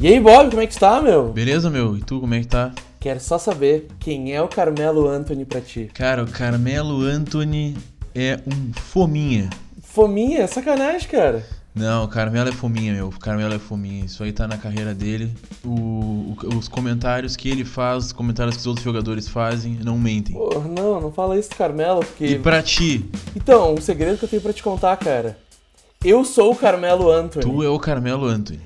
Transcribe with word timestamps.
E 0.00 0.06
aí, 0.08 0.18
Bob, 0.20 0.48
como 0.50 0.62
é 0.62 0.66
que 0.66 0.72
está, 0.72 1.00
meu? 1.02 1.28
Beleza, 1.28 1.68
meu? 1.68 1.96
E 1.96 2.00
tu, 2.00 2.20
como 2.20 2.34
é 2.34 2.40
que 2.40 2.46
tá? 2.46 2.72
Quero 2.98 3.20
só 3.20 3.38
saber 3.38 3.86
quem 3.98 4.32
é 4.34 4.40
o 4.42 4.48
Carmelo 4.48 5.06
Anthony 5.08 5.44
pra 5.44 5.60
ti. 5.60 5.90
Cara, 5.92 6.22
o 6.24 6.26
Carmelo 6.26 7.02
Anthony 7.02 7.76
é 8.14 8.40
um 8.46 8.72
fominha. 8.72 9.50
Fominha? 9.82 10.46
Sacanagem, 10.46 11.08
cara. 11.08 11.44
Não, 11.74 12.04
o 12.04 12.08
Carmelo 12.08 12.48
é 12.48 12.52
fominha, 12.52 12.94
meu. 12.94 13.08
O 13.08 13.18
Carmelo 13.18 13.54
é 13.54 13.58
fominha. 13.58 14.04
Isso 14.04 14.22
aí 14.24 14.32
tá 14.32 14.48
na 14.48 14.56
carreira 14.56 14.94
dele. 14.94 15.32
O, 15.64 15.70
o- 15.70 16.36
os 16.58 16.66
comentários 16.66 17.36
que 17.36 17.48
ele 17.48 17.64
faz, 17.64 18.06
os 18.06 18.12
comentários 18.12 18.56
que 18.56 18.60
os 18.60 18.66
outros 18.66 18.84
jogadores 18.84 19.28
fazem, 19.28 19.78
não 19.84 19.98
mentem. 19.98 20.34
Pô, 20.34 20.50
não, 20.60 21.00
não 21.00 21.12
fala 21.12 21.38
isso 21.38 21.50
do 21.50 21.56
Carmelo, 21.56 22.00
porque... 22.00 22.24
E 22.26 22.38
pra 22.38 22.62
ti, 22.62 23.04
Então, 23.36 23.74
um 23.74 23.80
segredo 23.80 24.18
que 24.18 24.24
eu 24.24 24.28
tenho 24.28 24.42
pra 24.42 24.52
te 24.52 24.62
contar, 24.62 24.96
cara. 24.96 25.38
Eu 26.04 26.24
sou 26.24 26.52
o 26.52 26.56
Carmelo 26.56 27.10
Anthony. 27.10 27.44
tu 27.44 27.62
é 27.62 27.68
o 27.68 27.78
Carmelo 27.78 28.26
Anthony. 28.26 28.60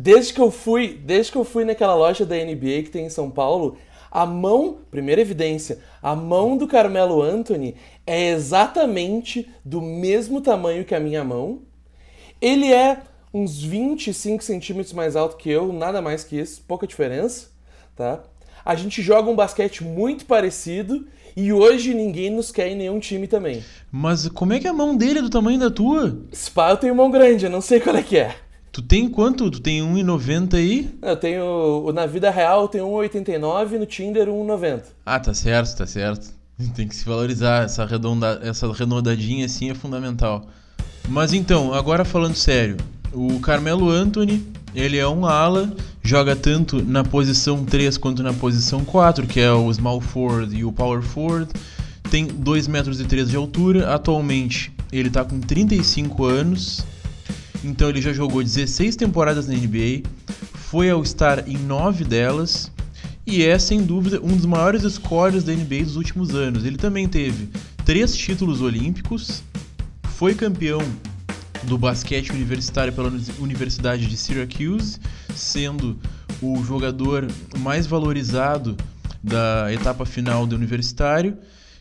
Desde 0.00 0.32
que 0.32 0.40
eu 0.40 0.48
fui, 0.48 0.96
desde 1.04 1.32
que 1.32 1.38
eu 1.38 1.42
fui 1.42 1.64
naquela 1.64 1.96
loja 1.96 2.24
da 2.24 2.36
NBA 2.36 2.84
que 2.84 2.90
tem 2.90 3.06
em 3.06 3.10
São 3.10 3.28
Paulo, 3.28 3.76
a 4.12 4.24
mão, 4.24 4.78
primeira 4.92 5.20
evidência, 5.20 5.80
a 6.00 6.14
mão 6.14 6.56
do 6.56 6.68
Carmelo 6.68 7.20
Anthony 7.20 7.74
é 8.06 8.28
exatamente 8.28 9.50
do 9.64 9.82
mesmo 9.82 10.40
tamanho 10.40 10.84
que 10.84 10.94
a 10.94 11.00
minha 11.00 11.24
mão. 11.24 11.62
Ele 12.40 12.72
é 12.72 13.02
uns 13.34 13.60
25 13.60 14.44
centímetros 14.44 14.92
mais 14.92 15.16
alto 15.16 15.36
que 15.36 15.50
eu, 15.50 15.72
nada 15.72 16.00
mais 16.00 16.22
que 16.22 16.38
isso, 16.38 16.62
pouca 16.68 16.86
diferença, 16.86 17.48
tá? 17.96 18.22
A 18.64 18.76
gente 18.76 19.02
joga 19.02 19.28
um 19.28 19.34
basquete 19.34 19.82
muito 19.82 20.26
parecido 20.26 21.08
e 21.36 21.52
hoje 21.52 21.92
ninguém 21.92 22.30
nos 22.30 22.52
quer 22.52 22.68
em 22.68 22.76
nenhum 22.76 23.00
time 23.00 23.26
também. 23.26 23.64
Mas 23.90 24.28
como 24.28 24.52
é 24.52 24.60
que 24.60 24.68
a 24.68 24.72
mão 24.72 24.96
dele 24.96 25.18
é 25.18 25.22
do 25.22 25.30
tamanho 25.30 25.58
da 25.58 25.72
tua? 25.72 26.22
Spa 26.32 26.70
eu 26.70 26.76
tenho 26.76 26.94
mão 26.94 27.10
grande, 27.10 27.46
eu 27.46 27.50
não 27.50 27.60
sei 27.60 27.80
qual 27.80 27.96
é 27.96 28.02
que 28.04 28.16
é. 28.16 28.36
Tu 28.78 28.82
tem 28.82 29.08
quanto? 29.08 29.50
Tu 29.50 29.60
tem 29.60 29.82
1,90 29.82 30.54
aí? 30.54 30.88
Eu 31.02 31.16
tenho. 31.16 31.90
Na 31.92 32.06
vida 32.06 32.30
real 32.30 32.62
eu 32.62 32.68
tenho 32.68 32.84
1,89, 32.86 33.76
no 33.76 33.84
Tinder 33.84 34.28
1,90. 34.28 34.82
Ah, 35.04 35.18
tá 35.18 35.34
certo, 35.34 35.78
tá 35.78 35.84
certo. 35.84 36.28
Tem 36.76 36.86
que 36.86 36.94
se 36.94 37.04
valorizar. 37.04 37.64
Essa, 37.64 37.82
arredonda... 37.82 38.38
Essa 38.40 38.68
arredondadinha 38.68 39.46
assim 39.46 39.68
é 39.68 39.74
fundamental. 39.74 40.46
Mas 41.08 41.32
então, 41.32 41.74
agora 41.74 42.04
falando 42.04 42.36
sério. 42.36 42.76
O 43.12 43.40
Carmelo 43.40 43.90
Anthony, 43.90 44.46
ele 44.72 44.96
é 44.96 45.08
um 45.08 45.26
ala, 45.26 45.74
joga 46.00 46.36
tanto 46.36 46.80
na 46.80 47.02
posição 47.02 47.64
3 47.64 47.98
quanto 47.98 48.22
na 48.22 48.32
posição 48.32 48.84
4, 48.84 49.26
que 49.26 49.40
é 49.40 49.50
o 49.50 49.74
small 49.74 50.00
forward 50.00 50.56
e 50.56 50.64
o 50.64 50.70
power 50.70 51.02
forward. 51.02 51.52
Tem 52.12 52.28
2 52.28 52.68
metros 52.68 53.00
e 53.00 53.04
3 53.04 53.28
de 53.28 53.34
altura. 53.34 53.92
Atualmente, 53.92 54.72
ele 54.92 55.10
tá 55.10 55.24
com 55.24 55.40
35 55.40 56.24
anos. 56.24 56.86
Então 57.64 57.88
ele 57.88 58.00
já 58.00 58.12
jogou 58.12 58.42
16 58.42 58.96
temporadas 58.96 59.46
na 59.48 59.54
NBA, 59.54 60.02
foi 60.54 60.90
ao 60.90 61.04
Star 61.04 61.44
em 61.46 61.56
9 61.56 62.04
delas 62.04 62.70
e 63.26 63.42
é 63.44 63.58
sem 63.58 63.82
dúvida 63.82 64.20
um 64.22 64.36
dos 64.36 64.46
maiores 64.46 64.82
scorers 64.92 65.44
da 65.44 65.52
NBA 65.52 65.84
dos 65.84 65.96
últimos 65.96 66.34
anos. 66.34 66.64
Ele 66.64 66.76
também 66.76 67.08
teve 67.08 67.48
três 67.84 68.16
títulos 68.16 68.60
olímpicos, 68.60 69.42
foi 70.10 70.34
campeão 70.34 70.80
do 71.64 71.76
basquete 71.76 72.30
universitário 72.30 72.92
pela 72.92 73.08
Uni- 73.08 73.24
Universidade 73.40 74.06
de 74.06 74.16
Syracuse, 74.16 74.98
sendo 75.34 75.98
o 76.40 76.62
jogador 76.62 77.26
mais 77.58 77.86
valorizado 77.86 78.76
da 79.22 79.72
etapa 79.72 80.06
final 80.06 80.46
do 80.46 80.54
universitário. 80.54 81.36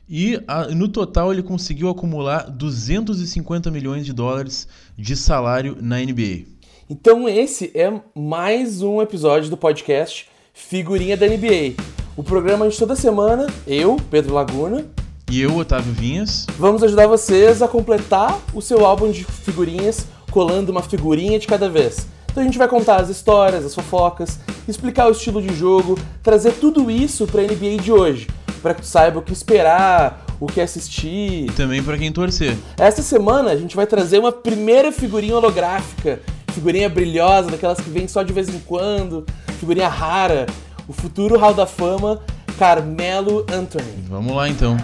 E 0.09 0.41
a- 0.47 0.67
no 0.67 0.87
total 0.87 1.33
ele 1.33 1.43
conseguiu 1.43 1.89
acumular 1.89 2.49
250 2.49 3.69
milhões 3.69 4.05
de 4.05 4.13
dólares 4.13 4.67
de 4.97 5.15
salário 5.15 5.77
na 5.81 5.99
NBA. 6.01 6.45
Então 6.89 7.27
esse 7.27 7.71
é 7.75 7.91
mais 8.15 8.81
um 8.81 9.01
episódio 9.01 9.49
do 9.49 9.57
podcast 9.57 10.27
Figurinha 10.53 11.17
da 11.17 11.27
NBA. 11.27 11.75
O 12.15 12.23
programa 12.23 12.67
de 12.69 12.77
toda 12.77 12.95
semana, 12.95 13.47
eu, 13.67 13.97
Pedro 14.09 14.33
Laguna, 14.33 14.85
E 15.29 15.41
eu, 15.41 15.57
Otávio 15.57 15.91
Vinhas, 15.91 16.47
vamos 16.57 16.81
ajudar 16.83 17.05
vocês 17.05 17.61
a 17.61 17.67
completar 17.67 18.39
o 18.53 18.61
seu 18.61 18.85
álbum 18.85 19.11
de 19.11 19.25
figurinhas 19.25 20.07
colando 20.31 20.71
uma 20.71 20.81
figurinha 20.81 21.37
de 21.37 21.45
cada 21.45 21.67
vez. 21.69 22.07
Então 22.31 22.41
a 22.41 22.45
gente 22.45 22.57
vai 22.57 22.67
contar 22.69 23.01
as 23.01 23.09
histórias, 23.09 23.65
as 23.65 23.75
fofocas, 23.75 24.39
explicar 24.69 25.07
o 25.07 25.11
estilo 25.11 25.41
de 25.41 25.53
jogo, 25.53 25.99
trazer 26.23 26.53
tudo 26.53 26.89
isso 26.89 27.27
pra 27.27 27.43
NBA 27.43 27.75
de 27.83 27.91
hoje, 27.91 28.27
para 28.67 28.73
que 28.73 28.81
tu 28.81 28.87
saiba 28.87 29.19
o 29.19 29.21
que 29.21 29.31
esperar, 29.31 30.25
o 30.41 30.45
que 30.45 30.59
assistir. 30.59 31.45
e 31.45 31.51
também 31.55 31.81
para 31.81 31.97
quem 31.97 32.11
torcer. 32.11 32.53
Esta 32.77 33.01
semana 33.01 33.51
a 33.51 33.55
gente 33.55 33.77
vai 33.77 33.87
trazer 33.87 34.19
uma 34.19 34.31
primeira 34.31 34.91
figurinha 34.91 35.37
holográfica, 35.37 36.19
figurinha 36.51 36.89
brilhosa, 36.89 37.49
daquelas 37.49 37.79
que 37.79 37.89
vem 37.89 38.09
só 38.09 38.23
de 38.23 38.33
vez 38.33 38.49
em 38.49 38.59
quando, 38.59 39.25
figurinha 39.57 39.87
rara, 39.87 40.47
o 40.85 40.91
futuro 40.91 41.39
Hall 41.39 41.53
da 41.53 41.65
Fama, 41.65 42.19
Carmelo 42.59 43.45
Anthony. 43.49 44.03
Vamos 44.09 44.35
lá 44.35 44.49
então. 44.49 44.75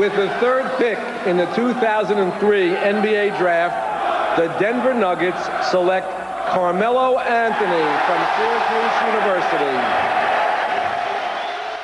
With 0.00 0.10
the 0.16 0.28
third 0.40 0.68
pick 0.78 0.98
in 1.30 1.36
the 1.36 1.46
2003 1.54 2.74
NBA 2.74 3.38
draft, 3.38 3.76
the 4.34 4.48
Denver 4.58 4.94
Nuggets 4.94 5.48
select 5.70 6.08
Carmelo 6.50 7.20
Anthony 7.20 7.86
from 8.04 8.18
Syracuse 8.34 8.94
University. 9.14 10.17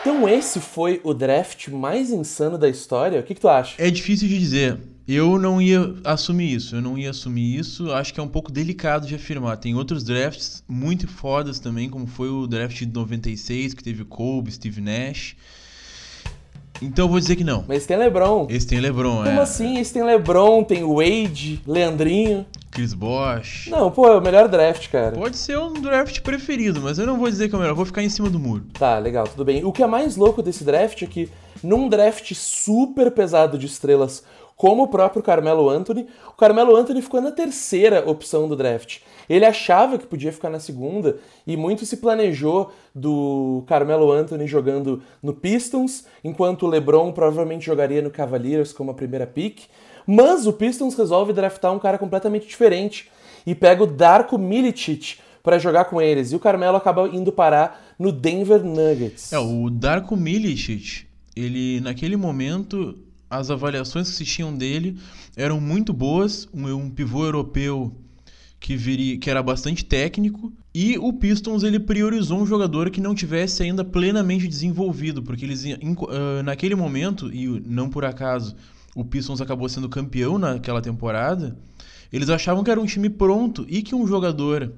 Então 0.04 0.28
esse 0.28 0.60
foi 0.60 1.00
o 1.02 1.14
draft 1.14 1.68
mais 1.68 2.10
insano 2.10 2.58
da 2.58 2.68
história? 2.68 3.18
O 3.20 3.22
que, 3.22 3.34
que 3.34 3.40
tu 3.40 3.48
acha? 3.48 3.74
É 3.82 3.90
difícil 3.90 4.28
de 4.28 4.38
dizer. 4.38 4.78
Eu 5.08 5.38
não 5.38 5.62
ia 5.62 5.94
assumir 6.04 6.52
isso. 6.54 6.76
Eu 6.76 6.82
não 6.82 6.98
ia 6.98 7.08
assumir 7.08 7.58
isso. 7.58 7.90
Acho 7.90 8.12
que 8.12 8.20
é 8.20 8.22
um 8.22 8.28
pouco 8.28 8.52
delicado 8.52 9.06
de 9.06 9.14
afirmar. 9.14 9.56
Tem 9.56 9.74
outros 9.74 10.04
drafts 10.04 10.62
muito 10.68 11.08
fodas 11.08 11.58
também, 11.58 11.88
como 11.88 12.06
foi 12.06 12.28
o 12.28 12.46
draft 12.46 12.76
de 12.76 12.84
96, 12.84 13.72
que 13.72 13.82
teve 13.82 14.04
Kobe, 14.04 14.52
Steve 14.52 14.82
Nash. 14.82 15.36
Então 16.82 17.06
eu 17.06 17.08
vou 17.08 17.18
dizer 17.18 17.36
que 17.36 17.44
não. 17.44 17.64
Mas 17.66 17.86
tem 17.86 17.96
LeBron. 17.96 18.46
Esse 18.50 18.66
tem 18.66 18.80
LeBron, 18.80 19.24
Como 19.24 19.28
é. 19.30 19.40
assim? 19.40 19.78
Esse 19.78 19.94
tem 19.94 20.04
LeBron, 20.04 20.64
tem 20.64 20.82
Wade, 20.84 21.62
Leandrinho. 21.66 22.44
Chris 22.74 22.92
Bosh. 22.92 23.68
Não, 23.70 23.88
pô, 23.88 24.08
é 24.08 24.18
o 24.18 24.20
melhor 24.20 24.48
draft, 24.48 24.90
cara. 24.90 25.12
Pode 25.12 25.36
ser 25.36 25.56
um 25.56 25.74
draft 25.74 26.20
preferido, 26.22 26.80
mas 26.80 26.98
eu 26.98 27.06
não 27.06 27.16
vou 27.16 27.30
dizer 27.30 27.48
que 27.48 27.54
é 27.54 27.58
o 27.58 27.60
melhor. 27.60 27.74
Vou 27.74 27.86
ficar 27.86 28.02
em 28.02 28.08
cima 28.08 28.28
do 28.28 28.38
muro. 28.38 28.64
Tá, 28.76 28.98
legal, 28.98 29.28
tudo 29.28 29.44
bem. 29.44 29.64
O 29.64 29.70
que 29.70 29.82
é 29.82 29.86
mais 29.86 30.16
louco 30.16 30.42
desse 30.42 30.64
draft 30.64 31.00
é 31.00 31.06
que, 31.06 31.30
num 31.62 31.88
draft 31.88 32.34
super 32.34 33.12
pesado 33.12 33.56
de 33.56 33.66
estrelas, 33.66 34.24
como 34.56 34.82
o 34.82 34.88
próprio 34.88 35.22
Carmelo 35.22 35.70
Anthony, 35.70 36.08
o 36.28 36.32
Carmelo 36.32 36.74
Anthony 36.74 37.00
ficou 37.00 37.20
na 37.20 37.30
terceira 37.30 38.08
opção 38.10 38.48
do 38.48 38.56
draft. 38.56 38.98
Ele 39.28 39.44
achava 39.44 39.96
que 39.96 40.06
podia 40.06 40.32
ficar 40.32 40.50
na 40.50 40.58
segunda, 40.58 41.18
e 41.46 41.56
muito 41.56 41.86
se 41.86 41.98
planejou 41.98 42.72
do 42.92 43.62
Carmelo 43.68 44.10
Anthony 44.10 44.48
jogando 44.48 45.00
no 45.22 45.32
Pistons, 45.32 46.04
enquanto 46.24 46.64
o 46.64 46.68
LeBron 46.68 47.12
provavelmente 47.12 47.66
jogaria 47.66 48.02
no 48.02 48.10
Cavaliers 48.10 48.72
como 48.72 48.90
a 48.90 48.94
primeira 48.94 49.26
pick. 49.26 49.62
Mas 50.06 50.46
o 50.46 50.52
Pistons 50.52 50.94
resolve 50.94 51.32
draftar 51.32 51.72
um 51.72 51.78
cara 51.78 51.98
completamente 51.98 52.46
diferente 52.46 53.08
e 53.46 53.54
pega 53.54 53.82
o 53.82 53.86
Darko 53.86 54.38
Milicic 54.38 55.18
para 55.42 55.58
jogar 55.58 55.86
com 55.86 56.00
eles. 56.00 56.32
E 56.32 56.36
o 56.36 56.40
Carmelo 56.40 56.76
acaba 56.76 57.08
indo 57.08 57.30
parar 57.30 57.94
no 57.98 58.10
Denver 58.10 58.64
Nuggets. 58.64 59.32
É, 59.32 59.38
o 59.38 59.68
Darko 59.70 60.16
Milicic, 60.16 61.06
ele 61.36 61.80
naquele 61.80 62.16
momento 62.16 62.98
as 63.28 63.50
avaliações 63.50 64.10
que 64.10 64.16
se 64.16 64.24
tinham 64.24 64.56
dele 64.56 64.96
eram 65.36 65.60
muito 65.60 65.92
boas, 65.92 66.48
um, 66.54 66.72
um 66.72 66.90
pivô 66.90 67.24
europeu 67.24 67.92
que 68.60 68.76
viria, 68.76 69.18
que 69.18 69.28
era 69.28 69.42
bastante 69.42 69.84
técnico, 69.84 70.50
e 70.74 70.96
o 70.96 71.12
Pistons 71.12 71.62
ele 71.62 71.78
priorizou 71.78 72.40
um 72.40 72.46
jogador 72.46 72.88
que 72.88 73.00
não 73.00 73.14
tivesse 73.14 73.62
ainda 73.62 73.84
plenamente 73.84 74.48
desenvolvido, 74.48 75.22
porque 75.22 75.44
eles 75.44 75.64
ah, 75.66 76.42
naquele 76.42 76.74
momento 76.74 77.30
e 77.30 77.46
não 77.66 77.90
por 77.90 78.06
acaso 78.06 78.56
o 78.94 79.04
Pistons 79.04 79.40
acabou 79.40 79.68
sendo 79.68 79.88
campeão 79.88 80.38
naquela 80.38 80.80
temporada, 80.80 81.56
eles 82.12 82.28
achavam 82.30 82.62
que 82.62 82.70
era 82.70 82.80
um 82.80 82.86
time 82.86 83.10
pronto 83.10 83.64
e 83.68 83.82
que 83.82 83.94
um 83.94 84.06
jogador 84.06 84.72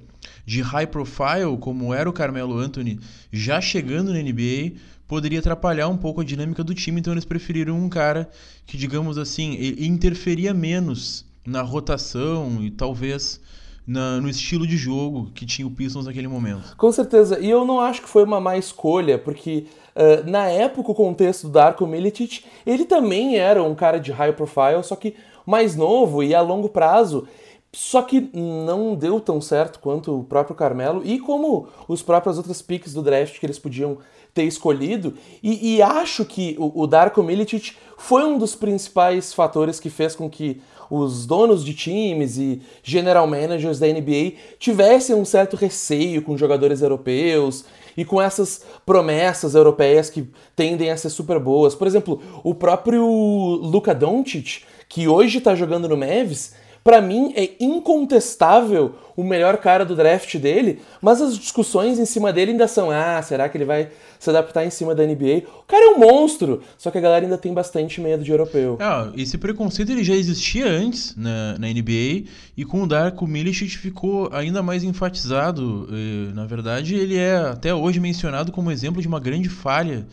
de 0.44 0.60
high 0.62 0.86
profile, 0.86 1.56
como 1.60 1.92
era 1.92 2.08
o 2.08 2.12
Carmelo 2.12 2.58
Anthony, 2.58 2.98
já 3.30 3.60
chegando 3.60 4.12
na 4.12 4.18
NBA, 4.22 4.72
poderia 5.06 5.38
atrapalhar 5.38 5.88
um 5.88 5.96
pouco 5.96 6.20
a 6.20 6.24
dinâmica 6.24 6.64
do 6.64 6.74
time, 6.74 6.98
então 7.00 7.12
eles 7.12 7.24
preferiram 7.24 7.78
um 7.78 7.88
cara 7.88 8.28
que, 8.64 8.76
digamos 8.76 9.18
assim, 9.18 9.56
interferia 9.78 10.52
menos 10.54 11.24
na 11.46 11.62
rotação 11.62 12.58
e 12.60 12.70
talvez 12.70 13.40
na- 13.86 14.20
no 14.20 14.28
estilo 14.28 14.66
de 14.66 14.76
jogo 14.76 15.30
que 15.32 15.46
tinha 15.46 15.66
o 15.66 15.70
Pistons 15.70 16.06
naquele 16.06 16.26
momento. 16.26 16.74
Com 16.76 16.90
certeza. 16.90 17.38
E 17.38 17.48
eu 17.48 17.64
não 17.64 17.80
acho 17.80 18.02
que 18.02 18.08
foi 18.08 18.24
uma 18.24 18.40
má 18.40 18.56
escolha, 18.56 19.16
porque 19.16 19.66
ah, 19.96 20.22
na 20.26 20.48
época 20.48 20.92
o 20.92 20.94
contexto 20.94 21.46
do 21.46 21.54
Darko 21.54 21.86
Milicic, 21.86 22.44
ele 22.66 22.84
também 22.84 23.38
era 23.38 23.62
um 23.62 23.74
cara 23.74 23.98
de 23.98 24.12
high 24.12 24.32
profile, 24.34 24.82
só 24.84 24.94
que 24.94 25.14
mais 25.46 25.74
novo 25.74 26.22
e 26.22 26.34
a 26.34 26.42
longo 26.42 26.68
prazo. 26.68 27.26
Só 27.72 28.00
que 28.02 28.30
não 28.32 28.94
deu 28.94 29.20
tão 29.20 29.40
certo 29.40 29.80
quanto 29.80 30.20
o 30.20 30.24
próprio 30.24 30.56
Carmelo 30.56 31.02
e 31.04 31.18
como 31.18 31.68
os 31.88 32.02
próprios 32.02 32.38
outros 32.38 32.62
picks 32.62 32.94
do 32.94 33.02
draft 33.02 33.38
que 33.38 33.44
eles 33.44 33.58
podiam 33.58 33.98
ter 34.32 34.44
escolhido. 34.44 35.14
E, 35.42 35.76
e 35.76 35.82
acho 35.82 36.24
que 36.24 36.56
o, 36.58 36.82
o 36.82 36.86
Darko 36.86 37.22
Milicic 37.22 37.72
foi 37.98 38.24
um 38.24 38.38
dos 38.38 38.54
principais 38.54 39.32
fatores 39.32 39.80
que 39.80 39.90
fez 39.90 40.14
com 40.14 40.28
que 40.28 40.60
os 40.88 41.26
donos 41.26 41.64
de 41.64 41.74
times 41.74 42.38
e 42.38 42.62
general 42.82 43.26
managers 43.26 43.78
da 43.78 43.88
NBA 43.88 44.34
tivessem 44.58 45.16
um 45.16 45.24
certo 45.24 45.56
receio 45.56 46.22
com 46.22 46.36
jogadores 46.36 46.80
europeus 46.80 47.64
e 47.96 48.04
com 48.04 48.20
essas 48.20 48.62
promessas 48.84 49.54
europeias 49.54 50.10
que 50.10 50.28
tendem 50.54 50.90
a 50.90 50.96
ser 50.96 51.10
super 51.10 51.38
boas. 51.38 51.74
Por 51.74 51.86
exemplo, 51.86 52.20
o 52.44 52.54
próprio 52.54 53.04
Luka 53.04 53.94
Doncic, 53.94 54.62
que 54.88 55.08
hoje 55.08 55.38
está 55.38 55.54
jogando 55.54 55.88
no 55.88 55.96
Mavs, 55.96 56.54
para 56.86 57.02
mim 57.02 57.32
é 57.34 57.50
incontestável 57.58 58.94
o 59.16 59.24
melhor 59.24 59.56
cara 59.56 59.84
do 59.84 59.96
draft 59.96 60.36
dele, 60.36 60.78
mas 61.02 61.20
as 61.20 61.36
discussões 61.36 61.98
em 61.98 62.04
cima 62.06 62.32
dele 62.32 62.52
ainda 62.52 62.68
são: 62.68 62.92
ah, 62.92 63.20
será 63.22 63.48
que 63.48 63.56
ele 63.58 63.64
vai 63.64 63.88
se 64.20 64.30
adaptar 64.30 64.64
em 64.64 64.70
cima 64.70 64.94
da 64.94 65.04
NBA? 65.04 65.42
O 65.62 65.64
cara 65.64 65.84
é 65.84 65.88
um 65.96 65.98
monstro, 65.98 66.62
só 66.78 66.88
que 66.92 66.98
a 66.98 67.00
galera 67.00 67.24
ainda 67.24 67.36
tem 67.36 67.52
bastante 67.52 68.00
medo 68.00 68.22
de 68.22 68.30
europeu. 68.30 68.78
Ah, 68.80 69.10
esse 69.16 69.36
preconceito 69.36 69.90
ele 69.90 70.04
já 70.04 70.14
existia 70.14 70.64
antes 70.68 71.12
na, 71.16 71.58
na 71.58 71.66
NBA 71.66 72.28
e 72.56 72.64
com 72.64 72.84
o 72.84 72.86
Darko 72.86 73.26
Milicic 73.26 73.76
ficou 73.76 74.30
ainda 74.32 74.62
mais 74.62 74.84
enfatizado. 74.84 75.88
Na 76.36 76.46
verdade, 76.46 76.94
ele 76.94 77.16
é 77.16 77.36
até 77.36 77.74
hoje 77.74 77.98
mencionado 77.98 78.52
como 78.52 78.70
exemplo 78.70 79.02
de 79.02 79.08
uma 79.08 79.18
grande 79.18 79.48
falha 79.48 80.06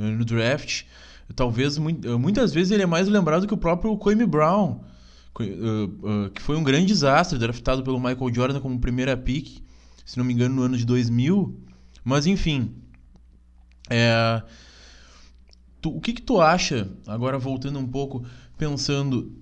eh, 0.00 0.02
no 0.02 0.24
draft. 0.24 0.84
Talvez 1.36 1.76
muitas 1.76 2.54
vezes 2.54 2.72
ele 2.72 2.82
é 2.82 2.86
mais 2.86 3.08
lembrado 3.08 3.46
que 3.46 3.52
o 3.52 3.58
próprio 3.58 3.94
Kobe 3.98 4.24
Brown 4.24 4.80
que 6.32 6.40
foi 6.40 6.56
um 6.56 6.62
grande 6.62 6.86
desastre, 6.86 7.38
draftado 7.38 7.82
pelo 7.82 7.98
Michael 7.98 8.32
Jordan 8.32 8.60
como 8.60 8.78
primeira 8.78 9.16
pick, 9.16 9.62
se 10.04 10.16
não 10.16 10.24
me 10.24 10.32
engano, 10.32 10.54
no 10.54 10.62
ano 10.62 10.76
de 10.76 10.84
2000. 10.84 11.60
Mas 12.04 12.26
enfim, 12.26 12.74
é, 13.90 14.42
tu, 15.80 15.96
o 15.96 16.00
que, 16.00 16.12
que 16.12 16.22
tu 16.22 16.40
acha, 16.40 16.88
agora 17.06 17.38
voltando 17.38 17.78
um 17.78 17.86
pouco, 17.86 18.24
pensando, 18.56 19.32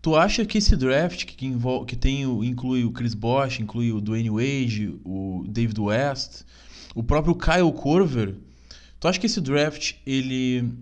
tu 0.00 0.14
acha 0.14 0.44
que 0.44 0.58
esse 0.58 0.76
draft 0.76 1.24
que, 1.24 1.34
que, 1.86 1.96
tem 1.96 2.26
o, 2.26 2.44
inclui 2.44 2.84
o 2.84 2.92
Chris 2.92 3.14
Bosh, 3.14 3.60
inclui 3.60 3.92
o 3.92 4.00
Dwayne 4.00 4.30
Wade, 4.30 4.98
o 5.04 5.44
David 5.48 5.80
West, 5.80 6.44
o 6.94 7.02
próprio 7.02 7.34
Kyle 7.34 7.72
Korver, 7.72 8.36
tu 9.00 9.08
acha 9.08 9.18
que 9.18 9.26
esse 9.26 9.40
draft 9.40 9.94
ele 10.06 10.72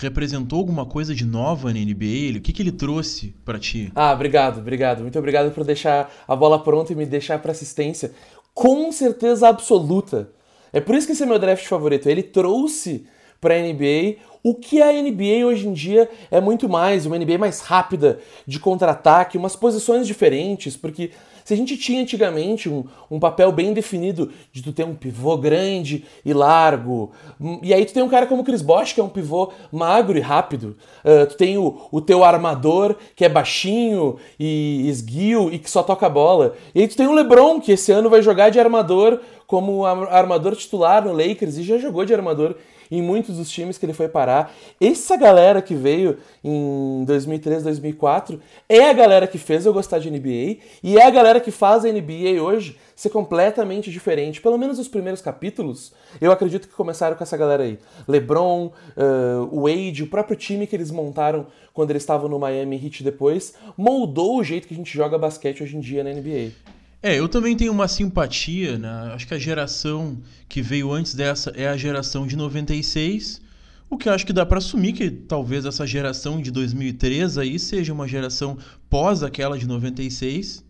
representou 0.00 0.58
alguma 0.58 0.86
coisa 0.86 1.14
de 1.14 1.24
nova 1.24 1.72
na 1.72 1.78
NBA? 1.78 2.38
O 2.38 2.40
que, 2.40 2.52
que 2.52 2.62
ele 2.62 2.72
trouxe 2.72 3.34
para 3.44 3.58
ti? 3.58 3.92
Ah, 3.94 4.12
obrigado, 4.12 4.58
obrigado. 4.58 5.02
Muito 5.02 5.18
obrigado 5.18 5.52
por 5.52 5.64
deixar 5.64 6.12
a 6.26 6.34
bola 6.34 6.58
pronta 6.62 6.92
e 6.92 6.96
me 6.96 7.06
deixar 7.06 7.38
para 7.38 7.52
assistência. 7.52 8.12
Com 8.54 8.90
certeza 8.90 9.48
absoluta. 9.48 10.30
É 10.72 10.80
por 10.80 10.94
isso 10.94 11.06
que 11.06 11.12
esse 11.12 11.22
é 11.22 11.26
meu 11.26 11.38
draft 11.38 11.64
favorito. 11.66 12.08
Ele 12.08 12.22
trouxe 12.22 13.06
para 13.40 13.54
a 13.54 13.58
NBA 13.58 14.16
o 14.42 14.54
que 14.54 14.80
a 14.80 14.92
NBA 14.92 15.46
hoje 15.46 15.68
em 15.68 15.72
dia 15.72 16.08
é 16.30 16.40
muito 16.40 16.68
mais, 16.68 17.06
uma 17.06 17.18
NBA 17.18 17.38
mais 17.38 17.60
rápida 17.60 18.20
de 18.46 18.58
contra-ataque, 18.58 19.36
umas 19.36 19.54
posições 19.54 20.06
diferentes, 20.06 20.76
porque 20.76 21.10
se 21.50 21.54
a 21.54 21.56
gente 21.56 21.76
tinha 21.76 22.00
antigamente 22.00 22.68
um, 22.68 22.84
um 23.10 23.18
papel 23.18 23.50
bem 23.50 23.72
definido 23.72 24.30
de 24.52 24.62
tu 24.62 24.72
ter 24.72 24.84
um 24.84 24.94
pivô 24.94 25.36
grande 25.36 26.04
e 26.24 26.32
largo, 26.32 27.10
hum, 27.40 27.58
e 27.60 27.74
aí 27.74 27.84
tu 27.84 27.92
tem 27.92 28.04
um 28.04 28.08
cara 28.08 28.24
como 28.24 28.42
o 28.42 28.44
Chris 28.44 28.62
Bosh, 28.62 28.92
que 28.92 29.00
é 29.00 29.02
um 29.02 29.08
pivô 29.08 29.52
magro 29.72 30.16
e 30.16 30.20
rápido, 30.20 30.76
uh, 31.04 31.26
tu 31.26 31.36
tem 31.36 31.58
o, 31.58 31.88
o 31.90 32.00
teu 32.00 32.22
armador, 32.22 32.94
que 33.16 33.24
é 33.24 33.28
baixinho 33.28 34.16
e 34.38 34.88
esguio 34.88 35.52
e 35.52 35.58
que 35.58 35.68
só 35.68 35.82
toca 35.82 36.06
a 36.06 36.08
bola, 36.08 36.54
e 36.72 36.82
aí 36.82 36.86
tu 36.86 36.96
tem 36.96 37.08
o 37.08 37.12
LeBron, 37.12 37.60
que 37.60 37.72
esse 37.72 37.90
ano 37.90 38.08
vai 38.08 38.22
jogar 38.22 38.50
de 38.50 38.60
armador 38.60 39.18
como 39.44 39.84
armador 39.84 40.54
titular 40.54 41.04
no 41.04 41.12
Lakers 41.12 41.58
e 41.58 41.64
já 41.64 41.78
jogou 41.78 42.04
de 42.04 42.14
armador 42.14 42.54
em 42.90 43.02
muitos 43.02 43.36
dos 43.36 43.50
times 43.50 43.78
que 43.78 43.86
ele 43.86 43.92
foi 43.92 44.08
parar. 44.08 44.52
Essa 44.80 45.16
galera 45.16 45.62
que 45.62 45.74
veio 45.74 46.18
em 46.42 47.04
2003, 47.04 47.62
2004 47.62 48.40
é 48.68 48.88
a 48.88 48.92
galera 48.92 49.26
que 49.26 49.38
fez 49.38 49.66
eu 49.66 49.72
gostar 49.72 49.98
de 49.98 50.10
NBA 50.10 50.58
e 50.82 50.98
é 50.98 51.06
a 51.06 51.10
galera 51.10 51.40
que 51.40 51.50
faz 51.50 51.84
a 51.84 51.92
NBA 51.92 52.42
hoje 52.42 52.76
ser 52.96 53.10
completamente 53.10 53.90
diferente. 53.90 54.40
Pelo 54.40 54.58
menos 54.58 54.78
os 54.78 54.88
primeiros 54.88 55.22
capítulos, 55.22 55.92
eu 56.20 56.30
acredito 56.30 56.68
que 56.68 56.74
começaram 56.74 57.16
com 57.16 57.22
essa 57.22 57.36
galera 57.36 57.62
aí. 57.62 57.78
LeBron, 58.06 58.66
uh, 58.96 59.62
Wade, 59.62 60.02
o 60.02 60.06
próprio 60.06 60.36
time 60.36 60.66
que 60.66 60.76
eles 60.76 60.90
montaram 60.90 61.46
quando 61.72 61.90
eles 61.90 62.02
estavam 62.02 62.28
no 62.28 62.38
Miami 62.38 62.76
Heat 62.76 63.02
depois, 63.02 63.54
moldou 63.76 64.38
o 64.38 64.44
jeito 64.44 64.68
que 64.68 64.74
a 64.74 64.76
gente 64.76 64.92
joga 64.92 65.16
basquete 65.16 65.62
hoje 65.62 65.76
em 65.76 65.80
dia 65.80 66.04
na 66.04 66.10
NBA. 66.10 66.79
É, 67.02 67.18
eu 67.18 67.28
também 67.28 67.56
tenho 67.56 67.72
uma 67.72 67.88
simpatia, 67.88 68.78
né? 68.78 69.12
Acho 69.14 69.26
que 69.26 69.34
a 69.34 69.38
geração 69.38 70.20
que 70.48 70.60
veio 70.60 70.92
antes 70.92 71.14
dessa 71.14 71.50
é 71.56 71.66
a 71.66 71.76
geração 71.76 72.26
de 72.26 72.36
96, 72.36 73.40
o 73.88 73.96
que 73.96 74.08
acho 74.08 74.26
que 74.26 74.32
dá 74.32 74.44
para 74.44 74.58
assumir 74.58 74.92
que 74.92 75.10
talvez 75.10 75.64
essa 75.64 75.86
geração 75.86 76.40
de 76.42 76.50
2003 76.50 77.38
aí 77.38 77.58
seja 77.58 77.92
uma 77.92 78.06
geração 78.06 78.58
pós 78.88 79.22
aquela 79.22 79.58
de 79.58 79.66
96, 79.66 80.62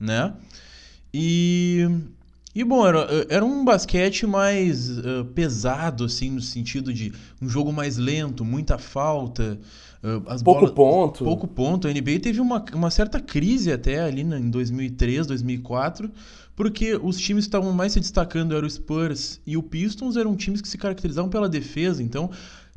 né? 0.00 0.34
E 1.12 1.86
e 2.54 2.64
bom, 2.64 2.86
era, 2.86 3.06
era 3.30 3.44
um 3.44 3.64
basquete 3.64 4.26
mais 4.26 4.98
uh, 4.98 5.24
pesado, 5.34 6.04
assim, 6.04 6.30
no 6.30 6.42
sentido 6.42 6.92
de 6.92 7.10
um 7.40 7.48
jogo 7.48 7.72
mais 7.72 7.96
lento, 7.96 8.44
muita 8.44 8.76
falta. 8.76 9.58
Uh, 10.02 10.22
as 10.26 10.42
pouco 10.42 10.60
bolas, 10.60 10.74
ponto. 10.74 11.24
Pouco 11.24 11.46
ponto. 11.46 11.86
A 11.86 11.92
NBA 11.92 12.18
teve 12.20 12.40
uma, 12.40 12.64
uma 12.74 12.90
certa 12.90 13.20
crise 13.20 13.70
até 13.70 14.00
ali 14.00 14.22
em 14.22 14.50
2003, 14.50 15.26
2004, 15.28 16.10
porque 16.56 16.96
os 16.96 17.16
times 17.16 17.44
que 17.44 17.48
estavam 17.48 17.72
mais 17.72 17.92
se 17.92 18.00
destacando 18.00 18.56
eram 18.56 18.66
o 18.66 18.70
Spurs 18.70 19.40
e 19.46 19.56
o 19.56 19.62
Pistons, 19.62 20.16
eram 20.16 20.34
times 20.34 20.60
que 20.60 20.68
se 20.68 20.76
caracterizavam 20.76 21.30
pela 21.30 21.48
defesa. 21.48 22.02
Então, 22.02 22.30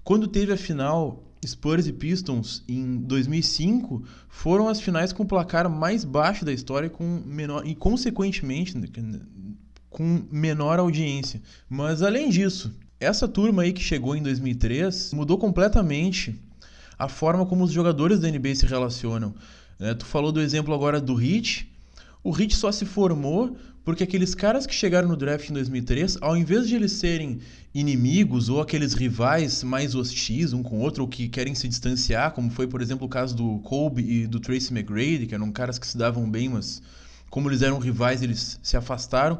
quando 0.03 0.27
teve 0.27 0.53
a 0.53 0.57
final 0.57 1.23
Spurs 1.45 1.87
e 1.87 1.93
Pistons 1.93 2.63
em 2.67 2.97
2005 2.97 4.03
foram 4.29 4.67
as 4.67 4.79
finais 4.79 5.11
com 5.11 5.23
o 5.23 5.25
placar 5.25 5.69
mais 5.69 6.03
baixo 6.03 6.45
da 6.45 6.53
história 6.53 6.89
com 6.89 7.21
menor 7.25 7.65
e 7.65 7.75
consequentemente 7.75 8.73
com 9.89 10.21
menor 10.31 10.79
audiência. 10.79 11.41
Mas 11.69 12.01
além 12.01 12.29
disso, 12.29 12.73
essa 12.99 13.27
turma 13.27 13.63
aí 13.63 13.73
que 13.73 13.81
chegou 13.81 14.15
em 14.15 14.21
2003 14.21 15.13
mudou 15.13 15.37
completamente 15.37 16.39
a 16.97 17.07
forma 17.07 17.45
como 17.45 17.63
os 17.63 17.71
jogadores 17.71 18.19
da 18.19 18.29
NBA 18.29 18.55
se 18.55 18.65
relacionam. 18.65 19.33
É, 19.79 19.93
tu 19.93 20.05
falou 20.05 20.31
do 20.31 20.41
exemplo 20.41 20.73
agora 20.73 21.01
do 21.01 21.21
Heat. 21.21 21.69
O 22.23 22.35
Heat 22.35 22.55
só 22.55 22.71
se 22.71 22.85
formou 22.85 23.55
porque 23.85 24.03
aqueles 24.03 24.33
caras 24.33 24.65
que 24.65 24.73
chegaram 24.73 25.07
no 25.07 25.15
draft 25.15 25.47
em 25.47 25.53
2003, 25.53 26.17
ao 26.19 26.35
invés 26.35 26.67
de 26.67 26.75
eles 26.75 26.93
serem 26.93 27.39
inimigos 27.73 28.49
ou 28.49 28.59
aqueles 28.59 28.93
rivais 28.93 29.63
mais 29.63 29.93
hostis 29.93 30.53
um 30.53 30.63
com 30.63 30.77
o 30.77 30.81
outro 30.81 31.03
ou 31.03 31.07
que 31.07 31.27
querem 31.29 31.53
se 31.53 31.67
distanciar, 31.67 32.31
como 32.31 32.49
foi, 32.49 32.65
por 32.65 32.81
exemplo, 32.81 33.05
o 33.05 33.09
caso 33.09 33.35
do 33.35 33.59
Kobe 33.59 34.01
e 34.01 34.25
do 34.25 34.39
Tracy 34.39 34.73
McGrady, 34.73 35.27
que 35.27 35.35
eram 35.35 35.51
caras 35.51 35.77
que 35.77 35.85
se 35.85 35.95
davam 35.95 36.27
bem, 36.27 36.49
mas 36.49 36.81
como 37.29 37.47
eles 37.47 37.61
eram 37.61 37.77
rivais, 37.77 38.23
eles 38.23 38.59
se 38.63 38.75
afastaram. 38.75 39.39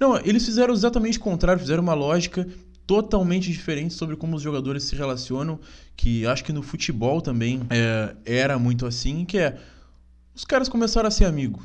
Não, 0.00 0.16
eles 0.16 0.44
fizeram 0.44 0.74
exatamente 0.74 1.18
o 1.18 1.20
contrário, 1.20 1.60
fizeram 1.60 1.82
uma 1.82 1.94
lógica 1.94 2.48
totalmente 2.86 3.50
diferente 3.50 3.94
sobre 3.94 4.16
como 4.16 4.36
os 4.36 4.42
jogadores 4.42 4.84
se 4.84 4.96
relacionam, 4.96 5.58
que 5.96 6.26
acho 6.26 6.44
que 6.44 6.52
no 6.52 6.62
futebol 6.62 7.20
também 7.20 7.62
é, 7.70 8.14
era 8.24 8.58
muito 8.58 8.86
assim, 8.86 9.24
que 9.24 9.38
é 9.38 9.58
os 10.34 10.44
caras 10.44 10.68
começaram 10.68 11.08
a 11.08 11.10
ser 11.10 11.24
amigo. 11.24 11.62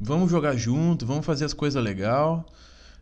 Vamos 0.00 0.30
jogar 0.30 0.56
junto, 0.56 1.04
vamos 1.04 1.26
fazer 1.26 1.44
as 1.44 1.52
coisas 1.52 1.82
legal. 1.82 2.46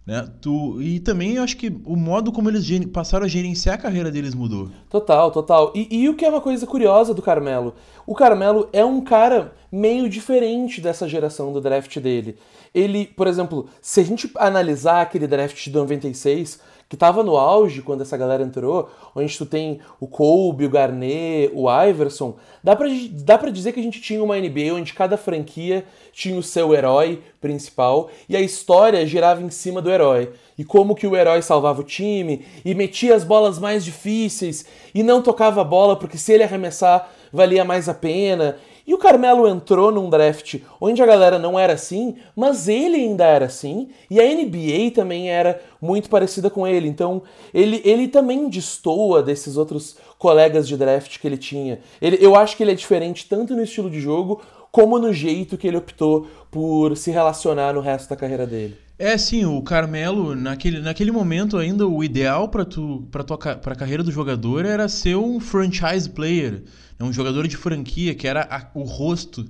Né? 0.06 0.24
Tu, 0.40 0.80
e 0.80 1.00
também 1.00 1.36
acho 1.36 1.56
que 1.56 1.68
o 1.84 1.96
modo 1.96 2.30
como 2.30 2.48
eles 2.48 2.64
passaram 2.86 3.26
a 3.26 3.28
gerenciar 3.28 3.74
a 3.74 3.78
carreira 3.78 4.10
deles 4.10 4.34
mudou. 4.36 4.70
Total, 4.88 5.32
total. 5.32 5.72
E, 5.74 5.88
e, 5.90 6.08
o 6.08 6.14
que 6.14 6.24
é 6.24 6.28
uma 6.28 6.40
coisa 6.40 6.64
curiosa 6.64 7.12
do 7.12 7.20
Carmelo? 7.20 7.74
O 8.06 8.14
Carmelo 8.14 8.68
é 8.72 8.84
um 8.84 9.00
cara 9.00 9.52
meio 9.70 10.08
diferente 10.08 10.80
dessa 10.80 11.08
geração 11.08 11.52
do 11.52 11.60
draft 11.60 11.98
dele. 11.98 12.38
Ele, 12.72 13.04
por 13.04 13.26
exemplo, 13.26 13.68
se 13.82 14.00
a 14.00 14.04
gente 14.04 14.30
analisar 14.36 15.02
aquele 15.02 15.26
draft 15.26 15.62
de 15.64 15.72
96, 15.72 16.60
que 16.88 16.94
estava 16.94 17.22
no 17.22 17.36
auge 17.36 17.82
quando 17.82 18.02
essa 18.02 18.16
galera 18.16 18.42
entrou, 18.42 18.88
onde 19.14 19.36
tu 19.36 19.44
tem 19.44 19.80
o 19.98 20.06
Kobe, 20.06 20.66
o 20.66 20.70
Garnett, 20.70 21.50
o 21.54 21.66
Iverson, 21.68 22.36
dá 22.62 22.76
pra, 22.76 22.86
dá 23.12 23.36
pra 23.36 23.50
dizer 23.50 23.72
que 23.72 23.80
a 23.80 23.82
gente 23.82 24.00
tinha 24.00 24.22
uma 24.22 24.38
NBA 24.38 24.72
onde 24.72 24.94
cada 24.94 25.16
franquia 25.16 25.84
tinha 26.12 26.38
o 26.38 26.42
seu 26.42 26.74
herói 26.74 27.22
principal 27.40 28.08
e 28.28 28.36
a 28.36 28.40
história 28.40 29.06
girava 29.06 29.42
em 29.42 29.50
cima 29.50 29.82
do 29.82 29.90
herói. 29.90 30.32
E 30.56 30.64
como 30.64 30.94
que 30.94 31.06
o 31.06 31.16
herói 31.16 31.42
salvava 31.42 31.80
o 31.80 31.84
time 31.84 32.46
e 32.64 32.74
metia 32.74 33.14
as 33.14 33.24
bolas 33.24 33.58
mais 33.58 33.84
difíceis 33.84 34.64
e 34.94 35.02
não 35.02 35.20
tocava 35.20 35.60
a 35.60 35.64
bola 35.64 35.96
porque 35.96 36.16
se 36.16 36.32
ele 36.32 36.44
arremessar 36.44 37.10
valia 37.32 37.64
mais 37.64 37.88
a 37.88 37.94
pena. 37.94 38.56
E 38.86 38.94
o 38.94 38.98
Carmelo 38.98 39.48
entrou 39.48 39.90
num 39.90 40.08
draft 40.08 40.60
onde 40.80 41.02
a 41.02 41.06
galera 41.06 41.38
não 41.38 41.58
era 41.58 41.72
assim, 41.72 42.14
mas 42.36 42.68
ele 42.68 42.96
ainda 42.96 43.24
era 43.24 43.46
assim, 43.46 43.88
e 44.08 44.20
a 44.20 44.24
NBA 44.24 44.92
também 44.94 45.28
era 45.28 45.60
muito 45.82 46.08
parecida 46.08 46.48
com 46.48 46.66
ele. 46.66 46.86
Então, 46.86 47.22
ele, 47.52 47.82
ele 47.84 48.06
também 48.06 48.48
destoa 48.48 49.22
desses 49.22 49.56
outros 49.56 49.96
colegas 50.18 50.68
de 50.68 50.76
draft 50.76 51.18
que 51.18 51.26
ele 51.26 51.36
tinha. 51.36 51.80
Ele, 52.00 52.18
eu 52.20 52.36
acho 52.36 52.56
que 52.56 52.62
ele 52.62 52.72
é 52.72 52.76
diferente 52.76 53.28
tanto 53.28 53.56
no 53.56 53.62
estilo 53.62 53.90
de 53.90 53.98
jogo 53.98 54.40
como 54.70 54.98
no 54.98 55.12
jeito 55.12 55.56
que 55.56 55.66
ele 55.66 55.78
optou 55.78 56.26
por 56.50 56.96
se 56.96 57.10
relacionar 57.10 57.72
no 57.72 57.80
resto 57.80 58.10
da 58.10 58.16
carreira 58.16 58.46
dele. 58.46 58.85
É, 58.98 59.18
sim, 59.18 59.44
o 59.44 59.60
Carmelo, 59.60 60.34
naquele, 60.34 60.80
naquele 60.80 61.10
momento 61.10 61.58
ainda, 61.58 61.86
o 61.86 62.02
ideal 62.02 62.48
para 62.48 62.64
tu, 62.64 63.06
pra 63.10 63.22
tua 63.22 63.36
pra 63.36 63.74
carreira 63.74 64.02
do 64.02 64.10
jogador 64.10 64.64
era 64.64 64.88
ser 64.88 65.16
um 65.16 65.38
franchise 65.38 66.08
player, 66.08 66.62
né? 66.98 67.04
um 67.06 67.12
jogador 67.12 67.46
de 67.46 67.58
franquia, 67.58 68.14
que 68.14 68.26
era 68.26 68.48
a, 68.50 68.70
o 68.74 68.84
rosto 68.84 69.46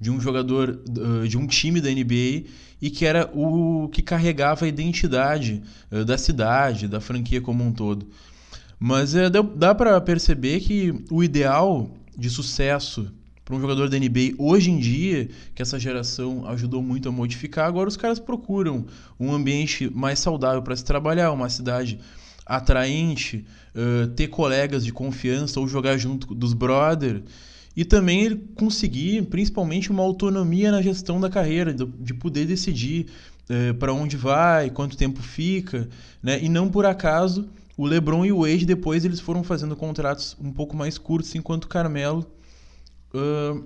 de 0.00 0.10
um 0.10 0.18
jogador, 0.18 0.80
de 1.28 1.36
um 1.36 1.46
time 1.46 1.78
da 1.78 1.90
NBA 1.90 2.48
e 2.80 2.88
que 2.88 3.04
era 3.04 3.30
o 3.34 3.90
que 3.92 4.00
carregava 4.00 4.64
a 4.64 4.68
identidade 4.68 5.62
uh, 5.92 6.02
da 6.02 6.16
cidade, 6.16 6.88
da 6.88 7.02
franquia 7.02 7.42
como 7.42 7.62
um 7.62 7.72
todo. 7.72 8.08
Mas 8.78 9.14
é, 9.14 9.28
dá 9.28 9.74
para 9.74 10.00
perceber 10.00 10.60
que 10.60 11.04
o 11.10 11.22
ideal 11.22 11.90
de 12.16 12.30
sucesso 12.30 13.12
para 13.50 13.56
um 13.56 13.60
jogador 13.60 13.88
da 13.88 13.98
NBA 13.98 14.34
hoje 14.38 14.70
em 14.70 14.78
dia, 14.78 15.28
que 15.52 15.60
essa 15.60 15.76
geração 15.76 16.46
ajudou 16.46 16.80
muito 16.80 17.08
a 17.08 17.12
modificar, 17.12 17.66
agora 17.66 17.88
os 17.88 17.96
caras 17.96 18.20
procuram 18.20 18.86
um 19.18 19.32
ambiente 19.32 19.90
mais 19.92 20.20
saudável 20.20 20.62
para 20.62 20.76
se 20.76 20.84
trabalhar, 20.84 21.32
uma 21.32 21.48
cidade 21.48 21.98
atraente, 22.46 23.44
uh, 23.74 24.06
ter 24.08 24.28
colegas 24.28 24.84
de 24.84 24.92
confiança 24.92 25.58
ou 25.58 25.66
jogar 25.66 25.98
junto 25.98 26.32
dos 26.32 26.54
brothers 26.54 27.22
e 27.76 27.84
também 27.84 28.22
ele 28.22 28.36
conseguir, 28.54 29.22
principalmente, 29.22 29.90
uma 29.90 30.04
autonomia 30.04 30.70
na 30.70 30.80
gestão 30.80 31.20
da 31.20 31.28
carreira, 31.28 31.74
de 31.74 32.14
poder 32.14 32.44
decidir 32.44 33.06
para 33.80 33.92
onde 33.92 34.16
vai, 34.16 34.70
quanto 34.70 34.96
tempo 34.96 35.20
fica, 35.20 35.88
né? 36.22 36.40
E 36.40 36.48
não 36.48 36.68
por 36.68 36.86
acaso 36.86 37.48
o 37.76 37.84
LeBron 37.84 38.24
e 38.24 38.32
o 38.32 38.42
Wade 38.42 38.64
depois 38.64 39.04
eles 39.04 39.18
foram 39.18 39.42
fazendo 39.42 39.74
contratos 39.74 40.36
um 40.40 40.52
pouco 40.52 40.76
mais 40.76 40.98
curtos, 40.98 41.34
enquanto 41.34 41.64
o 41.64 41.68
Carmelo 41.68 42.24
uh, 43.14 43.64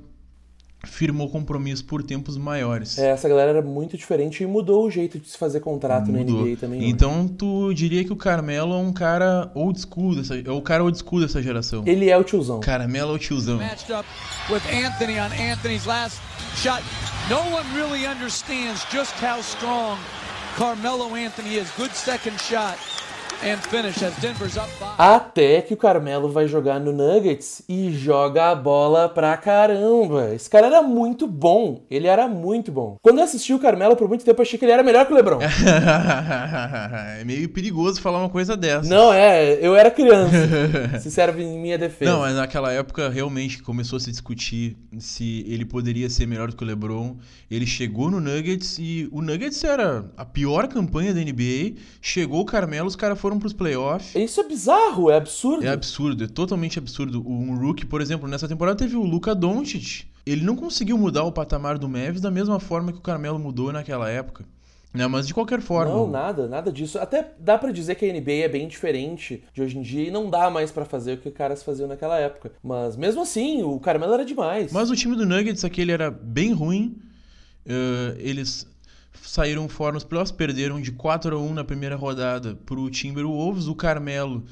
firmou 0.86 1.28
compromisso 1.28 1.84
por 1.84 2.02
tempos 2.02 2.36
maiores. 2.36 2.98
É, 2.98 3.10
essa 3.10 3.28
galera 3.28 3.50
era 3.50 3.62
muito 3.62 3.96
diferente 3.96 4.42
e 4.42 4.46
mudou 4.46 4.86
o 4.86 4.90
jeito 4.90 5.18
de 5.18 5.28
se 5.28 5.38
fazer 5.38 5.60
contrato 5.60 6.10
mudou. 6.10 6.40
na 6.40 6.42
NBA 6.42 6.56
também. 6.56 6.88
Então 6.88 7.22
hoje. 7.22 7.34
tu 7.38 7.74
diria 7.74 8.04
que 8.04 8.12
o 8.12 8.16
Carmelo 8.16 8.74
é 8.74 8.78
um 8.78 8.92
cara 8.92 9.50
old 9.54 9.80
school, 9.80 10.14
dessa, 10.14 10.36
é 10.38 10.50
o 10.50 10.62
cara 10.62 10.84
old 10.84 10.98
school 10.98 11.20
dessa 11.20 11.42
geração. 11.42 11.82
Ele 11.86 12.10
é 12.10 12.16
o 12.16 12.24
tiozão. 12.24 12.60
Carmelo 12.60 13.12
é 13.12 13.14
o 13.14 13.18
tiozão. 13.18 13.58
Matched 13.58 13.92
up 13.92 14.08
with 14.50 14.62
Anthony 14.72 15.18
on 15.18 15.30
Anthony's 15.52 15.86
last 15.86 16.20
shot. 16.56 16.82
No 17.28 17.40
one 17.54 17.64
really 17.74 18.06
understands 18.06 18.84
just 18.92 19.14
how 19.22 19.40
strong 19.40 19.98
Carmelo 20.56 21.14
Anthony 21.16 21.56
is. 21.56 21.68
Good 21.76 21.94
second 21.94 22.38
shot. 22.40 22.78
Até 24.96 25.60
que 25.60 25.74
o 25.74 25.76
Carmelo 25.76 26.30
vai 26.30 26.48
jogar 26.48 26.80
no 26.80 26.92
Nuggets 26.92 27.62
e 27.68 27.92
joga 27.92 28.50
a 28.50 28.54
bola 28.54 29.06
pra 29.06 29.36
caramba. 29.36 30.34
Esse 30.34 30.48
cara 30.48 30.66
era 30.66 30.82
muito 30.82 31.26
bom. 31.26 31.84
Ele 31.90 32.06
era 32.06 32.26
muito 32.26 32.72
bom. 32.72 32.96
Quando 33.02 33.18
eu 33.18 33.24
assisti 33.24 33.52
o 33.52 33.58
Carmelo 33.58 33.96
por 33.96 34.08
muito 34.08 34.24
tempo, 34.24 34.40
eu 34.40 34.42
achei 34.44 34.58
que 34.58 34.64
ele 34.64 34.72
era 34.72 34.82
melhor 34.82 35.04
que 35.04 35.12
o 35.12 35.14
LeBron. 35.14 35.40
é 37.20 37.22
meio 37.24 37.48
perigoso 37.50 38.00
falar 38.00 38.18
uma 38.20 38.30
coisa 38.30 38.56
dessa. 38.56 38.88
Não, 38.88 39.12
é. 39.12 39.58
Eu 39.60 39.76
era 39.76 39.90
criança. 39.90 40.34
se 41.00 41.10
serve 41.10 41.42
em 41.42 41.58
minha 41.58 41.76
defesa. 41.76 42.10
Não, 42.10 42.20
mas 42.20 42.34
naquela 42.34 42.72
época 42.72 43.10
realmente 43.10 43.62
começou 43.62 43.98
a 43.98 44.00
se 44.00 44.10
discutir 44.10 44.76
se 44.98 45.44
ele 45.46 45.66
poderia 45.66 46.08
ser 46.08 46.26
melhor 46.26 46.48
do 46.48 46.56
que 46.56 46.64
o 46.64 46.66
LeBron. 46.66 47.16
Ele 47.50 47.66
chegou 47.66 48.10
no 48.10 48.20
Nuggets 48.20 48.78
e 48.78 49.06
o 49.12 49.20
Nuggets 49.20 49.62
era 49.64 50.10
a 50.16 50.24
pior 50.24 50.66
campanha 50.66 51.12
da 51.12 51.20
NBA. 51.20 51.74
Chegou 52.00 52.40
o 52.40 52.44
Carmelo, 52.44 52.88
os 52.88 52.96
caras 52.96 53.18
foram 53.18 53.33
pros 53.38 53.52
playoffs. 53.52 54.14
Isso 54.14 54.40
é 54.40 54.48
bizarro, 54.48 55.10
é 55.10 55.16
absurdo. 55.16 55.64
É 55.64 55.70
absurdo, 55.70 56.24
é 56.24 56.26
totalmente 56.26 56.78
absurdo. 56.78 57.22
Um 57.26 57.56
rookie, 57.56 57.86
por 57.86 58.00
exemplo, 58.00 58.28
nessa 58.28 58.48
temporada 58.48 58.76
teve 58.76 58.96
o 58.96 59.02
Luka 59.02 59.34
Doncic. 59.34 60.06
Ele 60.26 60.42
não 60.42 60.56
conseguiu 60.56 60.96
mudar 60.96 61.24
o 61.24 61.32
patamar 61.32 61.78
do 61.78 61.88
Mavis 61.88 62.20
da 62.20 62.30
mesma 62.30 62.58
forma 62.58 62.92
que 62.92 62.98
o 62.98 63.02
Carmelo 63.02 63.38
mudou 63.38 63.72
naquela 63.72 64.08
época. 64.10 64.44
Não, 64.94 65.08
mas 65.08 65.26
de 65.26 65.34
qualquer 65.34 65.60
forma. 65.60 65.92
Não, 65.92 66.08
nada, 66.08 66.46
nada 66.46 66.70
disso. 66.70 67.00
Até 67.00 67.32
dá 67.40 67.58
para 67.58 67.72
dizer 67.72 67.96
que 67.96 68.08
a 68.08 68.12
NBA 68.12 68.44
é 68.44 68.48
bem 68.48 68.68
diferente 68.68 69.42
de 69.52 69.60
hoje 69.60 69.76
em 69.76 69.82
dia 69.82 70.06
e 70.06 70.10
não 70.10 70.30
dá 70.30 70.48
mais 70.48 70.70
para 70.70 70.84
fazer 70.84 71.14
o 71.14 71.16
que 71.18 71.28
os 71.28 71.34
caras 71.34 71.64
faziam 71.64 71.88
naquela 71.88 72.16
época. 72.18 72.52
Mas 72.62 72.96
mesmo 72.96 73.22
assim, 73.22 73.64
o 73.64 73.80
Carmelo 73.80 74.14
era 74.14 74.24
demais. 74.24 74.72
Mas 74.72 74.90
o 74.90 74.94
time 74.94 75.16
do 75.16 75.26
Nuggets 75.26 75.64
aquele 75.64 75.90
era 75.90 76.12
bem 76.12 76.52
ruim. 76.52 76.96
Uh, 77.66 78.14
eles 78.18 78.68
saíram 79.22 79.68
fora 79.68 79.94
nos 79.94 80.04
playoffs, 80.04 80.32
perderam 80.32 80.80
de 80.80 80.92
4 80.92 81.36
a 81.36 81.40
1 81.40 81.54
na 81.54 81.64
primeira 81.64 81.96
rodada 81.96 82.54
para 82.66 82.78
o 82.78 82.90
Timberwolves. 82.90 83.66
O 83.66 83.74
Carmelo, 83.74 84.44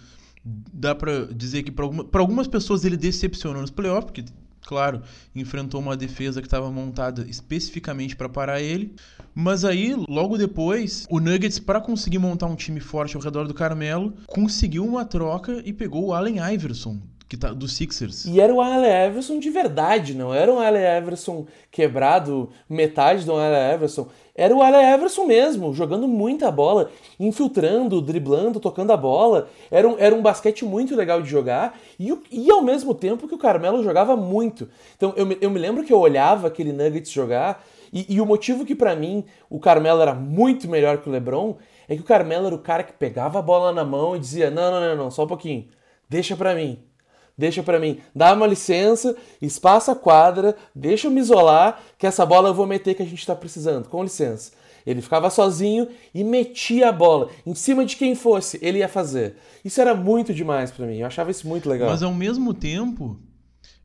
dá 0.45 0.95
para 0.95 1.27
dizer 1.27 1.63
que 1.63 1.71
para 1.71 1.85
alguma, 1.85 2.07
algumas 2.13 2.49
pessoas 2.49 2.85
ele 2.85 2.97
decepcionou 2.97 3.61
nos 3.61 3.71
playoffs, 3.71 4.05
porque, 4.05 4.25
claro, 4.63 5.03
enfrentou 5.35 5.81
uma 5.81 5.97
defesa 5.97 6.41
que 6.41 6.47
estava 6.47 6.71
montada 6.71 7.27
especificamente 7.29 8.17
para 8.17 8.29
parar 8.29 8.61
ele. 8.61 8.95
Mas 9.35 9.65
aí, 9.65 9.95
logo 10.09 10.37
depois, 10.37 11.07
o 11.11 11.19
Nuggets, 11.19 11.59
para 11.59 11.81
conseguir 11.81 12.19
montar 12.19 12.47
um 12.47 12.57
time 12.57 12.81
forte 12.81 13.17
ao 13.17 13.23
redor 13.23 13.47
do 13.47 13.55
Carmelo, 13.55 14.15
conseguiu 14.27 14.85
uma 14.85 15.05
troca 15.05 15.63
e 15.65 15.73
pegou 15.73 16.07
o 16.07 16.15
Allen 16.15 16.37
Iverson, 16.53 17.01
que 17.33 17.37
tá, 17.39 17.51
do 17.51 17.67
Sixers. 17.67 18.27
E 18.27 18.43
era 18.43 18.53
o 18.53 18.61
Allen 18.61 19.09
Iverson 19.09 19.39
de 19.39 19.49
verdade, 19.49 20.15
não 20.15 20.35
era 20.35 20.53
um 20.53 20.59
Allen 20.59 20.99
Iverson 20.99 21.47
quebrado, 21.71 22.51
metade 22.69 23.25
do 23.25 23.33
Allen 23.33 23.75
Iverson. 23.75 24.07
Era 24.35 24.55
o 24.55 24.61
Allen 24.61 24.95
Iverson 24.95 25.25
mesmo, 25.25 25.73
jogando 25.73 26.07
muita 26.07 26.51
bola, 26.51 26.91
infiltrando, 27.19 28.03
driblando, 28.03 28.61
tocando 28.61 28.93
a 28.93 28.99
bola. 28.99 29.49
Era 29.71 29.89
um, 29.89 29.97
era 29.99 30.15
um 30.15 30.21
basquete 30.21 30.67
muito 30.67 30.95
legal 30.95 31.23
de 31.23 31.31
jogar 31.31 31.81
e, 31.99 32.13
e 32.31 32.51
ao 32.51 32.61
mesmo 32.61 32.95
tempo 32.95 33.27
que 33.27 33.35
o 33.35 33.39
Carmelo 33.39 33.83
jogava 33.83 34.15
muito. 34.15 34.69
Então 34.95 35.15
eu, 35.17 35.27
eu 35.41 35.49
me 35.49 35.59
lembro 35.59 35.85
que 35.85 35.93
eu 35.93 36.01
olhava 36.01 36.49
aquele 36.49 36.71
Nuggets 36.71 37.11
jogar 37.11 37.65
e, 37.91 38.15
e 38.15 38.21
o 38.21 38.27
motivo 38.27 38.67
que 38.67 38.75
para 38.75 38.95
mim 38.95 39.25
o 39.49 39.59
Carmelo 39.59 40.03
era 40.03 40.13
muito 40.13 40.69
melhor 40.69 40.99
que 40.99 41.09
o 41.09 41.13
LeBron 41.13 41.57
é 41.89 41.95
que 41.95 42.03
o 42.03 42.05
Carmelo 42.05 42.49
era 42.49 42.55
o 42.55 42.59
cara 42.59 42.83
que 42.83 42.93
pegava 42.93 43.39
a 43.39 43.43
bola 43.43 43.73
na 43.73 43.87
mão 43.87 44.15
e 44.15 44.19
dizia: 44.19 44.51
não, 44.51 44.71
não, 44.71 44.81
não, 44.81 44.97
não 45.05 45.11
só 45.11 45.25
um 45.25 45.29
pouquinho, 45.29 45.67
deixa 46.11 46.37
para 46.37 46.55
mim 46.55 46.92
deixa 47.37 47.63
para 47.63 47.81
mim, 47.81 47.99
dá 48.15 48.33
uma 48.33 48.47
licença, 48.47 49.17
espaça 49.41 49.93
a 49.93 49.97
quadra, 49.97 50.57
deixa 50.75 51.07
eu 51.07 51.11
me 51.11 51.21
isolar, 51.21 51.81
que 51.99 52.07
essa 52.07 52.25
bola 52.25 52.49
eu 52.49 52.55
vou 52.55 52.67
meter 52.67 52.95
que 52.95 53.03
a 53.03 53.07
gente 53.07 53.21
está 53.21 53.35
precisando, 53.35 53.89
com 53.89 54.03
licença. 54.03 54.53
Ele 54.85 55.01
ficava 55.01 55.31
sozinho 55.31 55.89
e 56.13 56.25
metia 56.25 56.89
a 56.89 56.93
bola 56.93 57.31
em 57.47 57.55
cima 57.55 57.85
de 57.85 57.97
quem 57.97 58.15
fosse, 58.15 58.59
ele 58.61 58.79
ia 58.79 58.89
fazer. 58.89 59.37
Isso 59.65 59.81
era 59.81 59.95
muito 59.95 60.35
demais 60.35 60.71
para 60.71 60.87
mim, 60.87 60.99
eu 60.99 61.07
achava 61.07 61.31
isso 61.31 61.47
muito 61.47 61.69
legal. 61.69 61.89
Mas 61.89 62.03
ao 62.03 62.13
mesmo 62.13 62.53
tempo, 62.53 63.19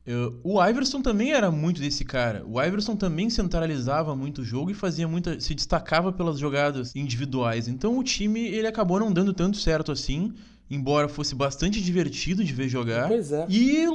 eu, 0.04 0.40
o 0.42 0.64
Iverson 0.64 1.02
também 1.02 1.32
era 1.32 1.50
muito 1.50 1.80
desse 1.80 2.04
cara. 2.04 2.42
O 2.46 2.60
Iverson 2.62 2.96
também 2.96 3.28
centralizava 3.28 4.16
muito 4.16 4.40
o 4.40 4.44
jogo 4.44 4.70
e 4.70 4.74
fazia 4.74 5.06
muita, 5.06 5.38
se 5.38 5.54
destacava 5.54 6.10
pelas 6.10 6.38
jogadas 6.38 6.96
individuais. 6.96 7.68
Então 7.68 7.98
o 7.98 8.02
time 8.02 8.48
ele 8.48 8.66
acabou 8.66 8.98
não 8.98 9.12
dando 9.12 9.32
tanto 9.34 9.58
certo 9.58 9.92
assim 9.92 10.34
embora 10.70 11.08
fosse 11.08 11.34
bastante 11.34 11.80
divertido 11.82 12.44
de 12.44 12.52
ver 12.52 12.68
jogar. 12.68 13.08
Pois 13.08 13.32
é. 13.32 13.46
E 13.48 13.86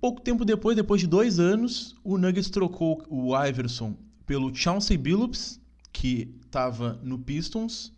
pouco 0.00 0.20
tempo 0.20 0.44
depois, 0.44 0.76
depois 0.76 1.00
de 1.00 1.06
dois 1.06 1.38
anos, 1.38 1.94
o 2.04 2.18
Nuggets 2.18 2.50
trocou 2.50 3.02
o 3.08 3.36
Iverson 3.44 3.96
pelo 4.26 4.54
Chauncey 4.54 4.96
Billups, 4.96 5.60
que 5.92 6.34
estava 6.44 7.00
no 7.02 7.18
Pistons. 7.18 7.92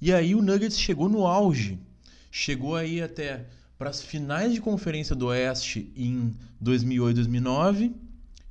E 0.00 0.12
aí 0.12 0.34
o 0.34 0.42
Nuggets 0.42 0.78
chegou 0.78 1.08
no 1.08 1.26
auge. 1.26 1.78
Chegou 2.30 2.76
aí 2.76 3.02
até 3.02 3.46
para 3.78 3.90
as 3.90 4.02
finais 4.02 4.52
de 4.52 4.60
conferência 4.60 5.16
do 5.16 5.26
Oeste 5.26 5.90
em 5.96 6.32
2008 6.60 7.16
2009 7.16 7.94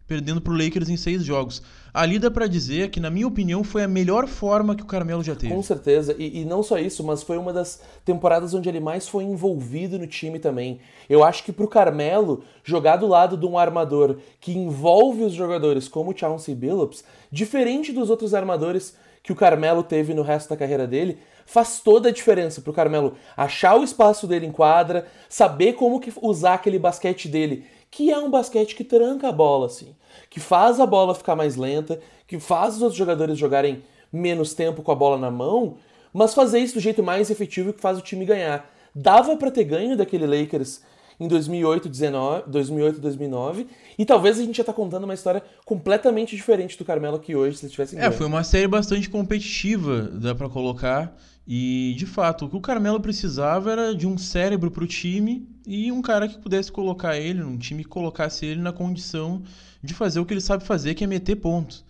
perdendo 0.10 0.42
para 0.42 0.52
o 0.52 0.58
Lakers 0.58 0.90
em 0.90 0.98
seis 0.98 1.24
jogos. 1.24 1.62
Ali 2.00 2.18
dá 2.18 2.32
para 2.32 2.48
dizer 2.48 2.92
que, 2.92 2.98
na 2.98 3.10
minha 3.10 3.28
opinião, 3.28 3.62
foi 3.62 3.84
a 3.84 3.88
melhor 3.88 4.26
forma 4.26 4.74
que 4.74 4.84
o 4.84 4.86
Carmelo 4.86 5.22
já 5.22 5.36
teve. 5.36 5.54
Com 5.54 5.62
certeza, 5.62 6.16
e, 6.18 6.40
e, 6.40 6.46
não 6.46 6.64
só 6.64 6.80
isso, 6.80 7.04
mas 7.04 7.22
foi 7.22 7.38
uma 7.38 7.52
das 7.52 7.82
temporadas 8.06 8.54
onde 8.54 8.70
ele 8.70 8.80
mais 8.80 9.06
foi 9.06 9.26
envolvido 9.26 10.00
no 10.00 10.08
time 10.08 10.40
também. 10.40 10.80
Eu 11.10 11.26
acho 11.26 11.44
que 11.44 11.52
para 11.52 11.66
o 11.66 11.68
Carmelo, 11.68 12.42
jogar 12.64 12.96
do 12.96 13.06
lado 13.06 13.36
de 13.36 13.46
um 13.46 13.58
armador 13.58 14.16
que 14.40 14.58
envolve 14.58 15.24
os 15.24 15.34
jogadores 15.34 15.90
como 15.90 16.12
o 16.12 16.18
Chauncey 16.18 16.56
Billups, 16.56 17.04
diferente 17.30 17.92
dos 17.92 18.10
outros 18.10 18.34
armadores 18.34 18.96
que 19.22 19.34
o 19.34 19.36
Carmelo 19.36 19.84
teve 19.84 20.14
no 20.14 20.22
resto 20.22 20.50
da 20.50 20.56
carreira 20.56 20.88
dele, 20.88 21.18
faz 21.46 21.82
toda 21.82 22.08
a 22.08 22.14
diferença 22.14 22.62
para 22.62 22.72
o 22.72 22.74
Carmelo 22.74 23.16
achar 23.36 23.76
o 23.76 23.84
espaço 23.84 24.26
dele 24.26 24.46
em 24.46 24.54
quadra, 24.54 25.06
saber 25.28 25.74
como 25.74 26.02
usar 26.22 26.54
aquele 26.54 26.80
basquete 26.80 27.28
dele 27.28 27.66
que 27.92 28.12
é 28.12 28.18
um 28.18 28.30
basquete 28.30 28.76
que 28.76 28.84
tranca 28.84 29.30
a 29.30 29.32
bola, 29.32 29.66
assim, 29.66 29.96
que 30.30 30.40
faz 30.40 30.80
a 30.80 30.86
bola 30.86 31.16
ficar 31.16 31.36
mais 31.36 31.56
lenta, 31.56 32.00
que 32.28 32.40
faz 32.40 32.76
os 32.76 32.82
outros 32.82 32.98
jogadores 32.98 33.38
jogarem 33.38 33.84
menos 34.12 34.54
tempo 34.54 34.82
com 34.82 34.92
a 34.92 34.96
bola 34.96 35.18
na 35.18 35.32
mão, 35.32 35.78
mas 36.14 36.34
fazer 36.34 36.60
isso 36.60 36.76
do 36.76 36.80
jeito 36.80 37.04
mais 37.04 37.30
efetivo 37.30 37.74
que 37.74 37.82
faz 37.82 37.98
o 37.98 38.02
time 38.02 38.26
ganhar. 38.26 38.70
Dava 38.94 39.36
para 39.38 39.52
ter 39.52 39.64
ganho 39.64 39.96
daquele 39.96 40.26
Lakers 40.26 40.82
em 41.20 41.28
2008, 41.28 41.90
19, 41.90 42.44
2008 42.48 43.02
2009, 43.02 43.68
e 43.98 44.06
talvez 44.06 44.40
a 44.40 44.44
gente 44.44 44.56
já 44.56 44.64
tá 44.64 44.72
contando 44.72 45.04
uma 45.04 45.14
história 45.14 45.44
completamente 45.66 46.36
diferente 46.36 46.78
do 46.78 46.86
Carmelo 46.86 47.18
aqui 47.18 47.36
hoje, 47.36 47.58
se 47.58 47.66
eles 47.66 47.74
tivessem 47.74 48.00
É, 48.00 48.10
foi 48.10 48.26
uma 48.26 48.44
série 48.44 48.68
bastante 48.68 49.10
competitiva, 49.10 50.04
dá 50.14 50.34
para 50.34 50.48
colocar, 50.48 51.14
e 51.52 51.96
de 51.98 52.06
fato, 52.06 52.46
o 52.46 52.50
que 52.50 52.56
o 52.56 52.62
Carmelo 52.62 53.00
precisava 53.00 53.72
era 53.72 53.96
de 53.96 54.06
um 54.06 54.20
cérebro 54.20 54.70
para 54.70 54.84
o 54.84 54.88
time 54.88 55.50
e 55.66 55.92
um 55.92 56.00
cara 56.00 56.28
que 56.28 56.38
pudesse 56.38 56.72
colocar 56.72 57.18
ele, 57.18 57.42
um 57.42 57.58
time 57.58 57.84
que 57.84 57.90
colocasse 57.90 58.46
ele 58.46 58.62
na 58.62 58.72
condição 58.72 59.42
de 59.82 59.96
fazer 59.96 60.20
o 60.20 60.26
que 60.28 60.34
ele 60.36 60.42
sabe 60.42 60.64
fazer, 60.64 60.94
que 60.94 61.04
é 61.04 61.08
meter 61.08 61.38
pontos. 61.38 61.84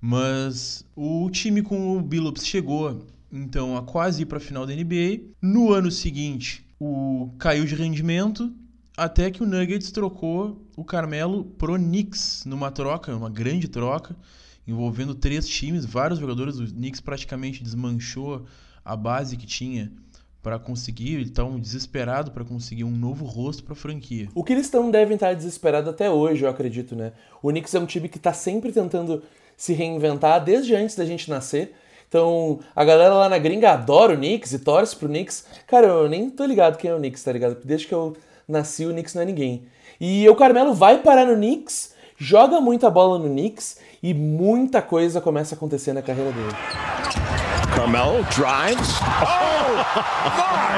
Mas 0.00 0.86
o 0.94 1.28
time 1.28 1.60
com 1.60 1.98
o 1.98 2.00
Billups 2.00 2.46
chegou 2.46 3.04
então 3.32 3.76
a 3.76 3.82
quase 3.82 4.22
ir 4.22 4.26
para 4.26 4.38
a 4.38 4.40
final 4.40 4.64
da 4.64 4.72
NBA. 4.72 5.22
No 5.42 5.72
ano 5.72 5.90
seguinte, 5.90 6.64
o 6.78 7.34
caiu 7.36 7.64
de 7.64 7.74
rendimento 7.74 8.54
até 8.96 9.28
que 9.28 9.42
o 9.42 9.46
Nuggets 9.46 9.90
trocou 9.90 10.64
o 10.76 10.84
Carmelo 10.84 11.46
pro 11.58 11.74
Knicks 11.74 12.44
numa 12.46 12.70
troca, 12.70 13.16
uma 13.16 13.28
grande 13.28 13.66
troca, 13.66 14.14
envolvendo 14.68 15.16
três 15.16 15.48
times, 15.48 15.84
vários 15.84 16.20
jogadores. 16.20 16.60
O 16.60 16.66
Knicks 16.68 17.00
praticamente 17.00 17.60
desmanchou 17.60 18.46
a 18.84 18.96
base 18.96 19.36
que 19.36 19.46
tinha 19.46 19.92
para 20.42 20.58
conseguir, 20.58 21.14
eles 21.14 21.28
estão 21.28 21.58
desesperados 21.58 22.32
para 22.32 22.44
conseguir 22.44 22.84
um 22.84 22.90
novo 22.90 23.24
rosto 23.24 23.62
para 23.62 23.74
a 23.74 23.76
franquia. 23.76 24.28
O 24.34 24.42
que 24.42 24.52
eles 24.52 24.66
estão 24.66 24.90
devem 24.90 25.14
estar 25.14 25.34
desesperados 25.34 25.88
até 25.88 26.10
hoje, 26.10 26.44
eu 26.44 26.48
acredito, 26.48 26.96
né? 26.96 27.12
O 27.42 27.50
Knicks 27.50 27.74
é 27.74 27.78
um 27.78 27.86
time 27.86 28.08
que 28.08 28.16
está 28.16 28.32
sempre 28.32 28.72
tentando 28.72 29.22
se 29.56 29.74
reinventar 29.74 30.42
desde 30.42 30.74
antes 30.74 30.96
da 30.96 31.04
gente 31.04 31.28
nascer. 31.28 31.74
Então, 32.08 32.58
a 32.74 32.82
galera 32.84 33.14
lá 33.14 33.28
na 33.28 33.38
gringa 33.38 33.70
adora 33.72 34.14
o 34.14 34.16
Knicks 34.16 34.52
e 34.52 34.58
torce 34.58 34.96
pro 34.96 35.08
Knicks. 35.08 35.44
Cara, 35.66 35.86
eu 35.86 36.08
nem 36.08 36.30
tô 36.30 36.44
ligado 36.44 36.78
quem 36.78 36.90
é 36.90 36.94
o 36.94 36.98
Knicks, 36.98 37.22
tá 37.22 37.32
ligado? 37.32 37.58
Desde 37.62 37.86
que 37.86 37.94
eu 37.94 38.16
nasci, 38.48 38.86
o 38.86 38.90
Knicks 38.90 39.14
não 39.14 39.22
é 39.22 39.26
ninguém. 39.26 39.64
E 40.00 40.26
o 40.28 40.34
Carmelo 40.34 40.72
vai 40.72 40.98
parar 40.98 41.26
no 41.26 41.36
Knicks, 41.36 41.94
joga 42.16 42.60
muita 42.60 42.90
bola 42.90 43.18
no 43.18 43.28
Knicks 43.28 43.78
e 44.02 44.14
muita 44.14 44.80
coisa 44.80 45.20
começa 45.20 45.54
a 45.54 45.56
acontecer 45.56 45.92
na 45.92 46.00
carreira 46.00 46.32
dele. 46.32 47.29
Carmelo 47.74 48.22
drives. 48.30 48.98
Oh, 49.22 49.84
my! 50.36 50.70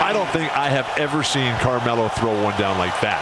I 0.04 0.12
don't 0.12 0.28
think 0.30 0.54
I 0.56 0.68
have 0.68 0.86
ever 0.98 1.22
seen 1.22 1.54
Carmelo 1.56 2.08
throw 2.10 2.34
one 2.42 2.56
down 2.58 2.78
like 2.78 3.00
that. 3.00 3.20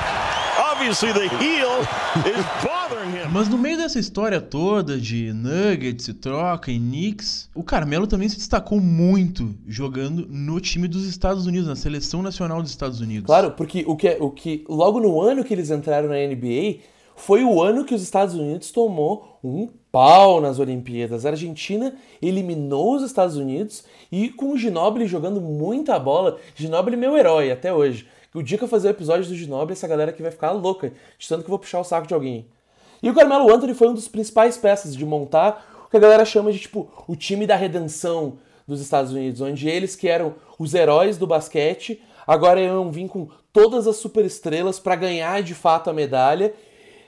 Obviously, 0.58 1.12
the 1.12 1.28
heel 1.38 1.80
is 2.26 2.44
bothering 2.62 3.12
him. 3.12 3.30
Mas 3.30 3.48
no 3.48 3.56
meio 3.56 3.76
dessa 3.76 3.98
história 4.00 4.40
toda 4.40 4.98
de 4.98 5.32
Nuggets 5.32 6.08
e 6.08 6.14
troca 6.14 6.72
e 6.72 6.78
Knicks, 6.78 7.48
o 7.54 7.62
Carmelo 7.62 8.06
também 8.06 8.28
se 8.28 8.36
destacou 8.36 8.80
muito 8.80 9.54
jogando 9.66 10.26
no 10.28 10.60
time 10.60 10.88
dos 10.88 11.06
Estados 11.06 11.46
Unidos, 11.46 11.68
na 11.68 11.76
seleção 11.76 12.20
nacional 12.20 12.60
dos 12.60 12.70
Estados 12.70 13.00
Unidos. 13.00 13.26
Claro, 13.26 13.52
porque 13.52 13.84
o 13.86 13.94
que, 13.94 14.16
o 14.18 14.30
que 14.30 14.64
logo 14.68 14.98
no 14.98 15.20
ano 15.20 15.44
que 15.44 15.54
eles 15.54 15.70
entraram 15.70 16.08
na 16.08 16.16
NBA 16.16 16.80
foi 17.14 17.44
o 17.44 17.62
ano 17.62 17.84
que 17.84 17.94
os 17.94 18.02
Estados 18.02 18.34
Unidos 18.34 18.70
tomou 18.72 19.38
um 19.44 19.68
pau 19.92 20.40
nas 20.40 20.58
Olimpíadas. 20.58 21.26
A 21.26 21.28
Argentina 21.28 21.94
eliminou 22.20 22.96
os 22.96 23.02
Estados 23.02 23.36
Unidos 23.36 23.84
e 24.10 24.30
com 24.30 24.52
o 24.52 24.56
Ginóbili 24.56 25.06
jogando 25.06 25.40
muita 25.40 25.98
bola. 25.98 26.38
Ginóbili 26.56 26.96
é 26.96 26.98
meu 26.98 27.16
herói 27.16 27.52
até 27.52 27.72
hoje. 27.72 28.08
O 28.34 28.42
dia 28.42 28.56
que 28.56 28.64
eu 28.64 28.68
fazer 28.68 28.88
o 28.88 28.92
episódio 28.92 29.28
do 29.28 29.36
Ginóbili, 29.36 29.74
essa 29.74 29.86
galera 29.86 30.10
aqui 30.10 30.22
vai 30.22 30.30
ficar 30.30 30.52
louca, 30.52 30.94
tanto 31.28 31.42
que 31.42 31.46
eu 31.46 31.50
vou 31.50 31.58
puxar 31.58 31.80
o 31.80 31.84
saco 31.84 32.06
de 32.06 32.14
alguém. 32.14 32.46
E 33.02 33.10
o 33.10 33.14
Carmelo 33.14 33.52
Anthony 33.52 33.74
foi 33.74 33.88
um 33.88 33.94
dos 33.94 34.08
principais 34.08 34.56
peças 34.56 34.96
de 34.96 35.04
montar 35.04 35.84
o 35.86 35.90
que 35.90 35.98
a 35.98 36.00
galera 36.00 36.24
chama 36.24 36.50
de 36.50 36.58
tipo 36.58 36.90
o 37.06 37.14
time 37.14 37.46
da 37.46 37.54
redenção 37.54 38.38
dos 38.66 38.80
Estados 38.80 39.12
Unidos, 39.12 39.42
onde 39.42 39.68
eles 39.68 39.94
que 39.94 40.08
eram 40.08 40.34
os 40.58 40.72
heróis 40.72 41.18
do 41.18 41.26
basquete, 41.26 42.00
agora 42.26 42.60
iam 42.60 42.90
vir 42.90 43.08
com 43.08 43.28
todas 43.52 43.86
as 43.86 43.96
superestrelas 43.96 44.80
para 44.80 44.96
ganhar 44.96 45.42
de 45.42 45.54
fato 45.54 45.90
a 45.90 45.92
medalha 45.92 46.54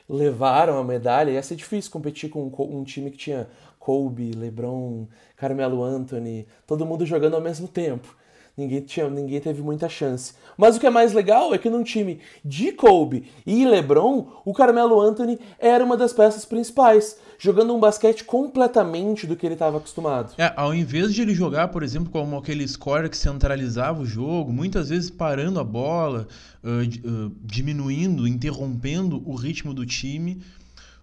levaram 0.08 0.78
a 0.78 0.84
medalha. 0.84 1.30
Ia 1.30 1.42
ser 1.42 1.56
difícil 1.56 1.90
competir 1.90 2.30
com 2.30 2.50
um 2.58 2.84
time 2.84 3.10
que 3.10 3.18
tinha 3.18 3.48
Kobe, 3.78 4.32
LeBron, 4.32 5.06
Carmelo 5.36 5.82
Anthony, 5.82 6.46
todo 6.66 6.86
mundo 6.86 7.04
jogando 7.04 7.34
ao 7.34 7.40
mesmo 7.40 7.68
tempo. 7.68 8.16
Ninguém, 8.56 8.80
tinha, 8.82 9.10
ninguém 9.10 9.40
teve 9.40 9.60
muita 9.62 9.88
chance. 9.88 10.32
Mas 10.56 10.76
o 10.76 10.80
que 10.80 10.86
é 10.86 10.90
mais 10.90 11.12
legal 11.12 11.52
é 11.52 11.58
que 11.58 11.68
num 11.68 11.82
time 11.82 12.20
de 12.44 12.70
Kobe 12.70 13.24
e 13.44 13.64
LeBron, 13.64 14.28
o 14.44 14.52
Carmelo 14.52 15.00
Anthony 15.00 15.40
era 15.58 15.84
uma 15.84 15.96
das 15.96 16.12
peças 16.12 16.44
principais, 16.44 17.18
jogando 17.36 17.74
um 17.74 17.80
basquete 17.80 18.22
completamente 18.22 19.26
do 19.26 19.34
que 19.34 19.44
ele 19.44 19.54
estava 19.54 19.78
acostumado. 19.78 20.34
É, 20.38 20.52
ao 20.54 20.72
invés 20.72 21.12
de 21.12 21.22
ele 21.22 21.34
jogar, 21.34 21.68
por 21.68 21.82
exemplo, 21.82 22.10
como 22.12 22.36
aquele 22.36 22.66
scorer 22.68 23.10
que 23.10 23.16
centralizava 23.16 24.02
o 24.02 24.06
jogo, 24.06 24.52
muitas 24.52 24.88
vezes 24.88 25.10
parando 25.10 25.58
a 25.58 25.64
bola, 25.64 26.28
uh, 26.62 27.26
uh, 27.26 27.32
diminuindo, 27.42 28.28
interrompendo 28.28 29.20
o 29.28 29.34
ritmo 29.34 29.74
do 29.74 29.84
time 29.84 30.40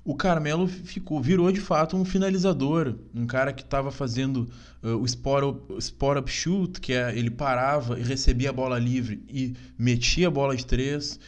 o 0.04 0.16
Carmelo 0.16 0.68
ficou, 0.68 1.22
virou 1.22 1.52
de 1.52 1.62
fato 1.62 1.96
um 1.96 2.04
finalizador, 2.04 2.96
um 3.14 3.28
cara 3.28 3.54
que 3.54 3.62
estava 3.62 3.92
fazendo 3.92 4.50
uh, 4.84 4.98
o 4.98 5.06
spot 5.06 5.44
up, 5.44 5.78
spot 5.78 6.18
up 6.18 6.32
shoot, 6.32 6.80
que 6.80 6.94
é 6.94 7.16
ele 7.16 7.30
parava 7.30 8.00
e 8.00 8.04
recebia 8.04 8.50
a 8.50 8.54
bola 8.54 8.80
livre 8.80 9.24
e 9.30 9.54
metia 9.78 10.28
a 10.28 10.32
bola 10.32 10.56
de 10.56 10.66
três, 10.66 11.20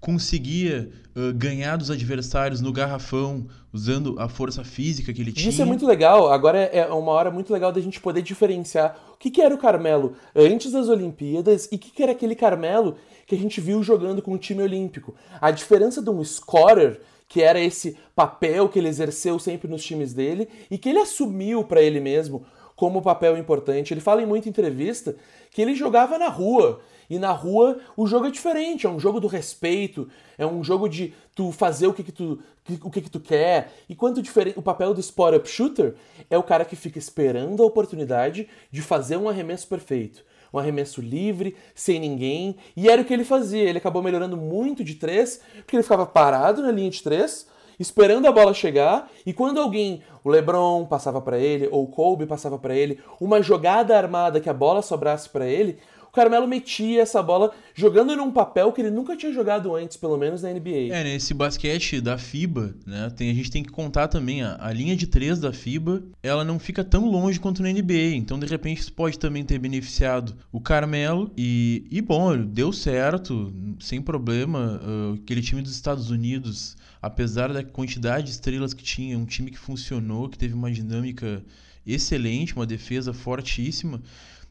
conseguia 0.00 0.90
uh, 1.14 1.32
ganhar 1.34 1.76
dos 1.76 1.92
adversários 1.92 2.60
no 2.60 2.72
garrafão 2.72 3.46
usando 3.72 4.16
a 4.18 4.28
força 4.28 4.64
física 4.64 5.12
que 5.12 5.20
ele 5.20 5.32
tinha. 5.32 5.50
Isso 5.50 5.62
é 5.62 5.64
muito 5.64 5.86
legal. 5.86 6.32
Agora 6.32 6.58
é 6.58 6.86
uma 6.86 7.12
hora 7.12 7.30
muito 7.30 7.52
legal 7.52 7.70
da 7.70 7.80
gente 7.80 8.00
poder 8.00 8.22
diferenciar 8.22 8.96
o 9.14 9.16
que, 9.16 9.30
que 9.30 9.40
era 9.40 9.54
o 9.54 9.58
Carmelo 9.58 10.14
antes 10.34 10.72
das 10.72 10.88
Olimpíadas 10.88 11.68
e 11.70 11.76
o 11.76 11.78
que, 11.78 11.90
que 11.90 12.02
era 12.02 12.12
aquele 12.12 12.34
Carmelo 12.34 12.96
que 13.26 13.34
a 13.34 13.38
gente 13.38 13.60
viu 13.60 13.80
jogando 13.82 14.22
com 14.22 14.32
o 14.32 14.38
time 14.38 14.62
olímpico. 14.62 15.14
A 15.40 15.50
diferença 15.52 16.02
de 16.02 16.10
um 16.10 16.24
scorer 16.24 17.00
que 17.28 17.42
era 17.42 17.60
esse 17.60 17.96
papel 18.16 18.68
que 18.68 18.78
ele 18.78 18.88
exerceu 18.88 19.38
sempre 19.38 19.68
nos 19.68 19.84
times 19.84 20.14
dele 20.14 20.48
e 20.70 20.78
que 20.78 20.88
ele 20.88 20.98
assumiu 20.98 21.62
para 21.62 21.82
ele 21.82 22.00
mesmo 22.00 22.44
como 22.74 23.02
papel 23.02 23.36
importante. 23.36 23.92
Ele 23.92 24.00
fala 24.00 24.22
em 24.22 24.26
muita 24.26 24.48
entrevista 24.48 25.14
que 25.50 25.60
ele 25.60 25.74
jogava 25.74 26.16
na 26.16 26.28
rua. 26.28 26.80
E 27.10 27.18
na 27.18 27.32
rua 27.32 27.80
o 27.96 28.06
jogo 28.06 28.26
é 28.26 28.30
diferente, 28.30 28.86
é 28.86 28.90
um 28.90 29.00
jogo 29.00 29.18
do 29.18 29.26
respeito, 29.26 30.08
é 30.36 30.46
um 30.46 30.62
jogo 30.62 30.88
de 30.88 31.14
tu 31.34 31.52
fazer 31.52 31.86
o 31.86 31.92
que, 31.92 32.02
que 32.02 32.12
tu 32.12 32.40
o 32.82 32.90
que, 32.90 33.00
que 33.00 33.10
tu 33.10 33.18
quer. 33.18 33.72
E 33.88 33.94
quanto 33.94 34.22
diferente 34.22 34.58
o 34.58 34.62
papel 34.62 34.92
do 34.92 35.00
spot 35.00 35.34
up 35.34 35.48
shooter 35.48 35.94
é 36.28 36.36
o 36.36 36.42
cara 36.42 36.64
que 36.64 36.76
fica 36.76 36.98
esperando 36.98 37.62
a 37.62 37.66
oportunidade 37.66 38.48
de 38.70 38.82
fazer 38.82 39.16
um 39.16 39.28
arremesso 39.28 39.66
perfeito 39.66 40.22
um 40.52 40.58
arremesso 40.58 41.00
livre, 41.00 41.56
sem 41.74 42.00
ninguém, 42.00 42.56
e 42.76 42.88
era 42.88 43.02
o 43.02 43.04
que 43.04 43.12
ele 43.12 43.24
fazia. 43.24 43.62
Ele 43.62 43.78
acabou 43.78 44.02
melhorando 44.02 44.36
muito 44.36 44.82
de 44.84 44.94
três, 44.94 45.40
porque 45.56 45.76
ele 45.76 45.82
ficava 45.82 46.06
parado 46.06 46.62
na 46.62 46.70
linha 46.70 46.90
de 46.90 47.02
três, 47.02 47.46
esperando 47.78 48.26
a 48.26 48.32
bola 48.32 48.52
chegar, 48.52 49.08
e 49.24 49.32
quando 49.32 49.60
alguém, 49.60 50.02
o 50.24 50.28
LeBron 50.28 50.84
passava 50.86 51.20
para 51.20 51.38
ele, 51.38 51.68
ou 51.70 51.84
o 51.84 51.88
Kobe 51.88 52.26
passava 52.26 52.58
para 52.58 52.74
ele, 52.74 53.00
uma 53.20 53.40
jogada 53.40 53.96
armada 53.96 54.40
que 54.40 54.50
a 54.50 54.54
bola 54.54 54.82
sobrasse 54.82 55.28
para 55.28 55.46
ele, 55.46 55.78
o 56.08 56.10
Carmelo 56.10 56.48
metia 56.48 57.02
essa 57.02 57.22
bola 57.22 57.52
jogando 57.74 58.16
num 58.16 58.30
papel 58.30 58.72
que 58.72 58.80
ele 58.80 58.90
nunca 58.90 59.16
tinha 59.16 59.32
jogado 59.32 59.74
antes, 59.74 59.96
pelo 59.96 60.16
menos 60.16 60.42
na 60.42 60.50
NBA. 60.50 60.92
É, 60.92 61.04
nesse 61.04 61.34
basquete 61.34 62.00
da 62.00 62.16
FIBA, 62.16 62.74
né, 62.86 63.10
tem, 63.14 63.30
a 63.30 63.34
gente 63.34 63.50
tem 63.50 63.62
que 63.62 63.70
contar 63.70 64.08
também 64.08 64.42
a, 64.42 64.56
a 64.58 64.72
linha 64.72 64.96
de 64.96 65.06
três 65.06 65.38
da 65.38 65.52
FIBA, 65.52 66.02
ela 66.22 66.44
não 66.44 66.58
fica 66.58 66.82
tão 66.82 67.06
longe 67.06 67.38
quanto 67.38 67.62
na 67.62 67.70
NBA, 67.70 68.14
então 68.16 68.38
de 68.38 68.46
repente 68.46 68.80
isso 68.80 68.92
pode 68.92 69.18
também 69.18 69.44
ter 69.44 69.58
beneficiado 69.58 70.34
o 70.50 70.60
Carmelo 70.60 71.30
e, 71.36 71.86
e 71.90 72.00
bom, 72.00 72.36
deu 72.36 72.72
certo, 72.72 73.52
sem 73.78 74.00
problema, 74.00 74.80
uh, 74.82 75.14
aquele 75.22 75.42
time 75.42 75.60
dos 75.60 75.72
Estados 75.72 76.10
Unidos, 76.10 76.76
apesar 77.02 77.52
da 77.52 77.62
quantidade 77.62 78.26
de 78.26 78.32
estrelas 78.32 78.72
que 78.72 78.82
tinha, 78.82 79.18
um 79.18 79.26
time 79.26 79.50
que 79.50 79.58
funcionou, 79.58 80.28
que 80.28 80.38
teve 80.38 80.54
uma 80.54 80.70
dinâmica 80.70 81.44
excelente, 81.86 82.54
uma 82.54 82.66
defesa 82.66 83.12
fortíssima, 83.12 84.02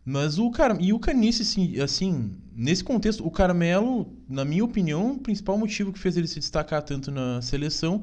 mas 0.09 0.39
o 0.39 0.49
Car... 0.49 0.77
E 0.79 0.93
o 0.93 0.99
Canice, 0.99 1.41
assim, 1.41 1.81
assim, 1.81 2.31
nesse 2.55 2.81
contexto, 2.81 3.27
o 3.27 3.29
Carmelo, 3.29 4.07
na 4.29 4.45
minha 4.45 4.63
opinião, 4.63 5.11
o 5.11 5.19
principal 5.19 5.57
motivo 5.57 5.91
que 5.91 5.99
fez 5.99 6.15
ele 6.15 6.29
se 6.29 6.39
destacar 6.39 6.81
tanto 6.81 7.11
na 7.11 7.41
seleção 7.41 8.01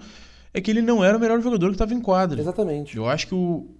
é 0.52 0.60
que 0.60 0.70
ele 0.70 0.82
não 0.82 1.02
era 1.02 1.16
o 1.16 1.20
melhor 1.20 1.40
jogador 1.40 1.68
que 1.68 1.76
estava 1.76 1.94
em 1.94 2.02
quadra. 2.02 2.38
Exatamente. 2.38 2.94
Eu 2.94 3.08
acho 3.08 3.26
que 3.28 3.34
o, 3.34 3.70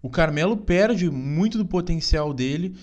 o 0.00 0.08
Carmelo 0.08 0.56
perde 0.56 1.10
muito 1.10 1.58
do 1.58 1.66
potencial 1.66 2.32
dele 2.32 2.76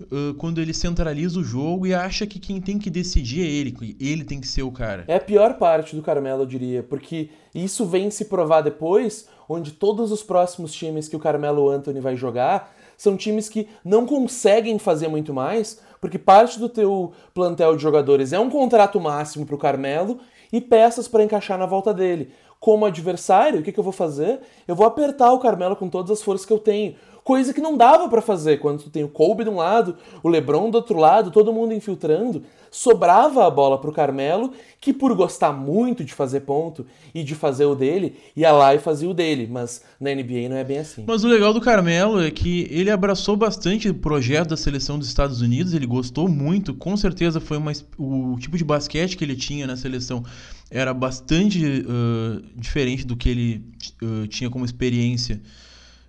uh, 0.00 0.32
quando 0.34 0.60
ele 0.60 0.72
centraliza 0.72 1.40
o 1.40 1.42
jogo 1.42 1.84
e 1.84 1.92
acha 1.92 2.24
que 2.24 2.38
quem 2.38 2.60
tem 2.60 2.78
que 2.78 2.88
decidir 2.88 3.44
é 3.44 3.50
ele, 3.50 3.72
que 3.72 3.96
ele 3.98 4.22
tem 4.22 4.40
que 4.40 4.46
ser 4.46 4.62
o 4.62 4.70
cara. 4.70 5.04
É 5.08 5.16
a 5.16 5.20
pior 5.20 5.54
parte 5.54 5.96
do 5.96 6.02
Carmelo, 6.02 6.42
eu 6.42 6.46
diria, 6.46 6.84
porque 6.84 7.30
isso 7.52 7.84
vem 7.84 8.12
se 8.12 8.26
provar 8.26 8.60
depois, 8.60 9.26
onde 9.48 9.72
todos 9.72 10.12
os 10.12 10.22
próximos 10.22 10.72
times 10.72 11.08
que 11.08 11.16
o 11.16 11.18
Carmelo 11.18 11.68
Anthony 11.68 11.98
vai 11.98 12.16
jogar 12.16 12.75
são 12.96 13.16
times 13.16 13.48
que 13.48 13.68
não 13.84 14.06
conseguem 14.06 14.78
fazer 14.78 15.08
muito 15.08 15.32
mais, 15.34 15.80
porque 16.00 16.18
parte 16.18 16.58
do 16.58 16.68
teu 16.68 17.12
plantel 17.34 17.76
de 17.76 17.82
jogadores 17.82 18.32
é 18.32 18.38
um 18.38 18.50
contrato 18.50 19.00
máximo 19.00 19.44
para 19.44 19.54
o 19.54 19.58
Carmelo 19.58 20.18
e 20.52 20.60
peças 20.60 21.08
para 21.08 21.24
encaixar 21.24 21.58
na 21.58 21.66
volta 21.66 21.92
dele. 21.92 22.30
Como 22.58 22.86
adversário, 22.86 23.60
o 23.60 23.62
que, 23.62 23.72
que 23.72 23.78
eu 23.78 23.84
vou 23.84 23.92
fazer? 23.92 24.40
Eu 24.66 24.74
vou 24.74 24.86
apertar 24.86 25.32
o 25.32 25.38
Carmelo 25.38 25.76
com 25.76 25.88
todas 25.88 26.10
as 26.10 26.22
forças 26.22 26.46
que 26.46 26.52
eu 26.52 26.58
tenho. 26.58 26.96
Coisa 27.26 27.52
que 27.52 27.60
não 27.60 27.76
dava 27.76 28.08
para 28.08 28.22
fazer 28.22 28.58
quando 28.58 28.84
tu 28.84 28.88
tem 28.88 29.02
o 29.02 29.08
Kobe 29.08 29.42
de 29.42 29.50
um 29.50 29.56
lado, 29.56 29.96
o 30.22 30.28
LeBron 30.28 30.70
do 30.70 30.76
outro 30.76 30.96
lado, 30.96 31.32
todo 31.32 31.52
mundo 31.52 31.74
infiltrando, 31.74 32.44
sobrava 32.70 33.44
a 33.44 33.50
bola 33.50 33.80
pro 33.80 33.90
Carmelo, 33.90 34.52
que 34.80 34.92
por 34.92 35.12
gostar 35.12 35.50
muito 35.50 36.04
de 36.04 36.14
fazer 36.14 36.42
ponto 36.42 36.86
e 37.12 37.24
de 37.24 37.34
fazer 37.34 37.64
o 37.64 37.74
dele, 37.74 38.14
ia 38.36 38.52
lá 38.52 38.76
e 38.76 38.78
fazia 38.78 39.10
o 39.10 39.12
dele, 39.12 39.48
mas 39.50 39.82
na 40.00 40.14
NBA 40.14 40.48
não 40.48 40.56
é 40.56 40.62
bem 40.62 40.78
assim. 40.78 41.04
Mas 41.04 41.24
o 41.24 41.26
legal 41.26 41.52
do 41.52 41.60
Carmelo 41.60 42.22
é 42.22 42.30
que 42.30 42.68
ele 42.70 42.92
abraçou 42.92 43.36
bastante 43.36 43.88
o 43.88 43.94
projeto 43.94 44.50
da 44.50 44.56
seleção 44.56 44.96
dos 44.96 45.08
Estados 45.08 45.40
Unidos, 45.40 45.74
ele 45.74 45.86
gostou 45.86 46.28
muito, 46.28 46.74
com 46.74 46.96
certeza 46.96 47.40
foi 47.40 47.56
uma, 47.56 47.72
o 47.98 48.36
tipo 48.38 48.56
de 48.56 48.62
basquete 48.62 49.16
que 49.16 49.24
ele 49.24 49.34
tinha 49.34 49.66
na 49.66 49.76
seleção 49.76 50.22
era 50.70 50.94
bastante 50.94 51.60
uh, 51.60 52.40
diferente 52.54 53.04
do 53.04 53.16
que 53.16 53.28
ele 53.28 53.64
uh, 54.00 54.28
tinha 54.28 54.48
como 54.48 54.64
experiência 54.64 55.40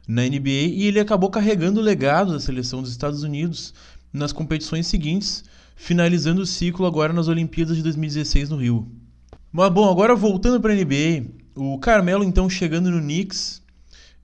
na 0.08 0.24
NBA 0.24 0.50
e 0.50 0.86
ele 0.86 1.00
acabou 1.00 1.30
carregando 1.30 1.82
o 1.82 1.84
legado 1.84 2.32
da 2.32 2.40
seleção 2.40 2.82
dos 2.82 2.92
Estados 2.92 3.24
Unidos 3.24 3.74
nas 4.14 4.32
competições 4.32 4.88
seguintes, 4.88 5.44
finalizando 5.76 6.42
o 6.42 6.46
ciclo 6.46 6.86
agora 6.86 7.12
nas 7.12 7.28
Olimpíadas 7.28 7.76
de 7.76 7.84
2016 7.84 8.50
no 8.50 8.58
Rio. 8.58 8.88
Mas 9.52 9.70
bom, 9.70 9.90
agora 9.90 10.16
voltando 10.16 10.62
para 10.62 10.72
a 10.72 10.76
NBA, 10.76 11.26
o 11.56 11.78
Carmelo 11.80 12.24
então 12.24 12.50
chegando 12.50 12.90
no 12.90 13.00
Knicks, 13.00 13.62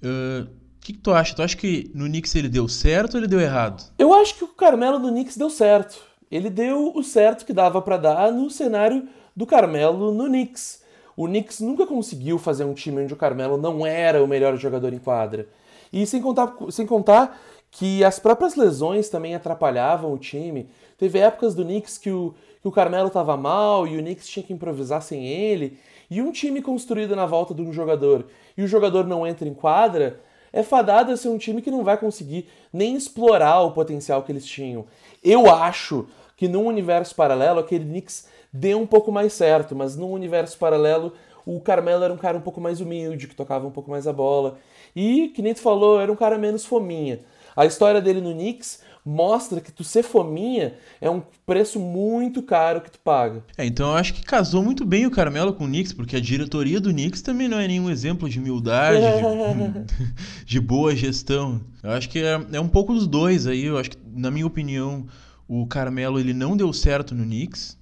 o 0.02 0.43
uh, 0.43 0.48
que, 0.80 0.93
que, 0.93 1.00
tu 1.00 1.12
acha? 1.12 1.36
Tu 1.36 1.41
acha 1.41 1.58
que 1.58 1.91
no 1.93 2.06
Knicks 2.06 2.36
ele 2.36 2.50
deu 2.50 2.67
certo 2.67 3.15
ou 3.15 3.19
ele 3.19 3.28
deu 3.28 3.39
errado? 3.39 3.84
Eu 3.98 4.13
acho 4.13 4.36
que 4.36 4.43
o 4.43 4.50
Carmelo 4.50 5.00
no 5.00 5.10
Knicks 5.10 5.38
deu 5.38 5.50
certo. 5.50 5.98
Ele 6.32 6.50
deu 6.50 6.91
o 6.96 7.04
certo 7.04 7.46
que 7.46 7.54
dava 7.54 7.82
para 7.82 7.98
dar 7.98 8.32
no 8.32 8.50
cenário 8.50 9.08
do 9.36 9.46
Carmelo 9.46 10.13
no 10.13 10.26
Knicks. 10.26 10.82
O 11.15 11.28
Knicks 11.28 11.60
nunca 11.60 11.86
conseguiu 11.86 12.39
fazer 12.39 12.63
um 12.63 12.74
time 12.74 13.04
onde 13.04 13.13
o 13.13 13.17
Carmelo 13.17 13.58
não 13.58 13.86
era 13.86 14.24
o 14.24 14.28
melhor 14.28 14.58
jogador 14.58 14.93
em 14.93 15.00
quadra. 15.00 15.48
E 15.93 16.08
sem 16.08 16.21
contar, 16.21 16.56
sem 16.71 16.88
contar 16.88 17.39
que 17.69 18.03
as 18.03 18.17
próprias 18.17 18.56
lesões 18.56 19.10
também 19.10 19.36
atrapalhavam 19.36 20.12
o 20.12 20.17
time. 20.17 20.67
Teve 20.97 21.19
épocas 21.19 21.53
do 21.53 21.63
Knicks 21.63 21.97
que 21.97 22.12
o, 22.12 22.34
que 22.62 22.67
o 22.67 22.71
Carmelo 22.71 23.08
estava 23.08 23.38
mal 23.38 23.88
e 23.88 23.97
o 23.97 24.01
Knicks 24.01 24.27
tinha 24.27 24.43
que 24.43 24.53
improvisar 24.53 25.01
sem 25.03 25.27
ele. 25.27 25.77
E 26.10 26.21
um 26.21 26.32
time 26.32 26.62
construído 26.62 27.15
na 27.15 27.25
volta 27.27 27.53
de 27.53 27.62
um 27.62 27.71
jogador 27.71 28.25
e 28.58 28.63
o 28.63 28.67
jogador 28.67 29.06
não 29.06 29.25
entra 29.25 29.47
em 29.47 29.53
quadra, 29.53 30.19
é 30.51 30.62
fadado 30.62 31.12
a 31.12 31.17
ser 31.17 31.29
um 31.29 31.38
time 31.38 31.62
que 31.62 31.71
não 31.71 31.84
vai 31.84 31.97
conseguir 31.97 32.47
nem 32.71 32.95
explorar 32.95 33.62
o 33.62 33.71
potencial 33.71 34.21
que 34.23 34.32
eles 34.32 34.45
tinham. 34.45 34.86
Eu 35.23 35.49
acho 35.49 36.08
que 36.38 36.47
num 36.47 36.67
universo 36.67 37.15
paralelo 37.15 37.60
aquele 37.60 37.86
Knicks 37.86 38.27
deu 38.51 38.79
um 38.79 38.86
pouco 38.86 39.12
mais 39.12 39.34
certo, 39.34 39.75
mas 39.75 39.95
num 39.95 40.12
universo 40.12 40.58
paralelo 40.58 41.13
o 41.45 41.60
Carmelo 41.60 42.03
era 42.03 42.13
um 42.13 42.17
cara 42.17 42.38
um 42.38 42.41
pouco 42.41 42.62
mais 42.62 42.79
humilde, 42.79 43.27
que 43.27 43.36
tocava 43.36 43.67
um 43.67 43.71
pouco 43.71 43.89
mais 43.89 44.08
a 44.08 44.13
bola. 44.13 44.58
E, 44.95 45.29
que 45.29 45.41
nem 45.41 45.53
tu 45.53 45.62
falou, 45.62 45.99
era 45.99 46.12
um 46.12 46.15
cara 46.15 46.38
menos 46.38 46.65
fominha. 46.65 47.19
A 47.56 47.65
história 47.65 48.01
dele 48.01 48.21
no 48.21 48.34
Knicks 48.34 48.82
mostra 49.06 49.60
que 49.60 49.71
tu 49.71 49.84
ser 49.84 50.03
fominha 50.03 50.75
é 51.01 51.10
um 51.10 51.21
preço 51.45 51.79
muito 51.79 52.41
caro 52.41 52.82
que 52.82 52.89
tu 52.89 52.99
paga. 52.99 53.43
É, 53.58 53.65
então 53.65 53.89
eu 53.89 53.95
acho 53.95 54.13
que 54.13 54.23
casou 54.23 54.63
muito 54.63 54.86
bem 54.86 55.06
o 55.06 55.12
Carmelo 55.12 55.53
com 55.53 55.65
o 55.65 55.67
Knicks, 55.67 55.93
porque 55.93 56.15
a 56.15 56.21
diretoria 56.21 56.79
do 56.79 56.91
Knicks 56.91 57.21
também 57.21 57.47
não 57.47 57.60
é 57.60 57.67
nenhum 57.67 57.89
exemplo 57.89 58.29
de 58.29 58.39
humildade, 58.39 58.99
de, 58.99 60.45
de, 60.45 60.60
boa 60.60 60.95
gestão. 60.95 61.62
Eu 61.82 61.91
acho 61.91 62.10
que 62.10 62.19
é, 62.19 62.39
é, 62.53 62.60
um 62.60 62.69
pouco 62.69 62.93
dos 62.93 63.06
dois 63.06 63.45
aí. 63.45 63.65
Eu 63.65 63.77
acho 63.77 63.91
que, 63.91 63.97
na 64.08 64.32
minha 64.32 64.47
opinião, 64.47 65.06
o 65.47 65.67
Carmelo 65.67 66.19
ele 66.19 66.34
não 66.34 66.56
deu 66.56 66.71
certo 66.71 67.13
no 67.13 67.23
Knicks. 67.23 67.77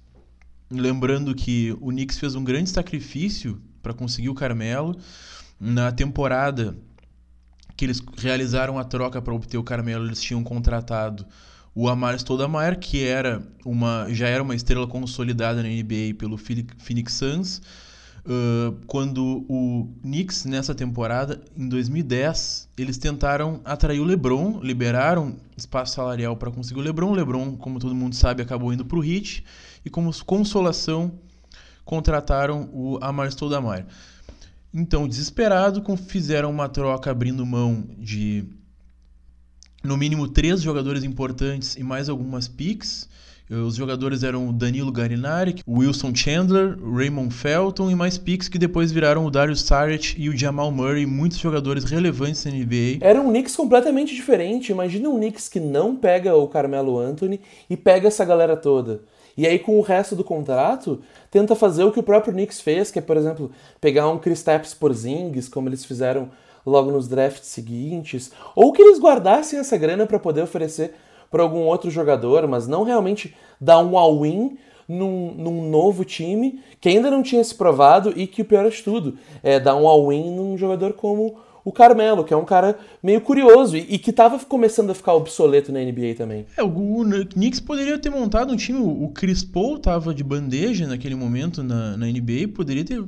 Lembrando 0.70 1.34
que 1.34 1.76
o 1.80 1.88
Knicks 1.88 2.18
fez 2.18 2.34
um 2.34 2.42
grande 2.42 2.70
sacrifício 2.70 3.60
para 3.82 3.94
conseguir 3.94 4.30
o 4.30 4.34
Carmelo. 4.34 4.96
Na 5.60 5.92
temporada 5.92 6.76
que 7.82 7.86
eles 7.86 8.00
realizaram 8.16 8.78
a 8.78 8.84
troca 8.84 9.20
para 9.20 9.34
obter 9.34 9.58
o 9.58 9.64
Carmelo, 9.64 10.06
eles 10.06 10.22
tinham 10.22 10.44
contratado 10.44 11.26
o 11.74 11.88
Amar 11.88 12.14
Stoudemire, 12.14 12.76
que 12.76 13.02
era 13.02 13.42
uma, 13.64 14.06
já 14.10 14.28
era 14.28 14.40
uma 14.40 14.54
estrela 14.54 14.86
consolidada 14.86 15.64
na 15.64 15.68
NBA 15.68 16.14
pelo 16.16 16.38
Phoenix 16.38 17.14
Suns. 17.14 17.60
Uh, 18.24 18.76
quando 18.86 19.44
o 19.48 19.88
Knicks, 20.00 20.44
nessa 20.44 20.76
temporada, 20.76 21.42
em 21.56 21.68
2010, 21.68 22.68
eles 22.78 22.98
tentaram 22.98 23.60
atrair 23.64 23.98
o 23.98 24.04
LeBron, 24.04 24.60
liberaram 24.62 25.34
espaço 25.56 25.96
salarial 25.96 26.36
para 26.36 26.52
conseguir 26.52 26.78
o 26.78 26.84
LeBron. 26.84 27.10
O 27.10 27.14
LeBron, 27.14 27.56
como 27.56 27.80
todo 27.80 27.96
mundo 27.96 28.14
sabe, 28.14 28.44
acabou 28.44 28.72
indo 28.72 28.84
para 28.84 28.96
o 28.96 29.04
Heat. 29.04 29.44
E 29.84 29.90
como 29.90 30.12
consolação, 30.24 31.18
contrataram 31.84 32.70
o 32.72 32.96
Amar 33.02 33.26
Stoudemire. 33.32 33.86
Então, 34.74 35.06
desesperado, 35.06 35.82
fizeram 35.96 36.50
uma 36.50 36.68
troca 36.68 37.10
abrindo 37.10 37.44
mão 37.44 37.84
de 37.98 38.44
no 39.84 39.96
mínimo 39.96 40.28
três 40.28 40.62
jogadores 40.62 41.02
importantes 41.02 41.76
e 41.76 41.82
mais 41.82 42.08
algumas 42.08 42.48
picks. 42.48 43.08
Os 43.50 43.74
jogadores 43.74 44.22
eram 44.22 44.48
o 44.48 44.52
Danilo 44.52 44.90
Garinari, 44.90 45.56
o 45.66 45.80
Wilson 45.80 46.14
Chandler, 46.14 46.78
o 46.82 46.96
Raymond 46.96 47.34
Felton 47.34 47.90
e 47.90 47.94
mais 47.94 48.16
picks 48.16 48.48
que 48.48 48.58
depois 48.58 48.90
viraram 48.90 49.26
o 49.26 49.30
Darius 49.30 49.60
Saric 49.60 50.14
e 50.16 50.30
o 50.30 50.36
Jamal 50.36 50.70
Murray, 50.70 51.04
muitos 51.04 51.36
jogadores 51.36 51.84
relevantes 51.84 52.42
na 52.46 52.52
NBA. 52.52 52.98
Era 53.02 53.20
um 53.20 53.28
Knicks 53.28 53.54
completamente 53.54 54.14
diferente. 54.14 54.72
Imagina 54.72 55.10
um 55.10 55.16
Knicks 55.16 55.50
que 55.50 55.60
não 55.60 55.94
pega 55.94 56.34
o 56.34 56.48
Carmelo 56.48 56.98
Anthony 56.98 57.40
e 57.68 57.76
pega 57.76 58.08
essa 58.08 58.24
galera 58.24 58.56
toda. 58.56 59.02
E 59.36 59.46
aí, 59.46 59.58
com 59.58 59.78
o 59.78 59.82
resto 59.82 60.14
do 60.14 60.24
contrato, 60.24 61.00
tenta 61.30 61.54
fazer 61.54 61.84
o 61.84 61.92
que 61.92 62.00
o 62.00 62.02
próprio 62.02 62.32
Knicks 62.32 62.60
fez, 62.60 62.90
que 62.90 62.98
é, 62.98 63.02
por 63.02 63.16
exemplo, 63.16 63.50
pegar 63.80 64.08
um 64.08 64.18
Kristaps 64.18 64.74
Porzingis, 64.74 65.48
como 65.48 65.68
eles 65.68 65.84
fizeram 65.84 66.30
logo 66.64 66.90
nos 66.90 67.08
drafts 67.08 67.48
seguintes, 67.48 68.30
ou 68.54 68.72
que 68.72 68.82
eles 68.82 68.98
guardassem 68.98 69.58
essa 69.58 69.76
grana 69.76 70.06
para 70.06 70.18
poder 70.18 70.42
oferecer 70.42 70.94
para 71.30 71.42
algum 71.42 71.60
outro 71.60 71.90
jogador, 71.90 72.46
mas 72.46 72.68
não 72.68 72.84
realmente 72.84 73.34
dar 73.60 73.80
um 73.80 73.96
all-in 73.96 74.58
num, 74.86 75.32
num, 75.32 75.70
novo 75.70 76.04
time 76.04 76.60
que 76.80 76.88
ainda 76.88 77.10
não 77.10 77.22
tinha 77.22 77.42
se 77.42 77.54
provado 77.54 78.12
e 78.14 78.26
que 78.26 78.42
o 78.42 78.44
pior 78.44 78.68
de 78.68 78.82
tudo 78.82 79.16
é 79.42 79.58
dar 79.58 79.74
um 79.76 79.88
all-in 79.88 80.34
num 80.34 80.58
jogador 80.58 80.92
como 80.92 81.36
o 81.64 81.72
Carmelo, 81.72 82.24
que 82.24 82.34
é 82.34 82.36
um 82.36 82.44
cara 82.44 82.78
meio 83.02 83.20
curioso 83.20 83.76
e, 83.76 83.94
e 83.94 83.98
que 83.98 84.10
estava 84.10 84.38
começando 84.38 84.90
a 84.90 84.94
ficar 84.94 85.14
obsoleto 85.14 85.72
na 85.72 85.80
NBA 85.80 86.14
também. 86.16 86.46
É, 86.56 86.62
o, 86.62 87.04
Knicks 87.32 87.60
poderia 87.60 87.98
ter 87.98 88.10
montado 88.10 88.52
um 88.52 88.56
time, 88.56 88.78
o 88.78 89.08
Chris 89.14 89.44
Paul 89.44 89.76
estava 89.76 90.14
de 90.14 90.24
bandeja 90.24 90.86
naquele 90.86 91.14
momento 91.14 91.62
na, 91.62 91.96
na 91.96 92.06
NBA, 92.06 92.48
poderia 92.54 92.84
ter 92.84 93.00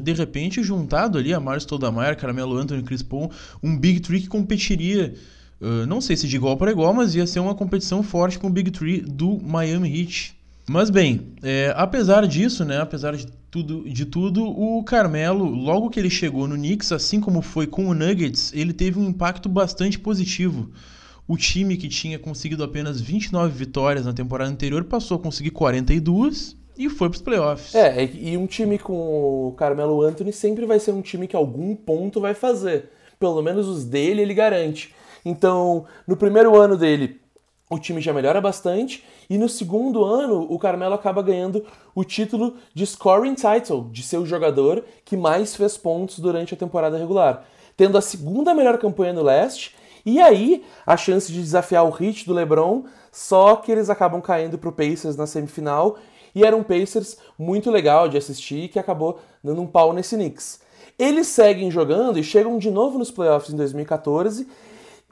de 0.00 0.12
repente 0.12 0.62
juntado 0.62 1.18
ali 1.18 1.34
a 1.34 1.40
Mars 1.40 1.64
Stoudemire, 1.64 2.16
Carmelo 2.16 2.56
Anthony, 2.56 2.82
Chris 2.82 3.02
Paul, 3.02 3.30
um 3.62 3.76
Big 3.76 4.00
Three 4.00 4.20
que 4.20 4.28
competiria 4.28 5.14
Uh, 5.62 5.86
não 5.86 6.00
sei 6.00 6.16
se 6.16 6.26
de 6.26 6.34
igual 6.34 6.56
para 6.56 6.72
igual, 6.72 6.92
mas 6.92 7.14
ia 7.14 7.24
ser 7.24 7.38
uma 7.38 7.54
competição 7.54 8.02
forte 8.02 8.36
com 8.36 8.48
o 8.48 8.50
Big 8.50 8.72
Three 8.72 9.00
do 9.00 9.38
Miami 9.40 9.96
Heat. 9.96 10.36
Mas 10.68 10.90
bem, 10.90 11.34
é, 11.42 11.72
apesar 11.76 12.26
disso, 12.26 12.64
né, 12.64 12.80
apesar 12.80 13.16
de 13.16 13.26
tudo, 13.50 13.88
de 13.88 14.06
tudo, 14.06 14.44
o 14.44 14.82
Carmelo, 14.84 15.44
logo 15.44 15.90
que 15.90 15.98
ele 15.98 16.08
chegou 16.08 16.46
no 16.46 16.54
Knicks, 16.54 16.92
assim 16.92 17.20
como 17.20 17.42
foi 17.42 17.66
com 17.66 17.86
o 17.86 17.94
Nuggets, 17.94 18.52
ele 18.54 18.72
teve 18.72 18.98
um 18.98 19.08
impacto 19.08 19.48
bastante 19.48 19.98
positivo. 19.98 20.70
O 21.26 21.36
time 21.36 21.76
que 21.76 21.88
tinha 21.88 22.18
conseguido 22.18 22.64
apenas 22.64 23.00
29 23.00 23.52
vitórias 23.52 24.06
na 24.06 24.12
temporada 24.12 24.50
anterior 24.50 24.84
passou 24.84 25.16
a 25.16 25.20
conseguir 25.20 25.50
42 25.50 26.56
e 26.76 26.88
foi 26.88 27.08
para 27.08 27.16
os 27.16 27.22
playoffs. 27.22 27.74
É, 27.74 28.04
e 28.04 28.36
um 28.36 28.46
time 28.46 28.78
com 28.78 29.48
o 29.48 29.52
Carmelo 29.52 30.02
Anthony 30.02 30.32
sempre 30.32 30.66
vai 30.66 30.80
ser 30.80 30.92
um 30.92 31.02
time 31.02 31.28
que 31.28 31.36
algum 31.36 31.76
ponto 31.76 32.20
vai 32.20 32.34
fazer. 32.34 32.90
Pelo 33.20 33.42
menos 33.42 33.68
os 33.68 33.84
dele 33.84 34.22
ele 34.22 34.34
garante. 34.34 34.94
Então, 35.24 35.84
no 36.06 36.16
primeiro 36.16 36.56
ano 36.58 36.76
dele, 36.76 37.20
o 37.74 37.78
time 37.78 38.00
já 38.00 38.12
melhora 38.12 38.40
bastante 38.40 39.02
e 39.30 39.38
no 39.38 39.48
segundo 39.48 40.04
ano 40.04 40.46
o 40.50 40.58
Carmelo 40.58 40.94
acaba 40.94 41.22
ganhando 41.22 41.64
o 41.94 42.04
título 42.04 42.56
de 42.74 42.86
scoring 42.86 43.34
title, 43.34 43.88
de 43.90 44.02
ser 44.02 44.18
o 44.18 44.26
jogador 44.26 44.84
que 45.04 45.16
mais 45.16 45.56
fez 45.56 45.78
pontos 45.78 46.18
durante 46.18 46.52
a 46.52 46.56
temporada 46.56 46.98
regular, 46.98 47.46
tendo 47.74 47.96
a 47.96 48.02
segunda 48.02 48.54
melhor 48.54 48.76
campanha 48.78 49.14
no 49.14 49.22
leste 49.22 49.74
e 50.04 50.20
aí 50.20 50.62
a 50.84 50.98
chance 50.98 51.32
de 51.32 51.40
desafiar 51.40 51.86
o 51.86 51.96
Heat 51.98 52.26
do 52.26 52.34
LeBron, 52.34 52.84
só 53.10 53.56
que 53.56 53.72
eles 53.72 53.88
acabam 53.88 54.20
caindo 54.20 54.58
para 54.58 54.68
o 54.68 54.72
Pacers 54.72 55.16
na 55.16 55.26
semifinal 55.26 55.96
e 56.34 56.44
era 56.44 56.56
um 56.56 56.62
Pacers 56.62 57.16
muito 57.38 57.70
legal 57.70 58.06
de 58.06 58.18
assistir 58.18 58.68
que 58.68 58.78
acabou 58.78 59.18
dando 59.42 59.62
um 59.62 59.66
pau 59.66 59.94
nesse 59.94 60.14
Knicks. 60.14 60.60
Eles 60.98 61.26
seguem 61.28 61.70
jogando 61.70 62.18
e 62.18 62.22
chegam 62.22 62.58
de 62.58 62.70
novo 62.70 62.98
nos 62.98 63.10
playoffs 63.10 63.52
em 63.52 63.56
2014 63.56 64.46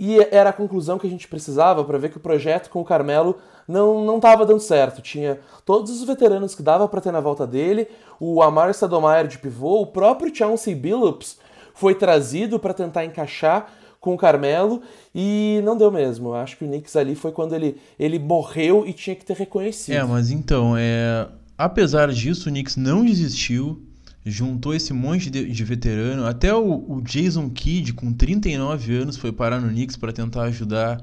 e 0.00 0.18
era 0.30 0.48
a 0.48 0.52
conclusão 0.52 0.98
que 0.98 1.06
a 1.06 1.10
gente 1.10 1.28
precisava 1.28 1.84
para 1.84 1.98
ver 1.98 2.08
que 2.08 2.16
o 2.16 2.20
projeto 2.20 2.70
com 2.70 2.80
o 2.80 2.84
Carmelo 2.84 3.36
não 3.68 4.02
não 4.02 4.16
estava 4.16 4.46
dando 4.46 4.58
certo. 4.60 5.02
Tinha 5.02 5.38
todos 5.66 5.90
os 5.90 6.06
veteranos 6.06 6.54
que 6.54 6.62
dava 6.62 6.88
para 6.88 7.02
ter 7.02 7.12
na 7.12 7.20
volta 7.20 7.46
dele, 7.46 7.86
o 8.18 8.42
Amar 8.42 8.72
Sadomayer 8.72 9.26
de 9.26 9.38
pivô, 9.38 9.82
o 9.82 9.86
próprio 9.86 10.34
Chauncey 10.34 10.74
Billups 10.74 11.38
foi 11.74 11.94
trazido 11.94 12.58
para 12.58 12.72
tentar 12.72 13.04
encaixar 13.04 13.70
com 14.00 14.14
o 14.14 14.16
Carmelo 14.16 14.80
e 15.14 15.60
não 15.64 15.76
deu 15.76 15.92
mesmo. 15.92 16.32
Acho 16.32 16.56
que 16.56 16.64
o 16.64 16.66
Knicks 16.66 16.96
ali 16.96 17.14
foi 17.14 17.30
quando 17.30 17.54
ele, 17.54 17.76
ele 17.98 18.18
morreu 18.18 18.86
e 18.86 18.94
tinha 18.94 19.14
que 19.14 19.24
ter 19.24 19.36
reconhecido. 19.36 19.94
É, 19.94 20.02
mas 20.02 20.30
então, 20.30 20.74
é... 20.78 21.28
apesar 21.58 22.10
disso, 22.10 22.48
o 22.48 22.52
Knicks 22.52 22.76
não 22.76 23.04
desistiu, 23.04 23.82
juntou 24.24 24.74
esse 24.74 24.92
monte 24.92 25.30
de, 25.30 25.50
de 25.50 25.64
veterano. 25.64 26.26
Até 26.26 26.54
o, 26.54 26.84
o, 26.88 27.00
Jason 27.02 27.48
Kidd, 27.48 27.92
com 27.94 28.12
39 28.12 28.94
anos, 28.96 29.16
foi 29.16 29.32
parar 29.32 29.60
no 29.60 29.68
Knicks 29.68 29.96
para 29.96 30.12
tentar 30.12 30.42
ajudar 30.44 31.00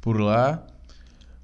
por 0.00 0.20
lá. 0.20 0.64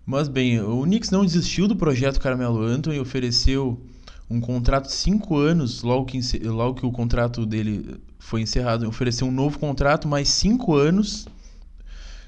Mas 0.07 0.29
bem, 0.29 0.61
o 0.61 0.83
Knicks 0.83 1.11
não 1.11 1.25
desistiu 1.25 1.67
do 1.67 1.77
projeto 1.77 2.21
Carmelo 2.21 2.63
Anthony, 2.63 2.99
ofereceu 2.99 3.81
um 4.29 4.41
contrato 4.41 4.87
de 4.87 4.93
5 4.93 5.37
anos, 5.37 5.83
logo 5.83 6.07
que, 6.07 6.21
logo 6.45 6.81
que 6.81 6.87
o 6.87 6.93
contrato 6.93 7.45
dele 7.45 8.01
foi 8.19 8.41
encerrado, 8.41 8.89
ofereceu 8.89 9.27
um 9.27 9.31
novo 9.31 9.59
contrato, 9.59 10.09
mais 10.09 10.29
5 10.29 10.75
anos, 10.75 11.27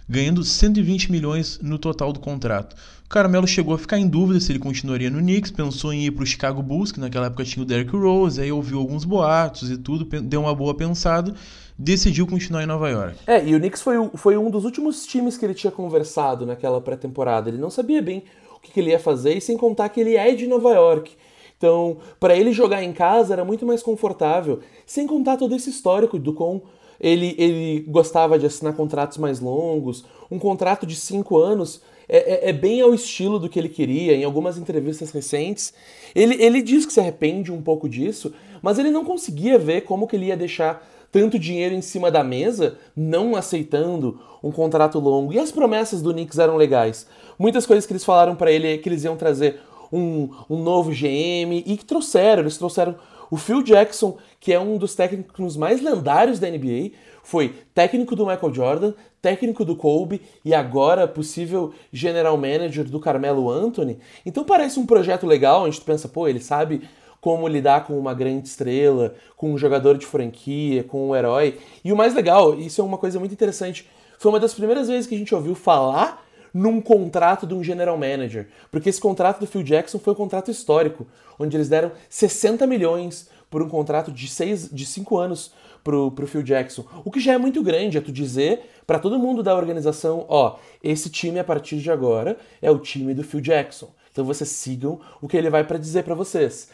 ganhando 0.09 0.45
120 0.45 1.11
milhões 1.11 1.59
no 1.61 1.79
total 1.79 2.13
do 2.13 2.21
contrato. 2.21 2.77
O 3.05 3.09
Carmelo 3.09 3.47
chegou 3.47 3.75
a 3.75 3.79
ficar 3.79 3.99
em 3.99 4.09
dúvida 4.09 4.41
se 4.41 4.51
ele 4.51 4.59
continuaria 4.59 5.11
no 5.11 5.19
Knicks, 5.19 5.51
pensou 5.51 5.93
em 5.93 6.07
ir 6.07 6.11
para 6.11 6.25
o 6.25 6.27
Chicago 6.27 6.63
Bulls, 6.63 6.91
que 6.91 6.99
naquela 6.99 7.27
época 7.27 7.45
tinha 7.45 7.63
o 7.63 7.67
Derrick 7.67 7.95
Rose, 7.97 8.41
aí 8.41 8.51
ouviu 8.51 8.79
alguns 8.79 9.05
boatos 9.05 9.71
e 9.71 9.77
tudo, 9.77 10.05
deu 10.23 10.41
uma 10.41 10.55
boa 10.55 10.75
pensada, 10.75 11.35
decidiu 11.79 12.27
continuar 12.27 12.65
em 12.65 12.67
Nova 12.67 12.89
York. 12.89 13.17
É, 13.27 13.47
e 13.47 13.55
o 13.55 13.59
Knicks 13.59 13.83
foi, 13.83 13.97
foi 14.15 14.37
um 14.37 14.51
dos 14.51 14.65
últimos 14.65 15.07
times 15.07 15.37
que 15.37 15.45
ele 15.45 15.55
tinha 15.55 15.71
conversado 15.71 16.45
naquela 16.45 16.81
pré-temporada. 16.81 17.49
Ele 17.49 17.59
não 17.59 17.71
sabia 17.71 18.03
bem 18.03 18.25
o 18.57 18.61
que, 18.61 18.73
que 18.73 18.81
ele 18.81 18.91
ia 18.91 18.99
fazer, 18.99 19.37
e 19.37 19.41
sem 19.41 19.57
contar 19.57 19.89
que 19.89 20.01
ele 20.01 20.17
é 20.17 20.35
de 20.35 20.47
Nova 20.47 20.71
York. 20.71 21.13
Então, 21.57 21.99
para 22.21 22.37
ele 22.37 22.53
jogar 22.53 22.83
em 22.83 22.93
casa 22.93 23.33
era 23.33 23.45
muito 23.45 23.65
mais 23.65 23.83
confortável, 23.83 24.61
sem 24.85 25.07
contar 25.07 25.37
todo 25.37 25.55
esse 25.55 25.71
histórico 25.71 26.19
do 26.19 26.33
com 26.33 26.63
ele, 27.01 27.35
ele 27.39 27.85
gostava 27.89 28.39
de 28.39 28.47
assinar 28.47 28.75
contratos 28.75 29.19
mais 29.19 29.41
longos, 29.41 30.05
um 30.31 30.39
contrato 30.39 30.87
de 30.87 30.97
cinco 30.97 31.39
anos 31.39 31.81
é, 32.09 32.49
é, 32.49 32.51
é, 32.51 32.53
bem 32.53 32.81
ao 32.81 32.95
estilo 32.95 33.39
do 33.39 33.49
que 33.49 33.59
ele 33.59 33.69
queria. 33.69 34.15
Em 34.15 34.25
algumas 34.25 34.57
entrevistas 34.57 35.11
recentes, 35.11 35.75
ele, 36.15 36.43
ele 36.43 36.63
diz 36.63 36.87
que 36.87 36.93
se 36.93 37.01
arrepende 37.01 37.53
um 37.53 37.61
pouco 37.61 37.89
disso, 37.89 38.33
mas 38.63 38.79
ele 38.79 38.91
não 38.91 39.05
conseguia 39.05 39.59
ver 39.59 39.83
como 39.83 40.07
que 40.07 40.17
ele 40.17 40.27
ia 40.27 40.37
deixar 40.37 40.87
tanto 41.11 41.39
dinheiro 41.39 41.75
em 41.75 41.81
cima 41.81 42.11
da 42.11 42.23
mesa, 42.23 42.79
não 42.95 43.37
aceitando 43.37 44.21
um 44.43 44.51
contrato 44.51 44.99
longo. 44.99 45.33
E 45.33 45.39
as 45.39 45.51
promessas 45.51 46.03
do 46.03 46.13
Knicks 46.13 46.39
eram 46.39 46.57
legais. 46.57 47.07
Muitas 47.39 47.67
coisas 47.67 47.87
que 47.87 47.93
eles 47.93 48.05
falaram 48.05 48.37
para 48.37 48.53
ele 48.53 48.73
é 48.73 48.79
que 48.79 48.89
eles 48.89 49.05
iam 49.05 49.17
trazer 49.17 49.61
um, 49.93 50.29
um 50.49 50.63
novo 50.63 50.91
GM 50.91 51.63
e 51.65 51.77
que 51.77 51.85
trouxeram. 51.85 52.43
Eles 52.43 52.59
trouxeram 52.59 52.97
o 53.31 53.37
Phil 53.37 53.63
Jackson, 53.63 54.17
que 54.39 54.53
é 54.53 54.61
um 54.61 54.77
dos 54.77 54.95
técnicos 54.95 55.57
mais 55.57 55.81
lendários 55.81 56.39
da 56.39 56.49
NBA, 56.49 56.93
foi 57.23 57.55
técnico 57.75 58.15
do 58.15 58.27
Michael 58.27 58.55
Jordan, 58.55 58.93
técnico 59.21 59.65
do 59.65 59.75
Kobe 59.75 60.23
e 60.45 60.55
agora 60.55 61.09
possível 61.09 61.75
general 61.93 62.37
manager 62.37 62.85
do 62.85 63.01
Carmelo 63.01 63.51
Anthony. 63.51 63.99
Então 64.25 64.45
parece 64.45 64.79
um 64.79 64.87
projeto 64.87 65.27
legal, 65.27 65.65
a 65.65 65.71
gente 65.71 65.81
pensa, 65.81 66.09
pô, 66.09 66.29
ele 66.29 66.41
sabe 66.41 66.89
como 67.21 67.49
lidar 67.49 67.85
com 67.85 67.99
uma 67.99 68.15
grande 68.15 68.47
estrela, 68.47 69.15
com 69.37 69.53
um 69.53 69.59
jogador 69.59 69.99
de 69.99 70.07
franquia, 70.07 70.85
com 70.85 71.09
um 71.09 71.17
herói. 71.17 71.59
E 71.85 71.93
o 71.93 71.97
mais 71.97 72.15
legal, 72.15 72.55
isso 72.55 72.81
é 72.81 72.85
uma 72.85 72.99
coisa 72.99 73.19
muito 73.19 73.33
interessante, 73.33 73.89
foi 74.19 74.31
uma 74.31 74.39
das 74.39 74.55
primeiras 74.55 74.87
vezes 74.87 75.07
que 75.07 75.15
a 75.15 75.19
gente 75.19 75.35
ouviu 75.35 75.55
falar 75.55 76.25
num 76.57 76.81
contrato 76.81 77.47
de 77.47 77.53
um 77.53 77.63
general 77.63 77.99
manager, 77.99 78.49
porque 78.71 78.89
esse 78.89 78.99
contrato 78.99 79.41
do 79.41 79.47
Phil 79.47 79.63
Jackson 79.63 79.99
foi 79.99 80.15
um 80.15 80.17
contrato 80.17 80.51
histórico, 80.51 81.07
onde 81.39 81.55
eles 81.55 81.69
deram 81.69 81.93
60 82.09 82.67
milhões 82.67 83.29
por 83.51 83.63
um 83.63 83.69
contrato 83.69 84.11
de, 84.11 84.27
seis, 84.27 84.71
de 84.73 84.87
cinco 84.87 85.19
anos 85.19 85.53
pro, 85.85 86.11
pro 86.11 86.27
Phil 86.27 86.43
Jackson. 86.43 86.87
O 87.05 87.11
que 87.11 87.21
já 87.21 87.35
é 87.35 87.39
muito 87.39 87.63
grande, 87.63 87.99
é 87.99 88.01
tu 88.01 88.11
dizer 88.11 88.63
para 88.87 88.99
todo 88.99 89.19
mundo 89.19 89.43
da 89.43 89.55
organização, 89.55 90.25
ó, 90.31 90.57
esse 90.83 91.11
time 91.11 91.39
a 91.39 91.45
partir 91.45 91.77
de 91.77 91.91
agora 91.91 92.39
é 92.63 92.71
o 92.71 92.79
time 92.79 93.13
do 93.13 93.23
Phil 93.23 93.43
Jackson. 93.43 93.91
Então 94.11 94.25
vocês 94.25 94.49
sigam 94.49 94.99
o 95.21 95.29
que 95.29 95.37
ele 95.37 95.51
vai 95.51 95.63
para 95.63 95.77
dizer 95.77 96.05
para 96.05 96.15
vocês. 96.15 96.71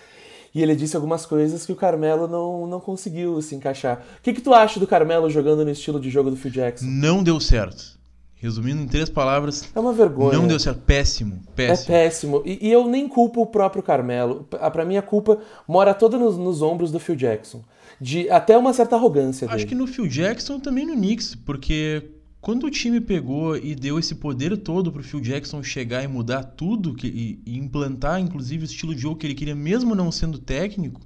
E 0.54 0.62
ele 0.62 0.76
disse 0.76 0.94
algumas 0.94 1.26
coisas 1.26 1.66
que 1.66 1.72
o 1.72 1.76
Carmelo 1.76 2.28
não, 2.28 2.68
não 2.68 2.78
conseguiu 2.78 3.42
se 3.42 3.56
encaixar. 3.56 4.04
O 4.18 4.22
que, 4.22 4.32
que 4.32 4.40
tu 4.40 4.54
acha 4.54 4.78
do 4.78 4.86
Carmelo 4.86 5.28
jogando 5.28 5.64
no 5.64 5.70
estilo 5.70 5.98
de 5.98 6.08
jogo 6.08 6.30
do 6.30 6.36
Phil 6.36 6.52
Jackson? 6.52 6.86
Não 6.86 7.20
deu 7.20 7.40
certo. 7.40 8.00
Resumindo 8.42 8.82
em 8.82 8.88
três 8.88 9.08
palavras. 9.08 9.70
É 9.72 9.78
uma 9.78 9.92
vergonha. 9.92 10.36
Não 10.36 10.48
deu 10.48 10.58
certo. 10.58 10.80
Péssimo. 10.80 11.40
Péssimo. 11.54 11.94
É 11.94 12.02
péssimo. 12.02 12.42
E, 12.44 12.66
e 12.68 12.72
eu 12.72 12.88
nem 12.88 13.06
culpo 13.08 13.40
o 13.40 13.46
próprio 13.46 13.84
Carmelo. 13.84 14.44
Para 14.50 14.84
mim, 14.84 14.96
a 14.96 15.02
culpa 15.02 15.38
mora 15.66 15.94
toda 15.94 16.18
nos, 16.18 16.36
nos 16.36 16.60
ombros 16.60 16.90
do 16.90 16.98
Phil 16.98 17.14
Jackson 17.14 17.62
de 18.00 18.28
até 18.28 18.58
uma 18.58 18.72
certa 18.72 18.96
arrogância 18.96 19.46
Acho 19.46 19.58
dele. 19.58 19.68
que 19.68 19.74
no 19.76 19.86
Phil 19.86 20.08
Jackson 20.08 20.58
também 20.58 20.84
no 20.84 20.94
Knicks, 20.94 21.36
porque 21.36 22.10
quando 22.40 22.64
o 22.66 22.70
time 22.70 23.00
pegou 23.00 23.56
e 23.56 23.76
deu 23.76 23.96
esse 23.96 24.16
poder 24.16 24.56
todo 24.56 24.90
pro 24.90 25.04
Phil 25.04 25.20
Jackson 25.20 25.62
chegar 25.62 26.02
e 26.02 26.08
mudar 26.08 26.42
tudo 26.42 26.94
que, 26.94 27.06
e, 27.06 27.40
e, 27.46 27.56
implantar 27.56 28.18
inclusive 28.18 28.64
o 28.64 28.66
estilo 28.66 28.92
de 28.92 29.02
jogo 29.02 29.16
que 29.16 29.26
ele 29.26 29.36
queria 29.36 29.54
mesmo 29.54 29.94
não 29.94 30.10
sendo 30.10 30.36
técnico, 30.36 31.00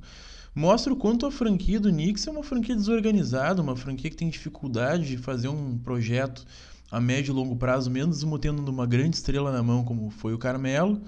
mostra 0.55 0.90
o 0.90 0.96
quanto 0.96 1.27
a 1.27 1.31
franquia 1.31 1.79
do 1.79 1.90
Knicks 1.90 2.27
é 2.27 2.31
uma 2.31 2.42
franquia 2.42 2.75
desorganizada, 2.75 3.61
uma 3.61 3.77
franquia 3.77 4.09
que 4.09 4.16
tem 4.16 4.31
dificuldade 4.31 5.07
de 5.07 5.18
fazer 5.18 5.49
um 5.49 5.77
projeto 5.77 6.46
a 6.90 7.01
médio 7.01 7.33
e 7.33 7.35
longo 7.35 7.57
prazo, 7.57 7.90
mesmo 7.90 8.38
tendo 8.38 8.68
uma 8.68 8.87
grande 8.87 9.16
estrela 9.16 9.53
na 9.53 9.62
mão 9.62 9.85
como 9.85 10.11
foi 10.11 10.35
o 10.35 10.38
Carmelo. 10.38 11.01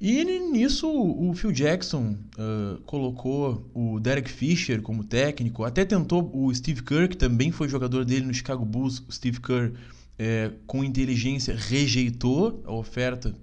E 0.00 0.22
nisso 0.24 0.88
o 0.88 1.34
Phil 1.34 1.50
Jackson 1.50 2.16
uh, 2.38 2.80
colocou 2.82 3.68
o 3.74 3.98
Derek 3.98 4.30
Fisher 4.30 4.80
como 4.80 5.02
técnico, 5.02 5.64
até 5.64 5.84
tentou 5.84 6.30
o 6.32 6.54
Steve 6.54 6.82
Kerr, 6.82 7.08
que 7.08 7.16
também 7.16 7.50
foi 7.50 7.68
jogador 7.68 8.04
dele 8.04 8.24
no 8.24 8.32
Chicago 8.32 8.64
Bulls. 8.64 9.02
O 9.08 9.12
Steve 9.12 9.40
Kerr, 9.40 9.72
é, 10.16 10.52
com 10.68 10.84
inteligência, 10.84 11.54
rejeitou 11.56 12.62
a 12.64 12.72
oferta 12.72 13.34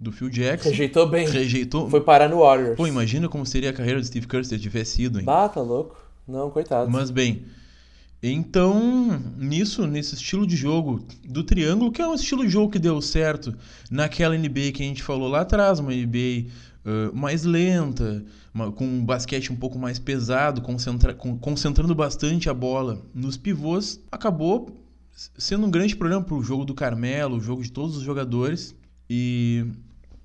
do 0.00 0.10
Phil 0.10 0.30
Jackson. 0.30 0.70
Rejeitou 0.70 1.06
bem. 1.08 1.28
Rejeitou. 1.28 1.90
Foi 1.90 2.00
parar 2.00 2.28
no 2.28 2.38
Warriors. 2.38 2.76
Pô, 2.76 2.86
imagina 2.86 3.28
como 3.28 3.44
seria 3.44 3.68
a 3.68 3.72
carreira 3.72 4.00
do 4.00 4.06
Steve 4.06 4.26
Kerr 4.26 4.44
se 4.44 4.54
ele 4.54 4.62
tivesse 4.62 5.02
ido, 5.02 5.18
hein? 5.18 5.26
Bata, 5.26 5.54
tá 5.54 5.60
louco. 5.60 5.96
Não, 6.26 6.50
coitado. 6.50 6.90
Mas 6.90 7.10
bem, 7.10 7.44
então, 8.22 9.22
nisso, 9.36 9.86
nesse 9.86 10.16
estilo 10.16 10.44
de 10.44 10.56
jogo 10.56 11.06
do 11.24 11.44
triângulo, 11.44 11.92
que 11.92 12.02
é 12.02 12.06
um 12.06 12.14
estilo 12.14 12.44
de 12.44 12.50
jogo 12.50 12.72
que 12.72 12.78
deu 12.78 13.00
certo 13.00 13.54
naquela 13.90 14.36
NBA 14.36 14.72
que 14.74 14.82
a 14.82 14.86
gente 14.86 15.02
falou 15.02 15.28
lá 15.28 15.42
atrás, 15.42 15.78
uma 15.78 15.92
NBA 15.92 16.48
uh, 16.84 17.14
mais 17.14 17.44
lenta, 17.44 18.24
uma, 18.52 18.72
com 18.72 18.84
um 18.84 19.04
basquete 19.04 19.52
um 19.52 19.56
pouco 19.56 19.78
mais 19.78 20.00
pesado, 20.00 20.60
concentra, 20.60 21.14
com, 21.14 21.38
concentrando 21.38 21.94
bastante 21.94 22.50
a 22.50 22.54
bola 22.54 23.00
nos 23.14 23.36
pivôs, 23.36 24.00
acabou 24.10 24.76
sendo 25.36 25.66
um 25.66 25.70
grande 25.70 25.94
problema 25.94 26.22
para 26.22 26.34
o 26.34 26.42
jogo 26.42 26.64
do 26.64 26.74
Carmelo, 26.74 27.36
o 27.36 27.40
jogo 27.40 27.62
de 27.62 27.70
todos 27.70 27.96
os 27.96 28.02
jogadores. 28.02 28.74
E, 29.08 29.64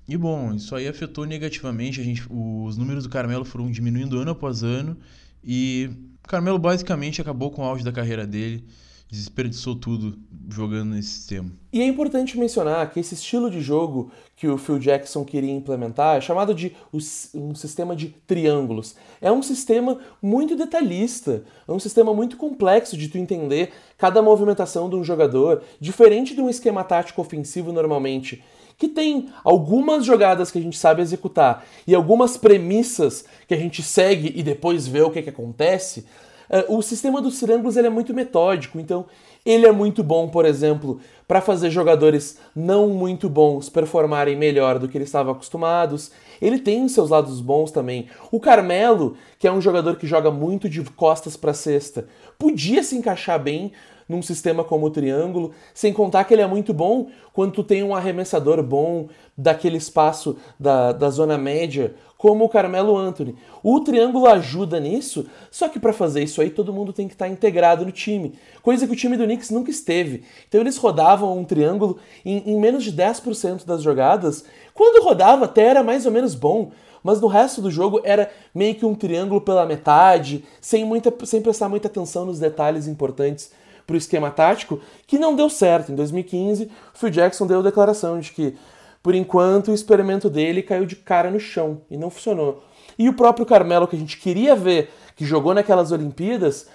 e 0.08 0.16
bom, 0.16 0.52
isso 0.54 0.74
aí 0.74 0.88
afetou 0.88 1.24
negativamente. 1.24 2.00
A 2.00 2.04
gente, 2.04 2.24
os 2.28 2.76
números 2.76 3.04
do 3.04 3.10
Carmelo 3.10 3.44
foram 3.44 3.70
diminuindo 3.70 4.18
ano 4.18 4.32
após 4.32 4.62
ano. 4.62 4.96
E 5.42 5.90
Carmelo 6.26 6.58
basicamente 6.58 7.20
acabou 7.20 7.50
com 7.50 7.62
o 7.62 7.64
auge 7.64 7.84
da 7.84 7.92
carreira 7.92 8.26
dele, 8.26 8.64
desperdiçou 9.10 9.76
tudo 9.76 10.18
jogando 10.48 10.90
nesse 10.90 11.10
sistema. 11.10 11.50
E 11.72 11.80
é 11.80 11.86
importante 11.86 12.38
mencionar 12.38 12.90
que 12.90 12.98
esse 12.98 13.14
estilo 13.14 13.50
de 13.50 13.60
jogo 13.60 14.10
que 14.36 14.48
o 14.48 14.58
Phil 14.58 14.78
Jackson 14.78 15.24
queria 15.24 15.52
implementar 15.52 16.16
é 16.16 16.20
chamado 16.20 16.54
de 16.54 16.74
um 16.92 17.54
sistema 17.54 17.94
de 17.94 18.08
triângulos. 18.26 18.96
É 19.20 19.30
um 19.30 19.42
sistema 19.42 19.98
muito 20.20 20.56
detalhista, 20.56 21.44
é 21.66 21.72
um 21.72 21.78
sistema 21.78 22.12
muito 22.12 22.36
complexo 22.36 22.96
de 22.96 23.08
tu 23.08 23.18
entender 23.18 23.72
cada 23.96 24.20
movimentação 24.20 24.88
de 24.88 24.96
um 24.96 25.04
jogador, 25.04 25.62
diferente 25.80 26.34
de 26.34 26.40
um 26.40 26.50
esquema 26.50 26.82
tático 26.82 27.20
ofensivo 27.20 27.72
normalmente 27.72 28.42
que 28.76 28.88
tem 28.88 29.28
algumas 29.42 30.04
jogadas 30.04 30.50
que 30.50 30.58
a 30.58 30.62
gente 30.62 30.78
sabe 30.78 31.02
executar 31.02 31.64
e 31.86 31.94
algumas 31.94 32.36
premissas 32.36 33.24
que 33.46 33.54
a 33.54 33.58
gente 33.58 33.82
segue 33.82 34.32
e 34.34 34.42
depois 34.42 34.86
vê 34.86 35.02
o 35.02 35.10
que, 35.10 35.22
que 35.22 35.30
acontece, 35.30 36.06
uh, 36.50 36.76
o 36.76 36.82
sistema 36.82 37.20
dos 37.20 37.38
triângulos 37.38 37.76
ele 37.76 37.86
é 37.86 37.90
muito 37.90 38.12
metódico, 38.12 38.78
então 38.80 39.06
ele 39.44 39.66
é 39.66 39.72
muito 39.72 40.02
bom, 40.02 40.28
por 40.28 40.46
exemplo, 40.46 41.00
para 41.28 41.42
fazer 41.42 41.70
jogadores 41.70 42.38
não 42.56 42.88
muito 42.88 43.28
bons 43.28 43.68
performarem 43.68 44.34
melhor 44.36 44.78
do 44.78 44.88
que 44.88 44.96
eles 44.96 45.08
estavam 45.08 45.32
acostumados. 45.32 46.10
Ele 46.40 46.58
tem 46.58 46.88
seus 46.88 47.10
lados 47.10 47.42
bons 47.42 47.70
também. 47.70 48.08
O 48.32 48.40
Carmelo, 48.40 49.16
que 49.38 49.46
é 49.46 49.52
um 49.52 49.60
jogador 49.60 49.96
que 49.96 50.06
joga 50.06 50.30
muito 50.30 50.66
de 50.66 50.82
costas 50.82 51.36
para 51.36 51.52
cesta, 51.52 52.08
podia 52.38 52.82
se 52.82 52.96
encaixar 52.96 53.38
bem 53.38 53.72
num 54.08 54.22
sistema 54.22 54.64
como 54.64 54.86
o 54.86 54.90
triângulo, 54.90 55.52
sem 55.72 55.92
contar 55.92 56.24
que 56.24 56.34
ele 56.34 56.42
é 56.42 56.46
muito 56.46 56.72
bom 56.72 57.08
quando 57.32 57.52
tu 57.52 57.64
tem 57.64 57.82
um 57.82 57.94
arremessador 57.94 58.62
bom 58.62 59.08
daquele 59.36 59.76
espaço 59.76 60.36
da, 60.58 60.92
da 60.92 61.10
zona 61.10 61.36
média, 61.36 61.94
como 62.16 62.44
o 62.44 62.48
Carmelo 62.48 62.96
Anthony. 62.96 63.36
O 63.62 63.80
triângulo 63.80 64.26
ajuda 64.26 64.80
nisso, 64.80 65.26
só 65.50 65.68
que 65.68 65.78
para 65.78 65.92
fazer 65.92 66.22
isso 66.22 66.40
aí 66.40 66.48
todo 66.48 66.72
mundo 66.72 66.92
tem 66.92 67.08
que 67.08 67.14
estar 67.14 67.26
tá 67.26 67.30
integrado 67.30 67.84
no 67.84 67.92
time, 67.92 68.34
coisa 68.62 68.86
que 68.86 68.92
o 68.92 68.96
time 68.96 69.16
do 69.16 69.24
Knicks 69.24 69.50
nunca 69.50 69.70
esteve. 69.70 70.24
Então 70.48 70.60
eles 70.60 70.76
rodavam 70.76 71.36
um 71.36 71.44
triângulo 71.44 71.98
em, 72.24 72.38
em 72.46 72.58
menos 72.58 72.84
de 72.84 72.92
10% 72.92 73.66
das 73.66 73.82
jogadas. 73.82 74.44
Quando 74.72 75.04
rodava 75.04 75.44
até 75.44 75.64
era 75.64 75.82
mais 75.82 76.06
ou 76.06 76.12
menos 76.12 76.34
bom, 76.34 76.70
mas 77.02 77.20
no 77.20 77.26
resto 77.26 77.60
do 77.60 77.70
jogo 77.70 78.00
era 78.02 78.30
meio 78.54 78.74
que 78.74 78.86
um 78.86 78.94
triângulo 78.94 79.40
pela 79.42 79.66
metade, 79.66 80.44
sem, 80.60 80.84
muita, 80.84 81.12
sem 81.26 81.42
prestar 81.42 81.68
muita 81.68 81.88
atenção 81.88 82.24
nos 82.24 82.38
detalhes 82.38 82.88
importantes 82.88 83.52
para 83.86 83.94
o 83.94 83.96
esquema 83.96 84.30
tático, 84.30 84.80
que 85.06 85.18
não 85.18 85.34
deu 85.34 85.48
certo. 85.48 85.92
Em 85.92 85.94
2015, 85.94 86.70
o 86.94 86.98
Phil 86.98 87.10
Jackson 87.10 87.46
deu 87.46 87.60
a 87.60 87.62
declaração 87.62 88.18
de 88.18 88.32
que, 88.32 88.56
por 89.02 89.14
enquanto, 89.14 89.70
o 89.70 89.74
experimento 89.74 90.30
dele 90.30 90.62
caiu 90.62 90.86
de 90.86 90.96
cara 90.96 91.30
no 91.30 91.40
chão 91.40 91.82
e 91.90 91.96
não 91.96 92.10
funcionou. 92.10 92.64
E 92.98 93.08
o 93.08 93.14
próprio 93.14 93.46
Carmelo, 93.46 93.88
que 93.88 93.96
a 93.96 93.98
gente 93.98 94.18
queria 94.18 94.54
ver 94.54 94.92
que 95.16 95.24
jogou 95.24 95.54
naquelas 95.54 95.92
Olimpíadas, 95.92 96.68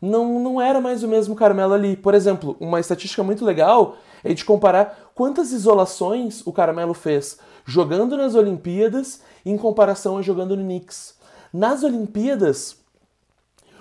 não, 0.00 0.40
não 0.40 0.60
era 0.60 0.80
mais 0.80 1.02
o 1.02 1.08
mesmo 1.08 1.34
Carmelo 1.34 1.74
ali. 1.74 1.96
Por 1.96 2.14
exemplo, 2.14 2.56
uma 2.58 2.80
estatística 2.80 3.22
muito 3.22 3.44
legal 3.44 3.96
é 4.24 4.32
de 4.32 4.44
comparar 4.44 5.10
quantas 5.14 5.52
isolações 5.52 6.46
o 6.46 6.52
Carmelo 6.52 6.94
fez 6.94 7.38
jogando 7.64 8.16
nas 8.16 8.34
Olimpíadas 8.34 9.20
em 9.44 9.56
comparação 9.56 10.18
a 10.18 10.22
jogando 10.22 10.56
no 10.56 10.64
Knicks. 10.64 11.14
Nas 11.52 11.82
Olimpíadas, 11.82 12.76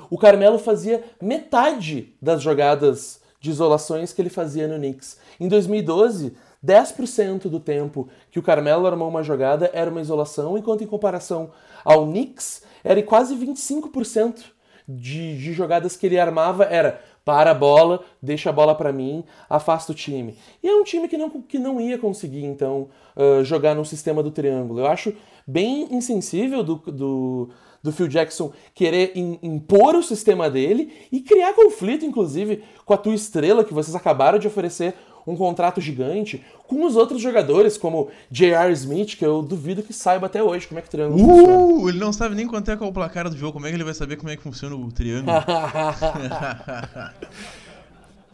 o 0.09 0.17
Carmelo 0.17 0.57
fazia 0.57 1.03
metade 1.21 2.13
das 2.21 2.41
jogadas 2.41 3.21
de 3.39 3.49
isolações 3.49 4.11
que 4.11 4.21
ele 4.21 4.29
fazia 4.29 4.67
no 4.67 4.75
Knicks. 4.75 5.17
Em 5.39 5.47
2012, 5.47 6.35
10% 6.65 7.43
do 7.43 7.59
tempo 7.59 8.09
que 8.29 8.39
o 8.39 8.43
Carmelo 8.43 8.85
armou 8.85 9.07
uma 9.07 9.23
jogada 9.23 9.69
era 9.73 9.89
uma 9.89 10.01
isolação, 10.01 10.57
enquanto 10.57 10.83
em 10.83 10.87
comparação 10.87 11.51
ao 11.85 12.05
Knicks, 12.05 12.63
era 12.83 13.01
quase 13.01 13.35
25% 13.35 14.43
de, 14.87 15.37
de 15.37 15.53
jogadas 15.53 15.95
que 15.95 16.05
ele 16.05 16.19
armava 16.19 16.65
era 16.65 17.01
para 17.23 17.51
a 17.51 17.53
bola, 17.53 18.03
deixa 18.21 18.49
a 18.49 18.53
bola 18.53 18.73
para 18.73 18.91
mim, 18.91 19.23
afasta 19.47 19.91
o 19.91 19.95
time. 19.95 20.35
E 20.63 20.67
é 20.67 20.73
um 20.73 20.83
time 20.83 21.07
que 21.07 21.15
não, 21.15 21.29
que 21.29 21.59
não 21.59 21.79
ia 21.79 21.97
conseguir, 21.97 22.43
então, 22.43 22.89
uh, 23.15 23.43
jogar 23.43 23.75
no 23.75 23.85
sistema 23.85 24.23
do 24.23 24.31
triângulo. 24.31 24.79
Eu 24.79 24.87
acho 24.87 25.13
bem 25.45 25.87
insensível 25.91 26.63
do, 26.63 26.75
do, 26.75 27.49
do 27.83 27.91
Phil 27.91 28.07
Jackson 28.07 28.51
querer 28.73 29.13
impor 29.15 29.95
o 29.95 30.03
sistema 30.03 30.49
dele 30.49 30.93
e 31.11 31.19
criar 31.21 31.53
conflito, 31.53 32.05
inclusive, 32.05 32.63
com 32.85 32.93
a 32.93 32.97
tua 32.97 33.13
estrela 33.13 33.63
que 33.63 33.73
vocês 33.73 33.95
acabaram 33.95 34.39
de 34.39 34.47
oferecer 34.47 34.95
um 35.27 35.35
contrato 35.35 35.79
gigante, 35.79 36.43
com 36.67 36.85
os 36.85 36.95
outros 36.95 37.21
jogadores, 37.21 37.77
como 37.77 38.09
J.R. 38.31 38.73
Smith, 38.73 39.15
que 39.15 39.25
eu 39.25 39.41
duvido 39.41 39.83
que 39.83 39.93
saiba 39.93 40.25
até 40.25 40.41
hoje 40.41 40.67
como 40.67 40.79
é 40.79 40.81
que 40.81 40.87
o 40.87 40.91
triângulo 40.91 41.23
uh, 41.23 41.27
funciona. 41.27 41.89
Ele 41.89 41.99
não 41.99 42.11
sabe 42.11 42.35
nem 42.35 42.47
quanto 42.47 42.71
é 42.71 42.77
qual 42.77 42.87
é 42.87 42.91
o 42.91 42.93
placar 42.93 43.29
do 43.29 43.37
jogo, 43.37 43.53
como 43.53 43.67
é 43.67 43.69
que 43.69 43.75
ele 43.75 43.83
vai 43.83 43.93
saber 43.93 44.15
como 44.15 44.29
é 44.29 44.35
que 44.35 44.41
funciona 44.41 44.75
o 44.75 44.91
triângulo? 44.91 45.37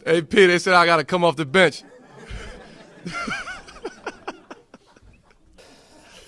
hey, 0.06 0.22
Pete, 0.22 0.46
they 0.46 0.58
said 0.58 0.74
I 0.74 0.86
gotta 0.86 1.04
come 1.04 1.24
off 1.24 1.36
the 1.36 1.44
bench. 1.44 1.84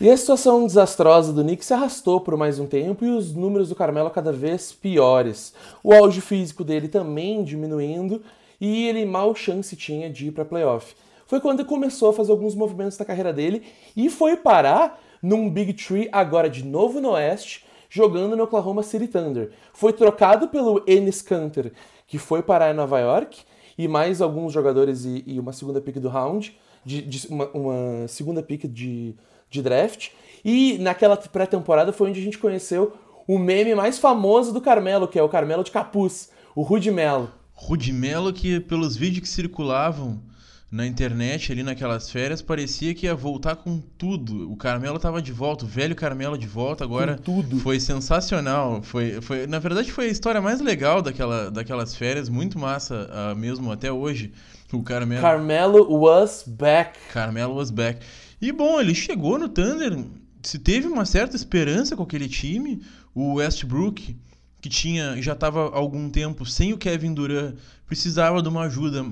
E 0.01 0.09
a 0.09 0.17
situação 0.17 0.65
desastrosa 0.65 1.33
do 1.33 1.43
Nick 1.43 1.65
se 1.65 1.75
arrastou 1.75 2.21
por 2.21 2.37
mais 2.37 2.61
um 2.61 2.69
tempo 2.69 3.05
e 3.05 3.11
os 3.11 3.35
números 3.35 3.69
do 3.69 3.75
Carmelo 3.75 4.09
cada 4.11 4.31
vez 4.31 4.73
piores. 4.73 5.53
O 5.83 5.93
auge 5.93 6.21
físico 6.21 6.63
dele 6.63 6.87
também 6.87 7.43
diminuindo 7.43 8.23
e 8.61 8.87
ele 8.87 9.05
mal 9.05 9.35
chance 9.35 9.75
tinha 9.75 10.09
de 10.09 10.29
ir 10.29 10.31
para 10.31 10.45
playoff. 10.45 10.95
Foi 11.27 11.41
quando 11.41 11.61
ele 11.61 11.69
começou 11.69 12.11
a 12.11 12.13
fazer 12.13 12.31
alguns 12.31 12.55
movimentos 12.55 12.97
na 12.97 13.05
carreira 13.05 13.33
dele 13.33 13.65
e 13.97 14.09
foi 14.09 14.37
parar 14.37 15.03
num 15.21 15.51
Big 15.51 15.73
Tree 15.73 16.09
agora 16.13 16.49
de 16.49 16.65
novo 16.65 17.01
no 17.01 17.11
Oeste, 17.11 17.67
jogando 17.91 18.37
no 18.37 18.45
Oklahoma 18.45 18.85
City 18.85 19.09
Thunder. 19.09 19.51
Foi 19.73 19.93
trocado 19.93 20.47
pelo 20.47 20.81
Ennis 20.87 21.23
Canter, 21.23 21.73
que 22.07 22.19
foi 22.19 22.41
parar 22.41 22.71
em 22.71 22.77
Nova 22.77 23.01
York, 23.01 23.41
e 23.77 23.89
mais 23.89 24.23
alguns 24.23 24.53
jogadores 24.53 25.05
e, 25.05 25.25
e 25.27 25.41
uma 25.41 25.53
segunda 25.53 25.81
pick 25.81 25.97
do 25.99 26.09
round, 26.09 26.57
de, 26.85 27.03
de 27.03 27.27
uma, 27.27 27.49
uma 27.49 28.07
segunda 28.07 28.45
pick 28.45 28.69
de 28.69 29.17
de 29.51 29.63
draft. 29.63 30.11
E 30.45 30.79
naquela 30.79 31.17
pré-temporada 31.17 31.93
foi 31.93 32.11
onde 32.11 32.21
a 32.21 32.23
gente 32.23 32.39
conheceu 32.39 32.97
o 33.27 33.39
meme 33.39 33.75
mais 33.75 33.99
famoso 33.99 34.53
do 34.53 34.61
Carmelo, 34.61 35.07
que 35.07 35.19
é 35.19 35.23
o 35.23 35.29
Carmelo 35.29 35.63
de 35.63 35.71
capuz, 35.71 36.31
o 36.55 36.63
Rudy 36.63 36.91
Melo. 36.91 37.31
Rudy 37.53 37.93
Melo 37.93 38.33
que 38.33 38.61
pelos 38.61 38.97
vídeos 38.97 39.23
que 39.23 39.29
circulavam 39.29 40.23
na 40.71 40.87
internet 40.87 41.51
ali 41.51 41.63
naquelas 41.63 42.11
férias 42.11 42.43
parecia 42.43 42.95
que 42.95 43.07
ia 43.07 43.15
voltar 43.15 43.57
com 43.57 43.81
tudo. 43.97 44.51
O 44.51 44.57
Carmelo 44.57 44.99
tava 44.99 45.21
de 45.21 45.33
volta, 45.33 45.65
o 45.65 45.69
velho 45.69 45.97
Carmelo 45.97 46.37
de 46.37 46.47
volta 46.47 46.85
agora. 46.85 47.17
Com 47.17 47.23
tudo. 47.23 47.59
Foi 47.59 47.81
sensacional. 47.81 48.83
Foi, 48.83 49.21
foi, 49.21 49.47
na 49.47 49.59
verdade 49.59 49.91
foi 49.91 50.07
a 50.07 50.11
história 50.11 50.41
mais 50.41 50.61
legal 50.61 51.01
daquela, 51.01 51.51
daquelas 51.51 51.97
férias, 51.97 52.29
muito 52.29 52.59
massa 52.59 53.09
uh, 53.11 53.37
mesmo 53.37 53.73
até 53.73 53.91
hoje. 53.91 54.33
O 54.71 54.83
Carmelo. 54.83 55.23
Carmelo 55.23 55.99
was 55.99 56.45
back. 56.47 56.99
Carmelo 57.13 57.55
was 57.55 57.71
back. 57.71 58.01
E 58.41 58.53
bom, 58.53 58.81
ele 58.81 58.95
chegou 58.95 59.39
no 59.39 59.49
Thunder, 59.49 60.05
se 60.43 60.59
teve 60.59 60.87
uma 60.87 61.05
certa 61.05 61.35
esperança 61.35 61.97
com 61.97 62.05
aquele 62.05 62.29
time, 62.29 62.81
o 63.15 63.35
Westbrook, 63.35 64.17
que 64.61 64.69
tinha 64.69 65.21
já 65.21 65.33
estava 65.33 65.75
algum 65.75 66.09
tempo 66.09 66.47
sem 66.47 66.73
o 66.73 66.79
Kevin 66.79 67.15
Durant, 67.15 67.57
precisava 67.87 68.41
de 68.41 68.49
uma 68.49 68.63
ajuda 68.63 69.05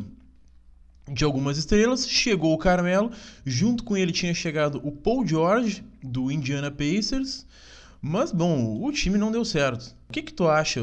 de 1.12 1.24
algumas 1.24 1.56
estrelas, 1.56 2.08
chegou 2.08 2.52
o 2.52 2.58
Carmelo, 2.58 3.10
junto 3.44 3.84
com 3.84 3.96
ele 3.96 4.12
tinha 4.12 4.34
chegado 4.34 4.80
o 4.84 4.90
Paul 4.90 5.26
George 5.26 5.84
do 6.02 6.30
Indiana 6.30 6.70
Pacers, 6.70 7.46
mas 8.00 8.32
bom, 8.32 8.80
o 8.82 8.92
time 8.92 9.18
não 9.18 9.32
deu 9.32 9.44
certo. 9.44 9.94
O 10.08 10.12
que 10.12 10.22
que 10.22 10.32
tu 10.32 10.46
acha? 10.48 10.80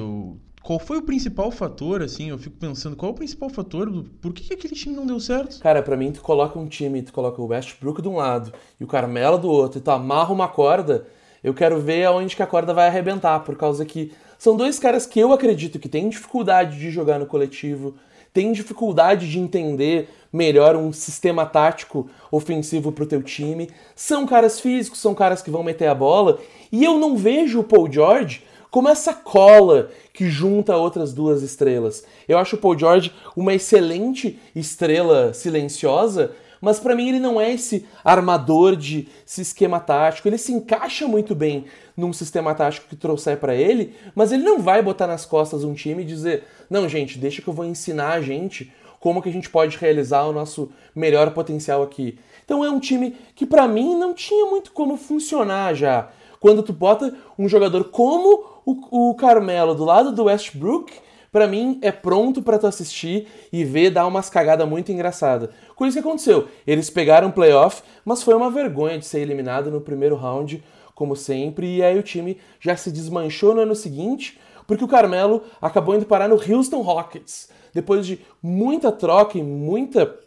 Qual 0.63 0.79
foi 0.79 0.97
o 0.99 1.01
principal 1.01 1.51
fator, 1.51 2.01
assim? 2.01 2.29
Eu 2.29 2.37
fico 2.37 2.55
pensando, 2.55 2.95
qual 2.95 3.11
é 3.11 3.13
o 3.13 3.17
principal 3.17 3.49
fator? 3.49 4.05
Por 4.21 4.31
que, 4.31 4.45
que 4.45 4.53
aquele 4.53 4.73
time 4.73 4.95
não 4.95 5.05
deu 5.05 5.19
certo? 5.19 5.59
Cara, 5.59 5.83
para 5.83 5.97
mim, 5.97 6.13
tu 6.13 6.21
coloca 6.21 6.57
um 6.57 6.69
time, 6.69 7.01
tu 7.01 7.11
coloca 7.11 7.41
o 7.41 7.47
Westbrook 7.47 8.01
de 8.01 8.07
um 8.07 8.15
lado 8.15 8.53
e 8.79 8.83
o 8.85 8.87
Carmelo 8.87 9.37
do 9.37 9.51
outro, 9.51 9.79
e 9.79 9.81
tu 9.81 9.91
amarra 9.91 10.31
uma 10.31 10.47
corda, 10.47 11.05
eu 11.43 11.53
quero 11.53 11.81
ver 11.81 12.05
aonde 12.05 12.33
que 12.33 12.41
a 12.41 12.47
corda 12.47 12.73
vai 12.73 12.87
arrebentar, 12.87 13.41
por 13.41 13.57
causa 13.57 13.83
que 13.83 14.13
são 14.39 14.55
dois 14.55 14.79
caras 14.79 15.05
que 15.05 15.19
eu 15.19 15.33
acredito 15.33 15.77
que 15.77 15.89
têm 15.89 16.07
dificuldade 16.07 16.79
de 16.79 16.89
jogar 16.89 17.19
no 17.19 17.25
coletivo, 17.25 17.95
têm 18.33 18.53
dificuldade 18.53 19.29
de 19.29 19.39
entender 19.39 20.07
melhor 20.31 20.77
um 20.77 20.93
sistema 20.93 21.45
tático 21.45 22.09
ofensivo 22.31 22.89
pro 22.89 23.05
teu 23.05 23.21
time, 23.21 23.69
são 23.97 24.25
caras 24.25 24.61
físicos, 24.61 25.01
são 25.01 25.13
caras 25.13 25.41
que 25.41 25.51
vão 25.51 25.61
meter 25.61 25.87
a 25.87 25.93
bola, 25.93 26.39
e 26.71 26.85
eu 26.85 26.97
não 26.97 27.17
vejo 27.17 27.59
o 27.59 27.63
Paul 27.65 27.91
George 27.91 28.43
como 28.73 28.89
essa 28.89 29.13
cola 29.13 29.91
que 30.11 30.31
junta 30.31 30.75
outras 30.75 31.13
duas 31.13 31.43
estrelas. 31.43 32.03
Eu 32.27 32.39
acho 32.39 32.55
o 32.55 32.59
Paul 32.59 32.75
George 32.75 33.13
uma 33.35 33.53
excelente 33.53 34.39
estrela 34.55 35.31
silenciosa, 35.31 36.31
mas 36.59 36.79
para 36.79 36.95
mim 36.95 37.07
ele 37.07 37.19
não 37.19 37.39
é 37.39 37.53
esse 37.53 37.85
armador 38.03 38.75
de 38.75 39.07
esse 39.27 39.43
esquema 39.43 39.79
tático. 39.79 40.27
Ele 40.27 40.39
se 40.39 40.51
encaixa 40.51 41.07
muito 41.07 41.35
bem 41.35 41.65
num 41.95 42.11
sistema 42.11 42.55
tático 42.55 42.87
que 42.89 42.95
trouxer 42.95 43.37
para 43.37 43.53
ele, 43.53 43.93
mas 44.15 44.31
ele 44.31 44.41
não 44.41 44.57
vai 44.57 44.81
botar 44.81 45.05
nas 45.05 45.23
costas 45.23 45.63
um 45.63 45.75
time 45.75 46.01
e 46.01 46.07
dizer: 46.07 46.43
"Não, 46.67 46.89
gente, 46.89 47.19
deixa 47.19 47.43
que 47.43 47.47
eu 47.47 47.53
vou 47.53 47.65
ensinar 47.65 48.13
a 48.13 48.21
gente 48.21 48.73
como 48.99 49.21
que 49.21 49.29
a 49.29 49.33
gente 49.33 49.51
pode 49.51 49.77
realizar 49.77 50.23
o 50.23 50.33
nosso 50.33 50.71
melhor 50.95 51.29
potencial 51.29 51.83
aqui". 51.83 52.17
Então 52.43 52.65
é 52.65 52.71
um 52.71 52.79
time 52.79 53.15
que 53.35 53.45
para 53.45 53.67
mim 53.67 53.95
não 53.95 54.15
tinha 54.15 54.47
muito 54.47 54.71
como 54.71 54.97
funcionar 54.97 55.75
já. 55.75 56.09
Quando 56.39 56.61
tu 56.61 56.73
bota 56.73 57.15
um 57.37 57.47
jogador 57.47 57.85
como 57.85 58.52
o, 58.65 59.09
o 59.09 59.15
Carmelo 59.15 59.75
do 59.75 59.83
lado 59.83 60.11
do 60.11 60.25
Westbrook, 60.25 60.93
para 61.31 61.47
mim 61.47 61.79
é 61.81 61.91
pronto 61.91 62.43
para 62.43 62.59
tu 62.59 62.67
assistir 62.67 63.27
e 63.51 63.63
ver 63.65 63.89
dar 63.89 64.05
umas 64.05 64.29
cagadas 64.29 64.67
muito 64.69 64.91
engraçadas. 64.91 65.49
Com 65.75 65.85
isso 65.85 65.99
que 65.99 66.07
aconteceu, 66.07 66.47
eles 66.65 66.89
pegaram 66.89 67.31
playoff, 67.31 67.81
mas 68.05 68.21
foi 68.21 68.35
uma 68.35 68.51
vergonha 68.51 68.99
de 68.99 69.05
ser 69.05 69.19
eliminado 69.19 69.71
no 69.71 69.81
primeiro 69.81 70.15
round, 70.15 70.63
como 70.93 71.15
sempre, 71.15 71.77
e 71.77 71.83
aí 71.83 71.97
o 71.97 72.03
time 72.03 72.37
já 72.59 72.75
se 72.75 72.91
desmanchou 72.91 73.55
no 73.55 73.61
ano 73.61 73.75
seguinte, 73.75 74.39
porque 74.67 74.83
o 74.83 74.87
Carmelo 74.87 75.43
acabou 75.61 75.95
indo 75.95 76.05
parar 76.05 76.29
no 76.29 76.35
Houston 76.35 76.81
Rockets. 76.81 77.49
Depois 77.73 78.05
de 78.05 78.19
muita 78.41 78.91
troca 78.91 79.37
e 79.37 79.43
muita 79.43 80.19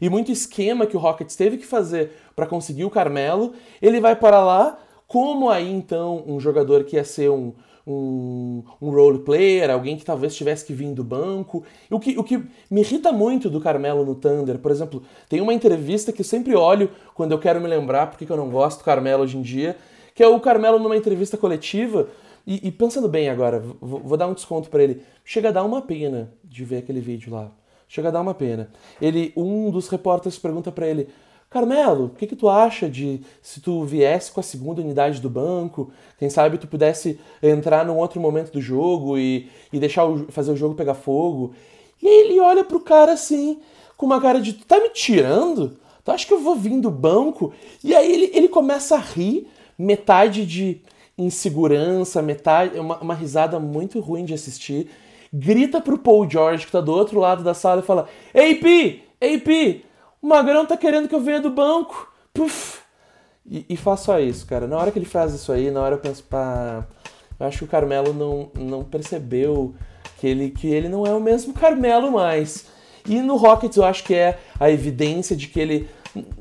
e 0.00 0.08
muito 0.08 0.32
esquema 0.32 0.86
que 0.86 0.96
o 0.96 1.00
Rockets 1.00 1.36
teve 1.36 1.58
que 1.58 1.66
fazer 1.66 2.12
para 2.34 2.46
conseguir 2.46 2.84
o 2.84 2.90
Carmelo, 2.90 3.52
ele 3.82 4.00
vai 4.00 4.16
para 4.16 4.42
lá 4.42 4.78
como 5.06 5.50
aí 5.50 5.70
então 5.70 6.24
um 6.26 6.40
jogador 6.40 6.84
que 6.84 6.96
ia 6.96 7.04
ser 7.04 7.30
um, 7.30 7.52
um, 7.86 8.62
um 8.80 8.90
role 8.90 9.20
player, 9.20 9.70
alguém 9.70 9.96
que 9.96 10.04
talvez 10.04 10.34
tivesse 10.34 10.64
que 10.64 10.72
vir 10.72 10.92
do 10.92 11.04
banco. 11.04 11.64
O 11.90 12.00
que, 12.00 12.18
o 12.18 12.24
que 12.24 12.42
me 12.70 12.80
irrita 12.80 13.12
muito 13.12 13.50
do 13.50 13.60
Carmelo 13.60 14.04
no 14.04 14.14
Thunder, 14.14 14.58
por 14.58 14.70
exemplo, 14.70 15.02
tem 15.28 15.40
uma 15.40 15.52
entrevista 15.52 16.12
que 16.12 16.20
eu 16.20 16.24
sempre 16.24 16.54
olho 16.54 16.90
quando 17.14 17.32
eu 17.32 17.38
quero 17.38 17.60
me 17.60 17.68
lembrar 17.68 18.08
porque 18.08 18.30
eu 18.30 18.36
não 18.36 18.50
gosto 18.50 18.78
do 18.78 18.84
Carmelo 18.84 19.22
hoje 19.22 19.36
em 19.36 19.42
dia, 19.42 19.76
que 20.14 20.22
é 20.22 20.28
o 20.28 20.40
Carmelo 20.40 20.78
numa 20.78 20.96
entrevista 20.96 21.36
coletiva. 21.36 22.08
E, 22.46 22.68
e 22.68 22.70
pensando 22.70 23.08
bem 23.08 23.30
agora, 23.30 23.58
vou, 23.58 24.00
vou 24.00 24.16
dar 24.18 24.26
um 24.26 24.34
desconto 24.34 24.68
para 24.68 24.82
ele. 24.82 25.02
Chega 25.24 25.48
a 25.48 25.52
dar 25.52 25.64
uma 25.64 25.80
pena 25.80 26.32
de 26.42 26.64
ver 26.64 26.78
aquele 26.78 27.00
vídeo 27.00 27.32
lá. 27.32 27.50
Chega 27.88 28.08
a 28.08 28.10
dar 28.10 28.20
uma 28.20 28.34
pena. 28.34 28.70
Ele, 29.00 29.32
um 29.36 29.70
dos 29.70 29.88
repórteres 29.88 30.38
pergunta 30.38 30.70
para 30.70 30.86
ele: 30.86 31.08
Carmelo, 31.54 32.06
o 32.06 32.08
que, 32.08 32.26
que 32.26 32.34
tu 32.34 32.48
acha 32.48 32.90
de 32.90 33.20
se 33.40 33.60
tu 33.60 33.84
viesse 33.84 34.32
com 34.32 34.40
a 34.40 34.42
segunda 34.42 34.80
unidade 34.80 35.20
do 35.20 35.30
banco, 35.30 35.92
quem 36.18 36.28
sabe 36.28 36.58
tu 36.58 36.66
pudesse 36.66 37.20
entrar 37.40 37.84
num 37.86 37.96
outro 37.96 38.20
momento 38.20 38.50
do 38.50 38.60
jogo 38.60 39.16
e, 39.16 39.48
e 39.72 39.78
deixar 39.78 40.04
o, 40.04 40.26
fazer 40.32 40.50
o 40.50 40.56
jogo 40.56 40.74
pegar 40.74 40.94
fogo? 40.94 41.54
E 42.02 42.08
aí 42.08 42.20
ele 42.22 42.40
olha 42.40 42.64
pro 42.64 42.80
cara 42.80 43.12
assim, 43.12 43.60
com 43.96 44.04
uma 44.04 44.20
cara 44.20 44.40
de 44.40 44.54
tu 44.54 44.66
tá 44.66 44.80
me 44.80 44.88
tirando? 44.88 45.78
Tu 46.04 46.10
acha 46.10 46.26
que 46.26 46.34
eu 46.34 46.40
vou 46.40 46.56
vir 46.56 46.80
do 46.80 46.90
banco? 46.90 47.52
E 47.84 47.94
aí 47.94 48.12
ele, 48.12 48.30
ele 48.34 48.48
começa 48.48 48.96
a 48.96 48.98
rir, 48.98 49.46
metade 49.78 50.44
de 50.44 50.80
insegurança, 51.16 52.20
metade. 52.20 52.76
Uma, 52.80 52.98
uma 52.98 53.14
risada 53.14 53.60
muito 53.60 54.00
ruim 54.00 54.24
de 54.24 54.34
assistir. 54.34 54.90
Grita 55.32 55.80
pro 55.80 55.98
Paul 55.98 56.28
George, 56.28 56.66
que 56.66 56.72
tá 56.72 56.80
do 56.80 56.92
outro 56.92 57.20
lado 57.20 57.44
da 57.44 57.54
sala, 57.54 57.80
e 57.80 57.84
fala: 57.84 58.08
Ei, 58.34 58.56
Pi! 58.56 59.04
Ei, 59.20 59.38
Pi! 59.38 59.84
O 60.24 60.26
Magrão 60.26 60.64
tá 60.64 60.74
querendo 60.74 61.06
que 61.06 61.14
eu 61.14 61.20
venha 61.20 61.38
do 61.38 61.50
banco. 61.50 62.10
Puf! 62.32 62.78
E, 63.44 63.66
e 63.68 63.76
faz 63.76 64.00
só 64.00 64.18
isso, 64.18 64.46
cara. 64.46 64.66
Na 64.66 64.78
hora 64.78 64.90
que 64.90 64.98
ele 64.98 65.04
faz 65.04 65.34
isso 65.34 65.52
aí, 65.52 65.70
na 65.70 65.82
hora 65.82 65.96
eu 65.96 65.98
penso, 65.98 66.22
pá. 66.22 66.86
Eu 67.38 67.46
acho 67.46 67.58
que 67.58 67.64
o 67.64 67.68
Carmelo 67.68 68.14
não, 68.14 68.48
não 68.58 68.82
percebeu 68.82 69.74
que 70.18 70.26
ele, 70.26 70.48
que 70.48 70.66
ele 70.66 70.88
não 70.88 71.06
é 71.06 71.12
o 71.12 71.20
mesmo 71.20 71.52
Carmelo 71.52 72.10
mais. 72.10 72.68
E 73.06 73.20
no 73.20 73.36
Rockets 73.36 73.76
eu 73.76 73.84
acho 73.84 74.02
que 74.02 74.14
é 74.14 74.38
a 74.58 74.70
evidência 74.70 75.36
de 75.36 75.46
que 75.46 75.60
ele 75.60 75.90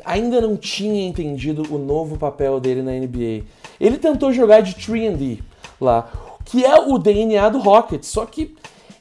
ainda 0.05 0.39
não 0.39 0.55
tinha 0.55 1.05
entendido 1.05 1.64
o 1.70 1.78
novo 1.78 2.18
papel 2.18 2.62
dele 2.62 2.82
na 2.82 2.93
NBA. 2.93 3.43
Ele 3.82 3.97
tentou 3.97 4.32
jogar 4.32 4.62
de 4.62 4.76
3D 4.76 5.41
lá, 5.82 6.10
que 6.45 6.64
é 6.64 6.80
o 6.80 6.97
DNA 6.97 7.49
do 7.49 7.60
Rockets, 7.60 8.07
só 8.07 8.26
que 8.26 8.55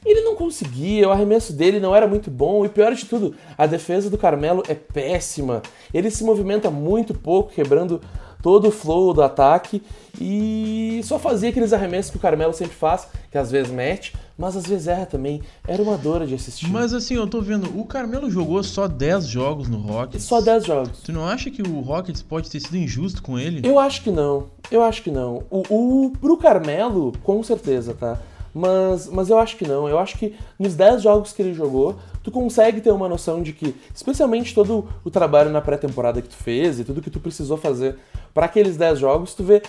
ele 0.05 0.21
não 0.21 0.35
conseguia, 0.35 1.07
o 1.07 1.11
arremesso 1.11 1.53
dele 1.53 1.79
não 1.79 1.95
era 1.95 2.07
muito 2.07 2.29
bom 2.29 2.65
e 2.65 2.69
pior 2.69 2.93
de 2.93 3.05
tudo, 3.05 3.35
a 3.57 3.65
defesa 3.65 4.09
do 4.09 4.17
Carmelo 4.17 4.63
é 4.67 4.75
péssima. 4.75 5.61
Ele 5.93 6.09
se 6.09 6.23
movimenta 6.23 6.69
muito 6.69 7.13
pouco, 7.13 7.53
quebrando 7.53 8.01
todo 8.43 8.67
o 8.67 8.71
flow 8.71 9.13
do 9.13 9.21
ataque 9.23 9.81
e 10.19 10.99
só 11.05 11.17
fazia 11.17 11.49
aqueles 11.49 11.71
arremessos 11.71 12.11
que 12.11 12.17
o 12.17 12.19
Carmelo 12.19 12.53
sempre 12.53 12.75
faz, 12.75 13.07
que 13.31 13.37
às 13.37 13.49
vezes 13.49 13.71
mete, 13.71 14.13
mas 14.37 14.57
às 14.57 14.65
vezes 14.65 14.87
erra 14.87 15.05
também. 15.05 15.41
Era 15.65 15.81
uma 15.81 15.97
dor 15.97 16.27
de 16.27 16.35
assistir. 16.35 16.67
Mas 16.67 16.93
assim, 16.93 17.15
eu 17.15 17.25
tô 17.25 17.41
vendo, 17.41 17.79
o 17.79 17.85
Carmelo 17.85 18.29
jogou 18.29 18.61
só 18.61 18.87
10 18.87 19.27
jogos 19.27 19.69
no 19.69 19.77
Rockets. 19.77 20.25
Só 20.25 20.41
10 20.41 20.65
jogos. 20.65 20.99
Tu 21.01 21.13
não 21.13 21.25
acha 21.25 21.49
que 21.49 21.61
o 21.61 21.79
Rockets 21.79 22.21
pode 22.21 22.49
ter 22.49 22.59
sido 22.59 22.75
injusto 22.75 23.23
com 23.23 23.39
ele? 23.39 23.67
Eu 23.67 23.79
acho 23.79 24.03
que 24.03 24.11
não. 24.11 24.47
Eu 24.69 24.83
acho 24.83 25.01
que 25.01 25.09
não. 25.09 25.45
O, 25.49 26.05
o 26.05 26.11
pro 26.11 26.35
Carmelo, 26.35 27.13
com 27.23 27.41
certeza, 27.41 27.93
tá? 27.93 28.19
Mas, 28.53 29.07
mas 29.07 29.29
eu 29.29 29.37
acho 29.39 29.57
que 29.57 29.67
não. 29.67 29.87
Eu 29.87 29.97
acho 29.97 30.17
que 30.17 30.35
nos 30.59 30.75
10 30.75 31.01
jogos 31.01 31.33
que 31.33 31.41
ele 31.41 31.53
jogou, 31.53 31.95
tu 32.21 32.31
consegue 32.31 32.81
ter 32.81 32.91
uma 32.91 33.09
noção 33.09 33.41
de 33.41 33.51
que, 33.51 33.75
especialmente 33.93 34.53
todo 34.53 34.87
o 35.03 35.09
trabalho 35.09 35.49
na 35.49 35.61
pré-temporada 35.61 36.21
que 36.21 36.29
tu 36.29 36.35
fez 36.35 36.79
e 36.79 36.83
tudo 36.83 37.01
que 37.01 37.09
tu 37.09 37.19
precisou 37.19 37.57
fazer 37.57 37.97
para 38.33 38.45
aqueles 38.45 38.77
10 38.77 38.99
jogos, 38.99 39.33
tu 39.33 39.43
vê 39.43 39.61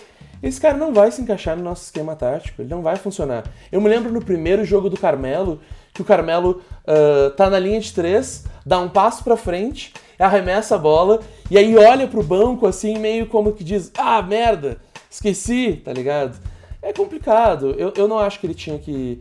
esse 0.42 0.60
cara 0.60 0.76
não 0.76 0.92
vai 0.92 1.10
se 1.10 1.22
encaixar 1.22 1.56
no 1.56 1.62
nosso 1.62 1.84
esquema 1.84 2.14
tático, 2.14 2.60
ele 2.60 2.68
não 2.68 2.82
vai 2.82 2.96
funcionar. 2.96 3.44
Eu 3.72 3.80
me 3.80 3.88
lembro 3.88 4.12
no 4.12 4.22
primeiro 4.22 4.62
jogo 4.62 4.90
do 4.90 4.96
Carmelo, 4.98 5.58
que 5.92 6.02
o 6.02 6.04
Carmelo 6.04 6.60
uh, 6.82 7.30
tá 7.30 7.48
na 7.48 7.58
linha 7.58 7.80
de 7.80 7.90
três, 7.94 8.44
dá 8.66 8.78
um 8.78 8.88
passo 8.88 9.24
para 9.24 9.38
frente, 9.38 9.94
arremessa 10.18 10.74
a 10.74 10.78
bola 10.78 11.20
e 11.50 11.56
aí 11.56 11.74
olha 11.76 12.06
pro 12.06 12.22
banco 12.22 12.66
assim, 12.66 12.98
meio 12.98 13.26
como 13.26 13.52
que 13.52 13.64
diz: 13.64 13.90
Ah, 13.96 14.20
merda, 14.20 14.76
esqueci, 15.10 15.80
tá 15.82 15.92
ligado? 15.92 16.38
É 16.84 16.92
complicado. 16.92 17.74
Eu, 17.78 17.92
eu 17.96 18.06
não 18.06 18.18
acho 18.18 18.38
que 18.38 18.46
ele 18.46 18.54
tinha 18.54 18.78
que. 18.78 19.18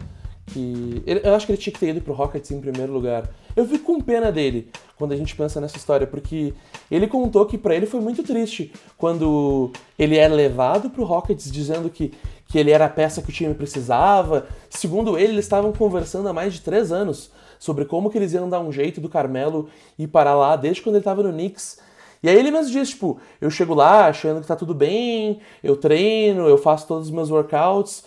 que 0.47 1.03
eu 1.05 1.33
acho 1.33 1.45
que 1.45 1.53
ele 1.53 1.61
tinha 1.61 1.73
que 1.73 1.79
ter 1.79 1.89
ido 1.89 2.01
pro 2.01 2.13
Rockets 2.13 2.51
em 2.51 2.59
primeiro 2.59 2.91
lugar. 2.91 3.29
Eu 3.55 3.65
fico 3.65 3.85
com 3.85 4.01
pena 4.01 4.31
dele 4.31 4.69
quando 4.97 5.13
a 5.13 5.15
gente 5.15 5.35
pensa 5.35 5.61
nessa 5.61 5.77
história, 5.77 6.05
porque 6.05 6.53
ele 6.89 7.07
contou 7.07 7.45
que 7.45 7.57
para 7.57 7.75
ele 7.75 7.85
foi 7.85 7.99
muito 7.99 8.23
triste 8.23 8.71
quando 8.97 9.71
ele 9.97 10.17
era 10.17 10.33
levado 10.33 10.89
pro 10.89 11.03
Rockets 11.03 11.51
dizendo 11.51 11.89
que, 11.89 12.13
que 12.47 12.57
ele 12.57 12.71
era 12.71 12.85
a 12.85 12.89
peça 12.89 13.21
que 13.21 13.29
o 13.29 13.33
time 13.33 13.53
precisava. 13.53 14.45
Segundo 14.69 15.17
ele, 15.17 15.33
eles 15.33 15.45
estavam 15.45 15.71
conversando 15.71 16.27
há 16.27 16.33
mais 16.33 16.53
de 16.53 16.61
três 16.61 16.91
anos 16.91 17.31
sobre 17.59 17.85
como 17.85 18.09
que 18.09 18.17
eles 18.17 18.33
iam 18.33 18.49
dar 18.49 18.59
um 18.59 18.71
jeito 18.71 18.99
do 18.99 19.07
Carmelo 19.07 19.69
ir 19.97 20.07
para 20.07 20.35
lá 20.35 20.55
desde 20.55 20.81
quando 20.81 20.95
ele 20.95 21.01
estava 21.01 21.23
no 21.23 21.31
Knicks. 21.31 21.79
E 22.23 22.29
aí 22.29 22.37
ele 22.39 22.49
mesmo 22.49 22.71
diz, 22.71 22.89
tipo, 22.91 23.19
eu 23.41 23.51
chego 23.51 23.73
lá 23.73 24.07
achando 24.07 24.39
que 24.39 24.47
tá 24.47 24.55
tudo 24.55 24.73
bem, 24.73 25.41
eu 25.61 25.75
treino, 25.75 26.47
eu 26.47 26.57
faço 26.57 26.87
todos 26.87 27.07
os 27.07 27.13
meus 27.13 27.29
workouts, 27.29 28.05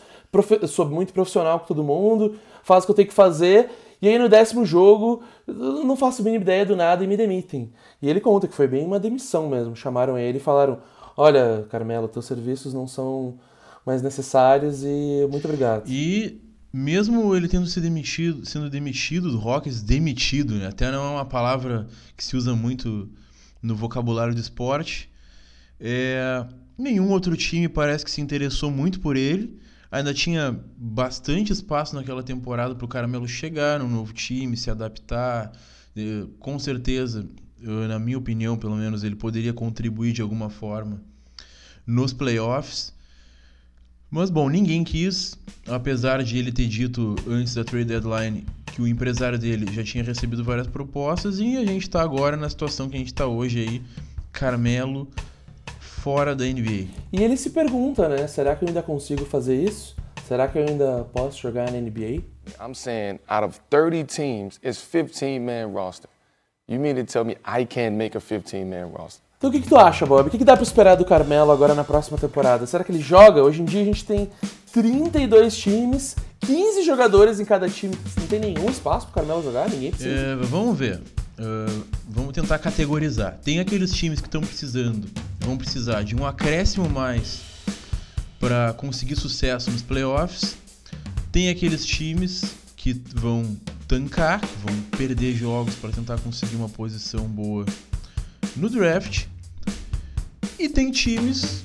sou 0.69 0.87
muito 0.87 1.13
profissional 1.13 1.61
com 1.61 1.67
todo 1.67 1.85
mundo, 1.85 2.37
faço 2.63 2.85
o 2.85 2.87
que 2.87 2.91
eu 2.93 2.97
tenho 2.97 3.09
que 3.09 3.15
fazer, 3.15 3.71
e 4.01 4.09
aí 4.09 4.19
no 4.19 4.29
décimo 4.29 4.65
jogo 4.65 5.23
não 5.47 5.97
faço 5.97 6.23
a 6.23 6.25
mínima 6.25 6.43
ideia 6.43 6.65
do 6.65 6.75
nada 6.75 7.05
e 7.05 7.07
me 7.07 7.17
demitem. 7.17 7.71
E 8.01 8.09
ele 8.09 8.21
conta 8.21 8.49
que 8.49 8.55
foi 8.55 8.67
bem 8.67 8.85
uma 8.85 8.99
demissão 8.99 9.49
mesmo. 9.49 9.77
Chamaram 9.77 10.19
ele 10.19 10.39
e 10.39 10.41
falaram: 10.41 10.79
Olha, 11.17 11.67
Carmelo, 11.71 12.09
teus 12.09 12.27
serviços 12.27 12.75
não 12.75 12.87
são 12.87 13.39
mais 13.85 14.03
necessários 14.03 14.83
e 14.83 15.27
muito 15.31 15.45
obrigado. 15.47 15.85
E 15.89 16.41
mesmo 16.73 17.35
ele 17.35 17.49
tendo 17.49 17.67
sido 17.67 17.85
demitido, 17.85 18.45
sendo 18.45 18.69
demitido 18.69 19.31
do 19.31 19.39
Rockets, 19.39 19.83
demitido, 19.83 20.57
né? 20.57 20.67
até 20.67 20.91
não 20.91 21.05
é 21.05 21.11
uma 21.13 21.25
palavra 21.25 21.87
que 22.17 22.23
se 22.23 22.37
usa 22.37 22.55
muito 22.55 23.09
no 23.63 23.75
vocabulário 23.75 24.35
do 24.35 24.41
esporte. 24.41 25.11
É, 25.81 26.47
nenhum 26.77 27.11
outro 27.11 27.37
time 27.37 27.69
parece 27.69 28.05
que 28.05 28.11
se 28.11 28.21
interessou 28.21 28.71
muito 28.71 29.01
por 29.01 29.17
ele. 29.17 29.59
Ainda 29.91 30.13
tinha 30.13 30.59
bastante 30.77 31.53
espaço 31.53 31.95
naquela 31.95 32.23
temporada 32.23 32.75
para 32.75 32.85
o 32.85 32.89
Caramelo 32.89 33.27
chegar 33.27 33.79
no 33.79 33.89
novo 33.89 34.13
time, 34.13 34.57
se 34.57 34.71
adaptar. 34.71 35.53
É, 35.97 36.27
com 36.39 36.59
certeza, 36.59 37.27
na 37.61 37.99
minha 37.99 38.19
opinião, 38.19 38.57
pelo 38.57 38.77
menos, 38.77 39.03
ele 39.03 39.17
poderia 39.17 39.53
contribuir 39.53 40.13
de 40.13 40.23
alguma 40.23 40.51
forma 40.51 41.01
nos 41.87 42.13
playoffs. 42.13 42.95
Mas 44.11 44.31
bom, 44.31 44.49
ninguém 44.49 44.85
quis, 44.85 45.39
apesar 45.67 46.23
de 46.23 46.39
ele 46.39 46.53
ter 46.53 46.67
dito 46.67 47.17
antes 47.29 47.55
da 47.55 47.65
trade 47.65 47.87
deadline 47.87 48.47
que 48.77 48.83
o 48.83 48.87
empresário 48.87 49.39
dele 49.39 49.67
já 49.73 49.83
tinha 49.83 50.05
recebido 50.05 50.45
várias 50.45 50.67
propostas 50.67 51.39
e 51.41 51.57
a 51.57 51.65
gente 51.65 51.85
está 51.85 52.03
agora 52.03 52.37
na 52.37 52.47
situação 52.47 52.91
que 52.91 52.97
a 52.97 52.99
gente 52.99 53.07
está 53.07 53.27
hoje 53.27 53.61
aí, 53.61 53.83
Carmelo 54.31 55.09
fora 55.81 56.37
da 56.37 56.45
NBA. 56.45 56.89
E 57.11 57.25
ele 57.25 57.39
se 57.39 57.49
pergunta, 57.49 58.07
né? 58.07 58.27
Será 58.27 58.55
que 58.55 58.65
eu 58.65 58.69
ainda 58.69 58.83
consigo 58.83 59.25
fazer 59.25 59.57
isso? 59.57 59.97
Será 60.29 60.47
que 60.47 60.59
eu 60.59 60.63
ainda 60.69 61.07
posso 61.11 61.41
jogar 61.41 61.73
na 61.73 61.81
NBA? 61.81 62.23
I'm 62.61 62.75
saying 62.75 63.19
out 63.27 63.47
of 63.47 63.59
30 63.71 64.05
teams, 64.05 64.61
it's 64.63 64.87
15 64.87 65.41
man 65.41 65.73
roster. 65.73 66.11
You 66.69 66.79
mean 66.79 66.97
to 66.97 67.05
tell 67.05 67.25
me 67.25 67.39
I 67.47 67.65
can't 67.65 67.97
make 67.97 68.15
a 68.15 68.21
15 68.21 68.63
man 68.67 68.89
roster? 68.95 69.25
Então 69.39 69.49
o 69.49 69.53
que, 69.53 69.61
que 69.61 69.69
tu 69.69 69.77
acha, 69.77 70.05
Bob? 70.05 70.29
O 70.29 70.31
que, 70.31 70.37
que 70.37 70.45
dá 70.45 70.55
para 70.55 70.63
esperar 70.63 70.97
do 70.97 71.05
Carmelo 71.07 71.51
agora 71.51 71.75
na 71.75 71.83
próxima 71.83 72.19
temporada? 72.19 72.67
Será 72.67 72.85
que 72.85 72.93
ele 72.93 73.01
joga? 73.01 73.43
Hoje 73.43 73.63
em 73.63 73.65
dia 73.65 73.81
a 73.81 73.85
gente 73.87 74.05
tem 74.05 74.31
32 74.77 75.57
times 75.57 76.17
15 76.41 76.83
jogadores 76.85 77.41
em 77.41 77.47
cada 77.47 77.67
time. 77.67 77.95
Não 78.19 78.27
tem 78.27 78.39
nenhum 78.39 78.69
espaço 78.69 79.07
pro 79.07 79.15
Carmelo 79.15 79.43
jogar, 79.43 79.71
ninguém 79.71 79.91
precisa. 79.91 80.15
É, 80.15 80.37
vamos 80.37 80.77
ver. 80.79 81.01
Uh, 81.39 81.83
vamos 82.07 82.35
tentar 82.35 82.59
categorizar. 82.59 83.39
Tem 83.43 83.59
aqueles 83.59 83.91
times 83.91 84.21
que 84.21 84.29
estão 84.29 84.43
precisando, 84.43 85.09
vão 85.41 85.57
precisar 85.57 86.03
de 86.03 86.15
um 86.15 86.27
acréscimo 86.27 86.91
mais 86.91 87.41
para 88.39 88.75
conseguir 88.75 89.17
sucesso 89.17 89.71
nos 89.71 89.81
playoffs. 89.81 90.59
Tem 91.33 91.49
aqueles 91.49 91.87
times 91.87 92.45
que 92.77 92.93
vão 93.15 93.57
tancar, 93.89 94.43
vão 94.63 94.79
perder 94.99 95.35
jogos 95.35 95.75
para 95.77 95.91
tentar 95.91 96.19
conseguir 96.19 96.57
uma 96.57 96.69
posição 96.69 97.25
boa 97.25 97.65
no 98.55 98.69
draft. 98.69 99.25
E 100.59 100.69
tem 100.69 100.91
times 100.91 101.65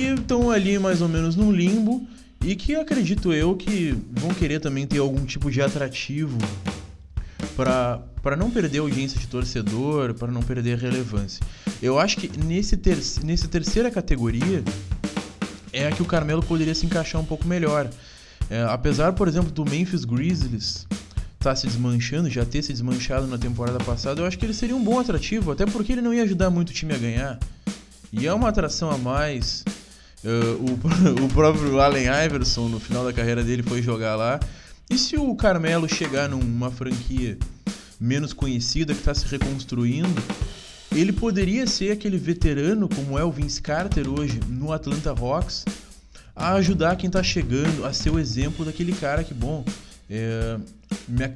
que 0.00 0.20
estão 0.20 0.50
ali 0.50 0.78
mais 0.78 1.02
ou 1.02 1.08
menos 1.08 1.36
no 1.36 1.52
limbo 1.52 2.06
e 2.42 2.56
que 2.56 2.74
acredito 2.74 3.34
eu 3.34 3.54
que 3.54 3.94
vão 4.12 4.32
querer 4.32 4.58
também 4.58 4.86
ter 4.86 4.98
algum 4.98 5.26
tipo 5.26 5.50
de 5.50 5.60
atrativo 5.60 6.38
para 7.54 8.36
não 8.38 8.50
perder 8.50 8.78
audiência 8.78 9.20
de 9.20 9.26
torcedor, 9.26 10.14
para 10.14 10.32
não 10.32 10.42
perder 10.42 10.78
relevância. 10.78 11.44
Eu 11.82 11.98
acho 11.98 12.16
que 12.16 12.30
nesse 12.42 12.78
ter, 12.78 12.96
nessa 13.22 13.46
terceira 13.46 13.90
categoria 13.90 14.64
é 15.70 15.88
a 15.88 15.92
que 15.92 16.02
o 16.02 16.06
Carmelo 16.06 16.42
poderia 16.42 16.74
se 16.74 16.86
encaixar 16.86 17.20
um 17.20 17.24
pouco 17.24 17.46
melhor. 17.46 17.90
É, 18.48 18.62
apesar, 18.62 19.12
por 19.12 19.28
exemplo, 19.28 19.50
do 19.50 19.66
Memphis 19.66 20.06
Grizzlies 20.06 20.86
estar 21.34 21.50
tá 21.50 21.56
se 21.56 21.66
desmanchando, 21.66 22.30
já 22.30 22.46
ter 22.46 22.62
se 22.62 22.72
desmanchado 22.72 23.26
na 23.26 23.36
temporada 23.36 23.78
passada, 23.84 24.22
eu 24.22 24.26
acho 24.26 24.38
que 24.38 24.46
ele 24.46 24.54
seria 24.54 24.74
um 24.74 24.82
bom 24.82 24.98
atrativo, 24.98 25.52
até 25.52 25.66
porque 25.66 25.92
ele 25.92 26.00
não 26.00 26.14
ia 26.14 26.22
ajudar 26.22 26.48
muito 26.48 26.70
o 26.70 26.72
time 26.72 26.94
a 26.94 26.98
ganhar. 26.98 27.38
E 28.12 28.26
é 28.26 28.32
uma 28.32 28.48
atração 28.48 28.90
a 28.90 28.96
mais. 28.96 29.62
Uh, 30.24 31.20
o, 31.20 31.24
o 31.24 31.28
próprio 31.28 31.80
Allen 31.80 32.06
Iverson, 32.26 32.68
no 32.68 32.78
final 32.78 33.04
da 33.04 33.12
carreira 33.12 33.42
dele, 33.42 33.62
foi 33.62 33.82
jogar 33.82 34.16
lá. 34.16 34.38
E 34.88 34.98
se 34.98 35.16
o 35.16 35.34
Carmelo 35.34 35.88
chegar 35.88 36.28
numa 36.28 36.70
franquia 36.70 37.38
menos 38.00 38.32
conhecida, 38.32 38.92
que 38.92 39.00
está 39.00 39.14
se 39.14 39.26
reconstruindo, 39.26 40.22
ele 40.90 41.12
poderia 41.12 41.66
ser 41.66 41.92
aquele 41.92 42.18
veterano 42.18 42.88
como 42.88 43.18
é 43.18 43.24
o 43.24 43.30
Vince 43.30 43.62
Carter 43.62 44.08
hoje 44.08 44.40
no 44.48 44.72
Atlanta 44.72 45.10
Hawks, 45.10 45.64
a 46.34 46.54
ajudar 46.54 46.96
quem 46.96 47.06
está 47.06 47.22
chegando, 47.22 47.84
a 47.84 47.92
ser 47.92 48.10
o 48.10 48.18
exemplo 48.18 48.64
daquele 48.64 48.92
cara 48.92 49.22
que, 49.22 49.34
bom, 49.34 49.64
é, 50.08 50.58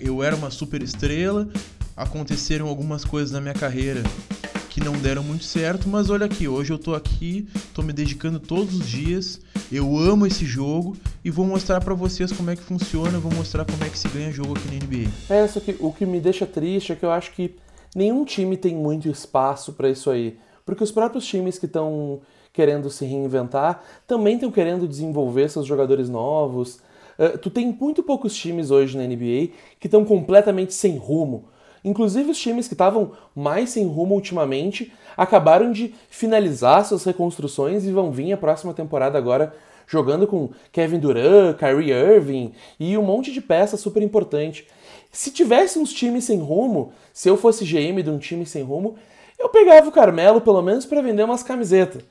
eu 0.01 0.23
era 0.23 0.35
uma 0.35 0.51
super 0.51 0.83
estrela, 0.83 1.49
aconteceram 1.97 2.67
algumas 2.67 3.05
coisas 3.05 3.31
na 3.31 3.41
minha 3.41 3.55
carreira 3.55 4.03
que 4.75 4.81
não 4.81 4.95
deram 4.95 5.23
muito 5.23 5.45
certo, 5.45 5.89
mas 5.89 6.11
olha 6.11 6.27
aqui, 6.27 6.49
hoje 6.49 6.73
eu 6.73 6.79
tô 6.81 6.97
aqui, 6.97 7.47
tô 7.73 7.81
me 7.81 7.93
dedicando 7.93 8.41
todos 8.41 8.75
os 8.75 8.85
dias, 8.85 9.41
eu 9.71 9.97
amo 9.97 10.27
esse 10.27 10.45
jogo 10.45 10.97
e 11.25 11.31
vou 11.31 11.47
mostrar 11.47 11.81
para 11.81 11.95
vocês 11.95 12.33
como 12.33 12.51
é 12.51 12.57
que 12.57 12.63
funciona, 12.63 13.21
vou 13.21 13.33
mostrar 13.33 13.65
como 13.65 13.85
é 13.85 13.89
que 13.89 13.97
se 13.97 14.09
ganha 14.09 14.33
jogo 14.33 14.57
aqui 14.57 14.67
na 14.67 14.85
NBA. 14.85 15.11
É, 15.33 15.47
só 15.47 15.61
que 15.61 15.77
o 15.79 15.93
que 15.93 16.05
me 16.05 16.19
deixa 16.19 16.45
triste 16.45 16.91
é 16.91 16.97
que 16.97 17.05
eu 17.05 17.13
acho 17.13 17.31
que 17.35 17.55
nenhum 17.95 18.25
time 18.25 18.57
tem 18.57 18.75
muito 18.75 19.09
espaço 19.09 19.75
para 19.75 19.89
isso 19.89 20.11
aí, 20.11 20.37
porque 20.67 20.83
os 20.83 20.91
próprios 20.91 21.25
times 21.25 21.57
que 21.57 21.67
estão 21.67 22.21
querendo 22.53 22.91
se 22.91 23.05
reinventar 23.05 23.81
também 24.09 24.35
estão 24.35 24.51
querendo 24.51 24.89
desenvolver 24.89 25.49
seus 25.51 25.69
jogadores 25.69 26.09
novos. 26.09 26.81
Uh, 27.17 27.39
tu 27.39 27.49
tem 27.49 27.77
muito 27.81 28.03
poucos 28.03 28.35
times 28.35 28.73
hoje 28.73 28.97
na 28.99 29.05
NBA 29.05 29.55
que 29.79 29.87
estão 29.87 30.05
completamente 30.05 30.75
sem 30.75 30.97
rumo. 30.97 31.45
Inclusive, 31.85 32.31
os 32.31 32.39
times 32.39 32.67
que 32.67 32.75
estavam 32.75 33.13
mais 33.35 33.71
sem 33.71 33.87
rumo 33.87 34.15
ultimamente 34.15 34.93
acabaram 35.17 35.71
de 35.71 35.95
finalizar 36.09 36.85
suas 36.85 37.05
reconstruções 37.05 37.85
e 37.85 37.93
vão 37.93 38.11
vir 38.11 38.33
a 38.33 38.37
próxima 38.37 38.73
temporada 38.73 39.19
agora 39.19 39.55
jogando 39.87 40.27
com 40.27 40.51
Kevin 40.73 40.99
Durant, 40.99 41.59
Kyrie 41.59 41.93
Irving 41.93 42.53
e 42.81 42.97
um 42.97 43.03
monte 43.03 43.31
de 43.31 43.41
peça 43.41 43.77
super 43.77 44.03
importante. 44.03 44.67
Se 45.13 45.31
tivesse 45.31 45.79
uns 45.79 45.93
times 45.93 46.25
sem 46.25 46.39
rumo, 46.39 46.93
se 47.13 47.29
eu 47.29 47.37
fosse 47.37 47.65
GM 47.65 48.03
de 48.03 48.11
um 48.11 48.19
time 48.19 48.47
sem 48.47 48.63
rumo, 48.63 48.97
eu 49.39 49.49
pegava 49.49 49.89
o 49.89 49.93
Carmelo 49.93 50.41
pelo 50.41 50.63
menos 50.63 50.87
para 50.87 51.03
vender 51.03 51.23
umas 51.23 51.43
camisetas. 51.43 52.03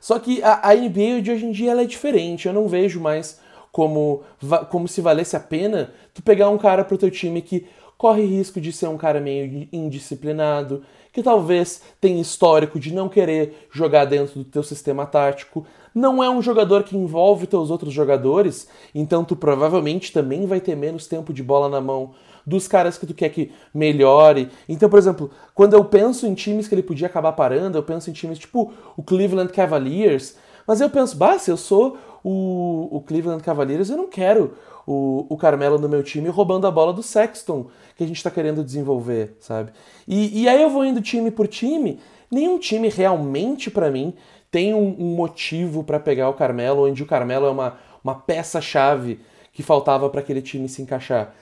Só 0.00 0.18
que 0.18 0.42
a, 0.42 0.70
a, 0.70 0.74
NBA 0.74 1.22
de 1.22 1.30
hoje 1.30 1.46
em 1.46 1.52
dia 1.52 1.72
ela 1.72 1.82
é 1.82 1.86
diferente. 1.86 2.46
Eu 2.46 2.54
não 2.54 2.68
vejo 2.68 3.00
mais 3.00 3.38
como, 3.70 4.22
como 4.70 4.88
se 4.88 5.00
valesse 5.00 5.36
a 5.36 5.40
pena 5.40 5.92
tu 6.14 6.22
pegar 6.22 6.48
um 6.48 6.58
cara 6.58 6.84
pro 6.84 6.98
teu 6.98 7.10
time 7.10 7.42
que 7.42 7.66
corre 7.98 8.24
risco 8.24 8.60
de 8.60 8.72
ser 8.72 8.86
um 8.86 8.96
cara 8.96 9.20
meio 9.20 9.68
indisciplinado, 9.72 10.82
que 11.12 11.20
talvez 11.20 11.82
tenha 12.00 12.20
histórico 12.20 12.78
de 12.78 12.94
não 12.94 13.08
querer 13.08 13.68
jogar 13.72 14.04
dentro 14.04 14.38
do 14.38 14.44
teu 14.44 14.62
sistema 14.62 15.04
tático, 15.04 15.66
não 15.92 16.22
é 16.22 16.30
um 16.30 16.40
jogador 16.40 16.84
que 16.84 16.96
envolve 16.96 17.48
teus 17.48 17.70
outros 17.70 17.92
jogadores, 17.92 18.68
então 18.94 19.24
tu 19.24 19.34
provavelmente 19.34 20.12
também 20.12 20.46
vai 20.46 20.60
ter 20.60 20.76
menos 20.76 21.08
tempo 21.08 21.32
de 21.32 21.42
bola 21.42 21.68
na 21.68 21.80
mão 21.80 22.12
dos 22.46 22.68
caras 22.68 22.96
que 22.96 23.06
tu 23.06 23.12
quer 23.12 23.30
que 23.30 23.50
melhore. 23.74 24.48
Então, 24.68 24.88
por 24.88 24.98
exemplo, 24.98 25.30
quando 25.52 25.74
eu 25.74 25.84
penso 25.84 26.24
em 26.26 26.34
times 26.34 26.68
que 26.68 26.74
ele 26.74 26.82
podia 26.84 27.08
acabar 27.08 27.32
parando, 27.32 27.76
eu 27.76 27.82
penso 27.82 28.08
em 28.08 28.12
times 28.12 28.38
tipo 28.38 28.72
o 28.96 29.02
Cleveland 29.02 29.52
Cavaliers, 29.52 30.36
mas 30.66 30.80
eu 30.80 30.88
penso, 30.88 31.16
bah, 31.16 31.38
se 31.38 31.50
eu 31.50 31.56
sou 31.56 31.98
o, 32.22 32.88
o 32.92 33.00
Cleveland 33.00 33.42
Cavaliers, 33.42 33.90
eu 33.90 33.96
não 33.96 34.06
quero 34.06 34.54
o, 34.90 35.26
o 35.28 35.36
Carmelo 35.36 35.78
no 35.78 35.86
meu 35.86 36.02
time 36.02 36.30
roubando 36.30 36.66
a 36.66 36.70
bola 36.70 36.94
do 36.94 37.02
Sexton, 37.02 37.66
que 37.94 38.02
a 38.02 38.06
gente 38.06 38.16
está 38.16 38.30
querendo 38.30 38.64
desenvolver, 38.64 39.36
sabe? 39.38 39.70
E, 40.06 40.42
e 40.44 40.48
aí 40.48 40.62
eu 40.62 40.70
vou 40.70 40.82
indo 40.82 41.02
time 41.02 41.30
por 41.30 41.46
time, 41.46 42.00
nenhum 42.30 42.58
time 42.58 42.88
realmente, 42.88 43.70
para 43.70 43.90
mim, 43.90 44.14
tem 44.50 44.72
um, 44.72 44.96
um 44.98 45.14
motivo 45.14 45.84
para 45.84 46.00
pegar 46.00 46.30
o 46.30 46.32
Carmelo, 46.32 46.88
onde 46.88 47.02
o 47.02 47.06
Carmelo 47.06 47.44
é 47.44 47.50
uma, 47.50 47.78
uma 48.02 48.14
peça-chave 48.14 49.20
que 49.52 49.62
faltava 49.62 50.08
para 50.08 50.20
aquele 50.20 50.40
time 50.40 50.70
se 50.70 50.80
encaixar. 50.80 51.34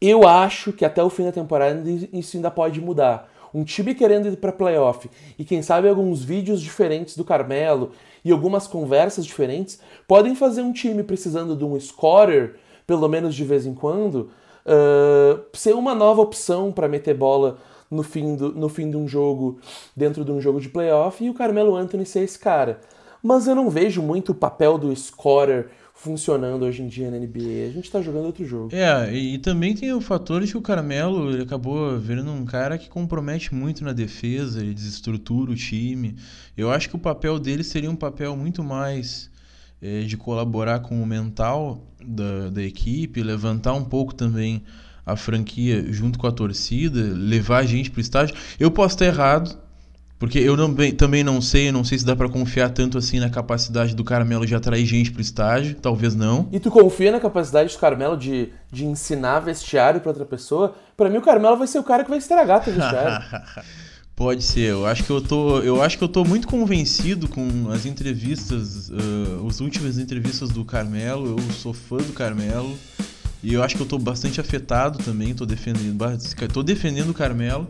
Eu 0.00 0.26
acho 0.26 0.72
que 0.72 0.84
até 0.84 1.02
o 1.02 1.10
fim 1.10 1.24
da 1.24 1.32
temporada 1.32 1.82
isso 2.10 2.38
ainda 2.38 2.50
pode 2.50 2.80
mudar. 2.80 3.30
Um 3.52 3.64
time 3.64 3.94
querendo 3.94 4.28
ir 4.28 4.36
para 4.36 4.50
playoff 4.50 5.10
e 5.38 5.44
quem 5.44 5.60
sabe 5.60 5.90
alguns 5.90 6.22
vídeos 6.22 6.62
diferentes 6.62 7.16
do 7.16 7.24
Carmelo 7.24 7.92
e 8.24 8.32
algumas 8.32 8.66
conversas 8.66 9.26
diferentes 9.26 9.78
podem 10.06 10.34
fazer 10.34 10.62
um 10.62 10.72
time 10.72 11.02
precisando 11.02 11.54
de 11.54 11.64
um 11.64 11.78
scorer, 11.78 12.56
pelo 12.88 13.06
menos 13.06 13.34
de 13.34 13.44
vez 13.44 13.66
em 13.66 13.74
quando, 13.74 14.30
uh, 14.64 15.44
ser 15.52 15.74
uma 15.74 15.94
nova 15.94 16.22
opção 16.22 16.72
para 16.72 16.88
meter 16.88 17.14
bola 17.14 17.58
no 17.90 18.02
fim, 18.02 18.34
do, 18.34 18.50
no 18.54 18.70
fim 18.70 18.90
de 18.90 18.96
um 18.96 19.06
jogo, 19.06 19.60
dentro 19.94 20.24
de 20.24 20.32
um 20.32 20.40
jogo 20.40 20.58
de 20.58 20.70
playoff, 20.70 21.22
e 21.22 21.28
o 21.28 21.34
Carmelo 21.34 21.76
Anthony 21.76 22.06
ser 22.06 22.20
esse 22.20 22.38
cara. 22.38 22.80
Mas 23.22 23.46
eu 23.46 23.54
não 23.54 23.68
vejo 23.68 24.00
muito 24.00 24.32
o 24.32 24.34
papel 24.34 24.78
do 24.78 24.94
scorer 24.96 25.68
funcionando 25.92 26.64
hoje 26.64 26.80
em 26.80 26.88
dia 26.88 27.10
na 27.10 27.18
NBA. 27.18 27.68
A 27.68 27.72
gente 27.72 27.90
tá 27.90 28.00
jogando 28.00 28.24
outro 28.24 28.46
jogo. 28.46 28.74
É, 28.74 29.12
e, 29.12 29.34
e 29.34 29.38
também 29.38 29.74
tem 29.74 29.92
o 29.92 30.00
fator 30.00 30.42
de 30.42 30.52
que 30.52 30.56
o 30.56 30.62
Carmelo 30.62 31.30
ele 31.30 31.42
acabou 31.42 31.98
virando 31.98 32.30
um 32.30 32.46
cara 32.46 32.78
que 32.78 32.88
compromete 32.88 33.54
muito 33.54 33.84
na 33.84 33.92
defesa, 33.92 34.60
ele 34.60 34.72
desestrutura 34.72 35.50
o 35.50 35.54
time. 35.54 36.16
Eu 36.56 36.70
acho 36.70 36.88
que 36.88 36.96
o 36.96 36.98
papel 36.98 37.38
dele 37.38 37.62
seria 37.62 37.90
um 37.90 37.96
papel 37.96 38.34
muito 38.34 38.64
mais 38.64 39.28
de 39.80 40.16
colaborar 40.16 40.80
com 40.80 41.00
o 41.02 41.06
mental 41.06 41.80
da, 42.04 42.50
da 42.50 42.62
equipe, 42.62 43.22
levantar 43.22 43.74
um 43.74 43.84
pouco 43.84 44.14
também 44.14 44.62
a 45.06 45.16
franquia 45.16 45.84
junto 45.90 46.18
com 46.18 46.26
a 46.26 46.32
torcida, 46.32 47.00
levar 47.00 47.58
a 47.58 47.64
gente 47.64 47.90
pro 47.90 48.00
estádio. 48.00 48.36
Eu 48.60 48.70
posso 48.70 48.94
estar 48.94 49.06
errado, 49.06 49.56
porque 50.18 50.38
eu 50.38 50.56
não, 50.56 50.74
também 50.96 51.24
não 51.24 51.40
sei, 51.40 51.72
não 51.72 51.82
sei 51.82 51.98
se 51.98 52.04
dá 52.04 52.14
para 52.14 52.28
confiar 52.28 52.70
tanto 52.70 52.98
assim 52.98 53.18
na 53.18 53.30
capacidade 53.30 53.94
do 53.94 54.04
Carmelo 54.04 54.44
de 54.44 54.54
atrair 54.54 54.84
gente 54.84 55.10
pro 55.10 55.22
estádio, 55.22 55.76
talvez 55.76 56.14
não. 56.14 56.48
E 56.52 56.60
tu 56.60 56.70
confia 56.70 57.10
na 57.10 57.20
capacidade 57.20 57.72
do 57.72 57.78
Carmelo 57.78 58.16
de, 58.16 58.50
de 58.70 58.84
ensinar 58.84 59.40
vestiário 59.40 60.00
para 60.00 60.10
outra 60.10 60.26
pessoa? 60.26 60.74
Para 60.96 61.08
mim 61.08 61.18
o 61.18 61.22
Carmelo 61.22 61.56
vai 61.56 61.66
ser 61.66 61.78
o 61.78 61.84
cara 61.84 62.04
que 62.04 62.10
vai 62.10 62.18
estragar 62.18 62.62
teu 62.62 62.74
vestiário. 62.74 63.24
Pode 64.18 64.42
ser. 64.42 64.70
Eu 64.70 64.84
acho 64.84 65.04
que 65.04 65.10
eu 65.10 65.20
tô, 65.20 65.60
eu 65.60 65.80
acho 65.80 65.96
que 65.96 66.02
eu 66.02 66.08
tô 66.08 66.24
muito 66.24 66.48
convencido 66.48 67.28
com 67.28 67.70
as 67.70 67.86
entrevistas, 67.86 68.90
uh, 68.90 69.46
as 69.46 69.60
últimas 69.60 69.96
entrevistas 69.96 70.50
do 70.50 70.64
Carmelo. 70.64 71.36
Eu 71.38 71.52
sou 71.52 71.72
fã 71.72 71.98
do 71.98 72.12
Carmelo 72.12 72.76
e 73.44 73.54
eu 73.54 73.62
acho 73.62 73.76
que 73.76 73.82
eu 73.82 73.86
tô 73.86 73.96
bastante 73.96 74.40
afetado 74.40 74.98
também. 74.98 75.32
Tô 75.34 75.46
defendendo, 75.46 75.96
tô 76.52 76.64
defendendo 76.64 77.10
o 77.10 77.14
Carmelo 77.14 77.68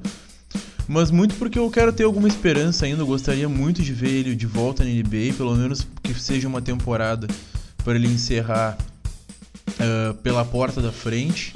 mas 0.89 1.11
muito 1.11 1.35
porque 1.35 1.59
eu 1.59 1.71
quero 1.71 1.93
ter 1.93 2.05
alguma 2.05 2.27
esperança 2.27 2.87
ainda. 2.87 3.03
Eu 3.03 3.07
gostaria 3.07 3.47
muito 3.47 3.83
de 3.83 3.93
ver 3.93 4.09
ele 4.09 4.35
de 4.35 4.47
volta 4.47 4.83
na 4.83 4.89
NBA, 4.89 5.35
pelo 5.37 5.55
menos 5.55 5.87
que 6.03 6.15
seja 6.15 6.49
uma 6.49 6.63
temporada 6.63 7.29
para 7.85 7.95
ele 7.95 8.09
encerrar 8.09 8.79
uh, 9.69 10.15
pela 10.23 10.47
porta 10.47 10.81
da 10.81 10.91
frente. 10.91 11.53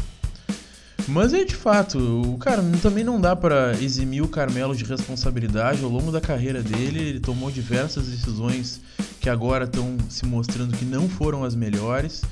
Mas 1.08 1.34
é 1.34 1.44
de 1.44 1.54
fato, 1.54 1.98
o 1.98 2.38
cara 2.38 2.62
também 2.80 3.02
não 3.02 3.20
dá 3.20 3.34
para 3.34 3.72
eximir 3.80 4.22
o 4.22 4.28
Carmelo 4.28 4.74
de 4.74 4.84
responsabilidade. 4.84 5.82
Ao 5.82 5.90
longo 5.90 6.12
da 6.12 6.20
carreira 6.20 6.62
dele, 6.62 7.00
ele 7.00 7.20
tomou 7.20 7.50
diversas 7.50 8.06
decisões 8.06 8.80
que 9.20 9.28
agora 9.28 9.64
estão 9.64 9.96
se 10.08 10.24
mostrando 10.26 10.76
que 10.76 10.84
não 10.84 11.08
foram 11.08 11.44
as 11.44 11.54
melhores 11.54 12.22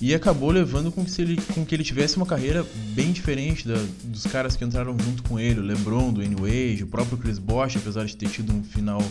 e 0.00 0.14
acabou 0.14 0.50
levando 0.50 0.92
com 0.92 1.04
que, 1.04 1.20
ele, 1.20 1.40
com 1.54 1.64
que 1.64 1.74
ele 1.74 1.82
tivesse 1.82 2.16
uma 2.16 2.26
carreira 2.26 2.64
bem 2.94 3.10
diferente 3.12 3.66
da, 3.66 3.76
dos 4.04 4.24
caras 4.26 4.56
que 4.56 4.64
entraram 4.64 4.96
junto 4.98 5.22
com 5.24 5.38
ele, 5.38 5.60
o 5.60 5.62
LeBron, 5.62 6.12
do 6.12 6.20
Wade, 6.20 6.84
o 6.84 6.86
próprio 6.86 7.18
Chris 7.18 7.38
Bosh, 7.38 7.76
apesar 7.76 8.04
de 8.04 8.16
ter 8.16 8.28
tido 8.28 8.52
um 8.52 8.62
final 8.62 9.02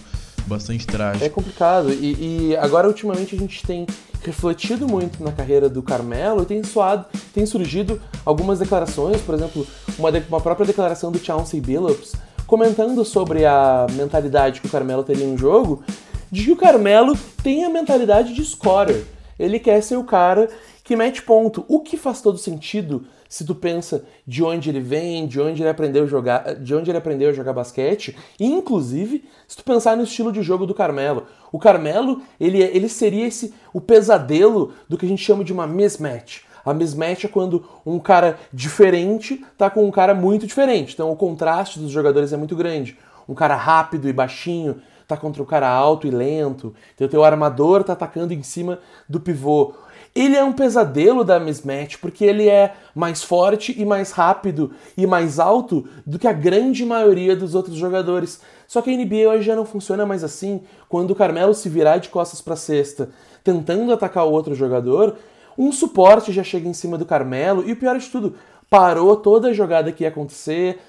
bastante 0.48 0.88
trágico. 0.88 1.26
É 1.26 1.30
complicado 1.30 1.92
e, 1.92 2.52
e 2.52 2.58
agora 2.58 2.88
ultimamente 2.88 3.36
a 3.36 3.38
gente 3.38 3.66
tem 3.66 3.86
refletido 4.24 4.88
muito 4.88 5.24
na 5.24 5.32
carreira 5.32 5.70
do 5.70 5.84
Carmelo 5.84 6.42
e 6.42 6.46
tem, 6.46 6.64
suado, 6.64 7.06
tem 7.34 7.46
surgido 7.46 8.02
algumas 8.26 8.60
declarações, 8.60 9.22
por 9.22 9.36
exemplo, 9.36 9.66
uma, 9.98 10.12
de, 10.12 10.24
uma 10.28 10.42
própria 10.42 10.66
declaração 10.66 11.12
do 11.12 11.20
Chauncey 11.20 11.62
Billups 11.62 12.14
comentando 12.48 13.04
sobre 13.04 13.46
a 13.46 13.86
mentalidade 13.92 14.62
que 14.62 14.68
o 14.68 14.72
Carmelo 14.72 15.04
teria 15.04 15.28
um 15.28 15.38
jogo, 15.38 15.84
de 16.32 16.46
que 16.46 16.52
o 16.52 16.56
Carmelo 16.56 17.14
tem 17.44 17.66
a 17.66 17.70
mentalidade 17.70 18.34
de 18.34 18.44
scorer. 18.44 19.06
Ele 19.38 19.60
quer 19.60 19.84
ser 19.84 19.98
o 19.98 20.04
cara 20.04 20.50
que 20.84 20.96
mete 20.96 21.22
ponto. 21.22 21.66
O 21.68 21.82
que 21.82 21.98
faz 21.98 22.22
todo 22.22 22.38
sentido 22.38 23.06
se 23.30 23.46
tu 23.46 23.56
pensa 23.56 24.06
de 24.26 24.44
onde 24.44 24.70
ele 24.70 24.80
vem, 24.80 25.28
de 25.28 25.40
onde 25.40 25.62
ele 25.62 25.70
aprendeu 25.70 26.04
a 26.04 26.08
jogar, 26.08 26.56
de 26.56 26.76
onde 26.76 26.90
ele 26.90 26.98
aprendeu 26.98 27.30
a 27.30 27.34
jogar 27.34 27.54
basquete, 27.54 28.16
e 28.40 28.46
inclusive 28.46 29.26
se 29.48 29.58
tu 29.58 29.64
pensar 29.64 29.98
no 29.98 30.04
estilo 30.04 30.32
de 30.32 30.42
jogo 30.42 30.66
do 30.66 30.74
Carmelo. 30.74 31.26
O 31.52 31.60
Carmelo, 31.60 32.22
ele, 32.40 32.62
ele 32.62 32.90
seria 32.90 33.28
esse 33.28 33.54
o 33.74 33.82
pesadelo 33.82 34.74
do 34.88 34.98
que 34.98 35.06
a 35.06 35.10
gente 35.10 35.24
chama 35.24 35.44
de 35.44 35.54
uma 35.54 35.68
mismatch. 35.68 36.48
A 36.66 36.74
mismatch 36.74 37.24
é 37.24 37.30
quando 37.30 37.64
um 37.86 37.98
cara 37.98 38.38
diferente 38.52 39.46
tá 39.58 39.70
com 39.70 39.86
um 39.86 39.92
cara 39.92 40.14
muito 40.14 40.46
diferente. 40.46 40.94
Então 40.94 41.10
o 41.10 41.16
contraste 41.16 41.80
dos 41.80 41.92
jogadores 41.92 42.34
é 42.34 42.38
muito 42.38 42.58
grande. 42.58 42.98
Um 43.28 43.34
cara 43.34 43.56
rápido 43.56 44.10
e 44.10 44.14
baixinho 44.14 44.82
tá 45.08 45.16
contra 45.16 45.42
um 45.42 45.46
cara 45.46 45.70
alto 45.70 46.06
e 46.06 46.12
lento. 46.12 46.76
Então 46.94 47.08
o 47.08 47.10
teu 47.10 47.24
armador 47.24 47.86
tá 47.86 47.94
atacando 47.94 48.34
em 48.34 48.44
cima 48.44 48.80
do 49.08 49.20
pivô 49.20 49.74
ele 50.20 50.36
é 50.36 50.44
um 50.44 50.52
pesadelo 50.52 51.24
da 51.24 51.40
mismatch 51.40 51.98
porque 51.98 52.26
ele 52.26 52.50
é 52.50 52.74
mais 52.96 53.24
forte 53.24 53.76
e 53.78 53.86
mais 53.86 54.12
rápido 54.12 54.72
e 54.98 55.06
mais 55.06 55.40
alto 55.40 55.88
do 56.06 56.18
que 56.18 56.28
a 56.28 56.34
grande 56.34 56.86
maioria 56.86 57.36
dos 57.36 57.54
outros 57.54 57.76
jogadores. 57.76 58.42
Só 58.68 58.82
que 58.82 58.90
a 58.90 58.98
NBA 58.98 59.30
hoje 59.30 59.44
já 59.44 59.56
não 59.56 59.66
funciona 59.66 60.06
mais 60.06 60.24
assim. 60.24 60.62
Quando 60.90 61.12
o 61.12 61.16
Carmelo 61.16 61.54
se 61.54 61.70
virar 61.70 61.98
de 61.98 62.10
costas 62.10 62.42
para 62.42 62.56
cesta, 62.56 63.10
tentando 63.44 63.94
atacar 63.94 64.26
o 64.26 64.32
outro 64.32 64.56
jogador, 64.56 65.16
um 65.58 65.72
suporte 65.72 66.32
já 66.32 66.44
chega 66.44 66.68
em 66.68 66.74
cima 66.74 66.98
do 66.98 67.06
Carmelo 67.06 67.64
e 67.68 67.74
o 67.74 67.78
pior 67.78 67.98
de 67.98 68.08
tudo, 68.08 68.36
parou 68.70 69.16
toda 69.16 69.50
a 69.50 69.54
jogada 69.54 69.92
que 69.92 70.04
ia 70.04 70.10
acontecer. 70.10 70.80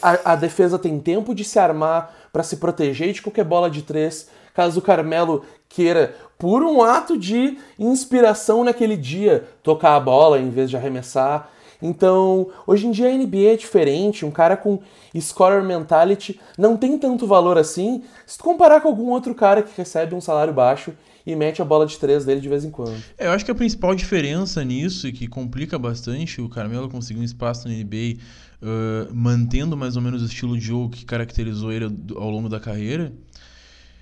A, 0.00 0.32
a 0.32 0.36
defesa 0.36 0.78
tem 0.78 0.98
tempo 0.98 1.34
de 1.34 1.44
se 1.44 1.58
armar 1.58 2.14
para 2.32 2.42
se 2.42 2.56
proteger 2.56 3.12
de 3.12 3.20
qualquer 3.20 3.44
bola 3.44 3.70
de 3.70 3.82
três 3.82 4.28
caso 4.54 4.80
o 4.80 4.82
Carmelo 4.82 5.44
queira, 5.68 6.14
por 6.40 6.62
um 6.62 6.82
ato 6.82 7.18
de 7.18 7.58
inspiração 7.78 8.64
naquele 8.64 8.96
dia, 8.96 9.44
tocar 9.62 9.94
a 9.94 10.00
bola 10.00 10.40
em 10.40 10.48
vez 10.48 10.70
de 10.70 10.76
arremessar. 10.76 11.50
Então, 11.82 12.48
hoje 12.66 12.86
em 12.86 12.90
dia 12.90 13.08
a 13.08 13.12
NBA 13.12 13.52
é 13.52 13.56
diferente, 13.56 14.24
um 14.24 14.30
cara 14.30 14.56
com 14.56 14.80
scorer 15.18 15.62
mentality 15.62 16.40
não 16.58 16.78
tem 16.78 16.98
tanto 16.98 17.26
valor 17.26 17.58
assim, 17.58 18.02
se 18.26 18.38
tu 18.38 18.44
comparar 18.44 18.80
com 18.80 18.88
algum 18.88 19.10
outro 19.10 19.34
cara 19.34 19.62
que 19.62 19.70
recebe 19.76 20.14
um 20.14 20.20
salário 20.20 20.52
baixo 20.52 20.94
e 21.26 21.36
mete 21.36 21.60
a 21.60 21.64
bola 21.64 21.86
de 21.86 21.98
três 21.98 22.24
dele 22.24 22.40
de 22.40 22.48
vez 22.48 22.64
em 22.64 22.70
quando. 22.70 22.96
É, 23.18 23.26
eu 23.26 23.32
acho 23.32 23.44
que 23.44 23.50
a 23.50 23.54
principal 23.54 23.94
diferença 23.94 24.64
nisso 24.64 25.08
e 25.08 25.12
que 25.12 25.26
complica 25.26 25.78
bastante 25.78 26.40
o 26.40 26.48
Carmelo 26.48 26.88
conseguir 26.88 27.20
um 27.20 27.24
espaço 27.24 27.68
na 27.68 27.74
NBA 27.74 28.16
uh, 28.62 29.14
mantendo 29.14 29.76
mais 29.76 29.94
ou 29.94 30.02
menos 30.02 30.22
o 30.22 30.26
estilo 30.26 30.56
de 30.56 30.64
jogo 30.64 30.88
que 30.88 31.04
caracterizou 31.04 31.70
ele 31.70 31.84
ao 32.16 32.30
longo 32.30 32.48
da 32.48 32.58
carreira 32.58 33.12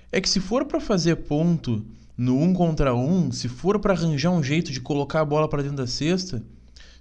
é 0.09 0.21
que 0.21 0.29
se 0.29 0.39
for 0.39 0.65
para 0.65 0.79
fazer 0.79 1.17
ponto 1.17 1.85
no 2.19 2.37
um 2.37 2.53
contra 2.53 2.93
um, 2.93 3.31
se 3.31 3.47
for 3.47 3.79
para 3.79 3.93
arranjar 3.93 4.29
um 4.29 4.43
jeito 4.43 4.73
de 4.73 4.81
colocar 4.81 5.21
a 5.21 5.25
bola 5.25 5.47
para 5.47 5.61
dentro 5.61 5.77
da 5.77 5.87
cesta, 5.87 6.43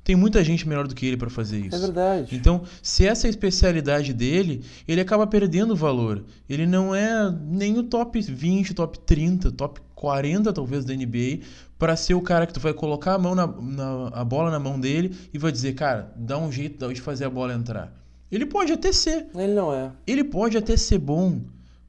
tem 0.04 0.14
muita 0.14 0.44
gente 0.44 0.66
melhor 0.66 0.86
do 0.86 0.94
que 0.94 1.04
ele 1.04 1.16
para 1.16 1.28
fazer 1.28 1.58
isso. 1.58 1.74
É 1.74 1.78
verdade. 1.80 2.36
Então, 2.36 2.62
se 2.80 3.04
essa 3.04 3.26
é 3.26 3.28
a 3.28 3.30
especialidade 3.30 4.14
dele, 4.14 4.62
ele 4.86 5.00
acaba 5.00 5.26
perdendo 5.26 5.74
valor. 5.74 6.24
Ele 6.48 6.66
não 6.66 6.94
é 6.94 7.36
nem 7.42 7.76
o 7.76 7.82
top 7.82 8.20
20, 8.20 8.72
top 8.74 8.96
30, 9.00 9.50
top 9.50 9.80
40 9.92 10.52
talvez 10.52 10.84
da 10.84 10.94
NBA 10.94 11.40
para 11.76 11.96
ser 11.96 12.14
o 12.14 12.22
cara 12.22 12.46
que 12.46 12.54
tu 12.54 12.60
vai 12.60 12.72
colocar 12.72 13.14
a 13.14 13.18
mão 13.18 13.34
na, 13.34 13.48
na, 13.48 14.08
a 14.12 14.24
bola 14.24 14.52
na 14.52 14.60
mão 14.60 14.78
dele 14.78 15.16
e 15.34 15.38
vai 15.38 15.50
dizer, 15.50 15.74
cara, 15.74 16.12
dá 16.14 16.38
um 16.38 16.52
jeito 16.52 16.94
de 16.94 17.00
fazer 17.00 17.24
a 17.24 17.30
bola 17.30 17.52
entrar. 17.52 17.92
Ele 18.30 18.46
pode 18.46 18.72
até 18.72 18.92
ser. 18.92 19.26
Ele 19.34 19.54
não 19.54 19.74
é. 19.74 19.90
Ele 20.06 20.22
pode 20.22 20.56
até 20.56 20.76
ser 20.76 20.98
bom, 20.98 21.40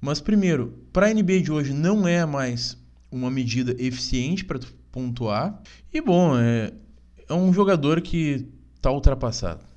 mas 0.02 0.20
primeiro, 0.20 0.74
para 0.92 1.06
a 1.06 1.14
NBA 1.14 1.42
de 1.42 1.52
hoje 1.52 1.74
não 1.74 2.08
é 2.08 2.26
mais 2.26 2.79
uma 3.12 3.30
medida 3.30 3.72
eficiente 3.82 4.46
para 4.46 4.60
pontuar. 4.92 5.62
E 5.94 6.02
bom, 6.02 6.38
é, 6.38 6.72
é 7.28 7.34
um 7.34 7.52
jogador 7.54 8.02
que 8.02 8.48
tá 8.82 8.92
ultrapassado. 8.92 9.70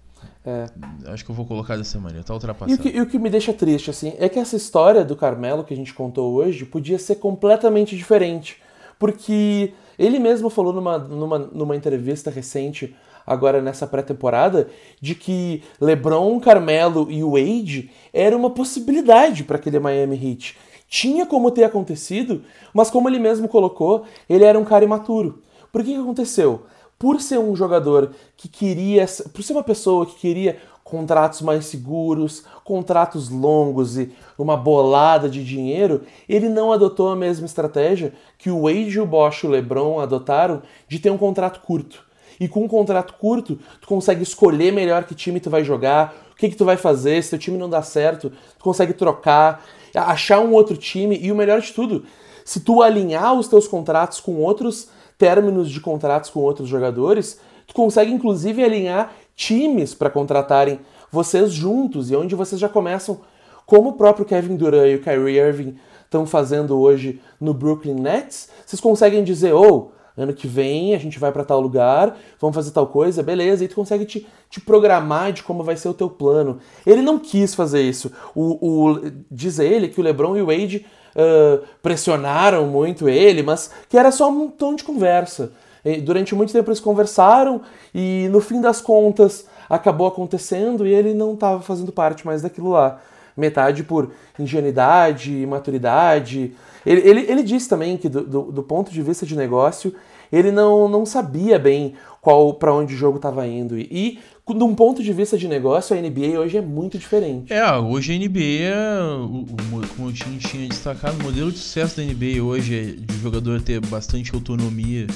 É. 0.45 0.67
Acho 1.07 1.25
que 1.25 1.31
eu 1.31 1.35
vou 1.35 1.47
colocar 1.47 1.77
dessa 1.77 1.99
maneira, 1.99 2.25
tá 2.25 2.33
E 2.33 2.35
o, 2.35 2.37
ultrapassado. 2.37 2.83
que, 2.83 2.89
e 2.89 3.01
o 3.01 3.07
que 3.07 3.19
me 3.19 3.31
deixa 3.31 3.53
triste, 3.53 3.91
assim, 3.91 4.15
é 4.19 4.29
que 4.29 4.39
essa 4.39 4.57
história 4.57 5.05
do 5.05 5.15
Carmelo 5.15 5.65
que 5.65 5.73
a 5.73 5.77
gente 5.77 5.95
contou 5.95 6.33
hoje 6.35 6.65
podia 6.65 6.99
ser 6.99 7.17
completamente 7.17 7.97
diferente. 7.97 8.61
Porque 8.99 9.73
ele 9.99 10.19
mesmo 10.19 10.51
falou 10.51 10.73
numa, 10.73 10.99
numa, 10.99 11.39
numa 11.39 11.77
entrevista 11.77 12.31
recente, 12.31 12.95
agora 13.27 13.63
nessa 13.63 13.87
pré-temporada, 13.87 14.69
de 15.01 15.15
que 15.15 15.63
LeBron, 15.81 16.39
Carmelo 16.41 17.09
e 17.11 17.23
Wade 17.23 17.91
era 18.13 18.37
uma 18.37 18.51
possibilidade 18.51 19.45
para 19.45 19.57
aquele 19.57 19.79
Miami 19.79 20.17
Heat. 20.17 20.57
Tinha 20.93 21.25
como 21.25 21.51
ter 21.51 21.65
acontecido, 21.65 22.43
mas 22.71 22.91
como 22.91 23.09
ele 23.09 23.19
mesmo 23.19 23.49
colocou, 23.49 24.05
ele 24.29 24.45
era 24.45 24.59
um 24.59 24.65
cara 24.65 24.85
imaturo. 24.85 25.41
Por 25.73 25.83
que, 25.83 25.95
que 25.95 25.99
aconteceu? 25.99 26.65
Por 26.99 27.19
ser 27.19 27.39
um 27.39 27.57
jogador 27.57 28.11
que 28.37 28.47
queria, 28.47 29.07
por 29.33 29.43
ser 29.43 29.55
uma 29.55 29.63
pessoa 29.63 30.05
que 30.05 30.17
queria 30.17 30.59
contratos 30.85 31.41
mais 31.41 31.65
seguros, 31.65 32.45
contratos 32.63 33.31
longos 33.31 33.97
e 33.97 34.13
uma 34.37 34.55
bolada 34.55 35.31
de 35.31 35.43
dinheiro, 35.43 36.03
ele 36.29 36.51
não 36.51 36.71
adotou 36.71 37.09
a 37.09 37.17
mesma 37.17 37.47
estratégia 37.47 38.13
que 38.37 38.51
o 38.51 38.65
Wade, 38.65 39.01
o 39.01 39.07
Bosch 39.07 39.45
e 39.45 39.47
o 39.47 39.51
LeBron 39.51 39.99
adotaram 39.99 40.61
de 40.87 40.99
ter 40.99 41.09
um 41.09 41.17
contrato 41.17 41.61
curto. 41.61 42.05
E 42.39 42.47
com 42.47 42.65
um 42.65 42.69
contrato 42.69 43.15
curto, 43.15 43.59
tu 43.81 43.87
consegue 43.89 44.23
escolher 44.23 44.71
melhor 44.75 45.05
que 45.05 45.15
time 45.15 45.41
tu 45.41 45.49
vai 45.49 45.65
jogar, 45.65 46.15
o 46.33 46.37
que, 46.37 46.51
que 46.51 46.57
tu 46.57 46.67
vai 46.67 46.77
fazer, 46.77 47.23
se 47.23 47.31
teu 47.31 47.39
time 47.39 47.57
não 47.57 47.71
dá 47.71 47.81
certo, 47.81 48.31
tu 48.59 48.63
consegue 48.63 48.93
trocar, 48.93 49.65
achar 49.95 50.41
um 50.41 50.53
outro 50.53 50.77
time 50.77 51.19
e 51.21 51.31
o 51.31 51.35
melhor 51.35 51.61
de 51.61 51.73
tudo, 51.73 52.05
se 52.45 52.61
tu 52.61 52.83
alinhar 52.83 53.35
os 53.35 53.49
teus 53.49 53.67
contratos 53.69 54.21
com 54.21 54.37
outros 54.37 54.89
términos 55.19 55.71
de 55.71 55.81
contratos 55.81 56.31
com 56.31 56.41
outros 56.41 56.69
jogadores, 56.69 57.39
tu 57.67 57.75
consegue 57.75 58.11
inclusive 58.11 58.63
alinhar 58.63 59.13
times 59.37 59.95
para 59.95 60.11
contratarem 60.11 60.81
vocês 61.11 61.53
juntos 61.53 62.11
e 62.11 62.17
onde 62.17 62.35
vocês 62.35 62.61
já 62.61 62.69
começam, 62.69 63.21
como 63.67 63.91
o 63.91 63.93
próprio 63.93 64.25
Kevin 64.25 64.57
Durant 64.57 64.89
e 64.89 64.95
o 64.97 65.03
Kyrie 65.03 65.39
Irving 65.39 65.77
estão 66.05 66.27
fazendo 66.27 66.79
hoje 66.79 67.21
no 67.41 67.55
Brooklyn 67.55 67.95
Nets, 67.95 68.49
vocês 68.67 68.81
conseguem 68.81 69.23
dizer, 69.23 69.53
ou 69.53 69.93
oh, 69.93 70.02
ano 70.17 70.33
que 70.33 70.47
vem 70.47 70.95
a 70.95 70.99
gente 70.99 71.19
vai 71.19 71.33
para 71.33 71.45
tal 71.45 71.61
lugar, 71.61 72.17
vamos 72.41 72.55
fazer 72.55 72.71
tal 72.71 72.87
coisa, 72.87 73.23
beleza, 73.23 73.65
e 73.65 73.69
tu 73.69 73.75
consegue 73.75 74.05
te, 74.05 74.27
te, 74.51 74.61
programar 74.61 75.33
de 75.33 75.43
como 75.43 75.63
vai 75.63 75.77
ser 75.77 75.89
o 75.89 75.95
teu 75.95 76.11
plano. 76.11 76.59
Ele 76.87 77.03
não 77.03 77.19
quis 77.19 77.55
fazer 77.55 77.83
isso. 77.83 78.13
O, 78.35 78.91
o 78.91 79.01
diz 79.31 79.59
ele 79.59 79.89
que 79.89 80.01
o 80.01 80.05
LeBron 80.05 80.37
e 80.37 80.43
o 80.43 80.47
Wade 80.47 80.87
uh, 81.17 81.65
pressionaram 81.83 82.67
muito 82.67 83.09
ele, 83.09 83.43
mas 83.43 83.71
que 83.89 83.97
era 83.97 84.11
só 84.11 84.31
um 84.31 84.49
tom 84.49 84.75
de 84.75 84.85
conversa. 84.85 85.53
E 85.85 86.01
durante 86.01 86.35
muito 86.35 86.53
tempo 86.53 86.71
eles 86.71 86.81
conversaram 86.81 87.61
e 87.95 88.29
no 88.31 88.41
fim 88.41 88.61
das 88.61 88.81
contas 88.81 89.47
acabou 89.69 90.07
acontecendo 90.07 90.87
e 90.87 90.95
ele 90.95 91.13
não 91.13 91.35
estava 91.35 91.61
fazendo 91.61 91.91
parte 91.91 92.25
mais 92.25 92.43
daquilo 92.43 92.71
lá. 92.71 93.01
Metade 93.37 93.83
por 93.83 94.13
ingenuidade, 94.39 95.33
imaturidade. 95.33 96.53
Ele, 96.85 97.01
ele, 97.09 97.21
ele 97.31 97.43
disse 97.43 97.69
também 97.69 97.97
que, 97.97 98.09
do, 98.09 98.23
do, 98.23 98.43
do, 98.53 98.63
ponto 98.63 98.91
de 98.91 99.03
vista 99.03 99.25
de 99.25 99.37
negócio, 99.37 99.95
ele 100.33 100.51
não, 100.51 100.89
não 100.89 101.07
sabia 101.07 101.59
bem 101.59 101.95
qual 102.21 102.55
para 102.55 102.75
onde 102.75 102.95
o 102.95 102.97
jogo 102.97 103.17
estava 103.17 103.47
indo. 103.47 103.79
E, 103.79 103.89
e, 103.91 104.19
de 104.55 104.65
um 104.65 104.75
ponto 104.75 105.03
de 105.03 105.13
vista 105.13 105.39
de 105.39 105.49
negócio, 105.49 105.97
a 105.97 106.01
NBA 106.01 106.39
hoje 106.39 106.57
é 106.57 106.61
muito 106.61 106.99
diferente. 106.99 107.53
É, 107.53 107.73
hoje 107.77 108.13
a 108.13 108.19
NBA, 108.19 109.27
o, 109.27 109.43
o, 109.43 109.89
como 109.97 110.09
eu 110.09 110.13
tinha, 110.13 110.39
tinha 110.39 110.69
destacado, 110.69 111.19
o 111.19 111.23
modelo 111.23 111.51
de 111.51 111.59
sucesso 111.59 111.97
da 111.97 112.03
NBA 112.03 112.43
hoje 112.43 112.79
é 112.79 112.83
de 112.85 113.19
jogador 113.21 113.61
ter 113.63 113.81
bastante 113.81 114.35
autonomia 114.35 115.07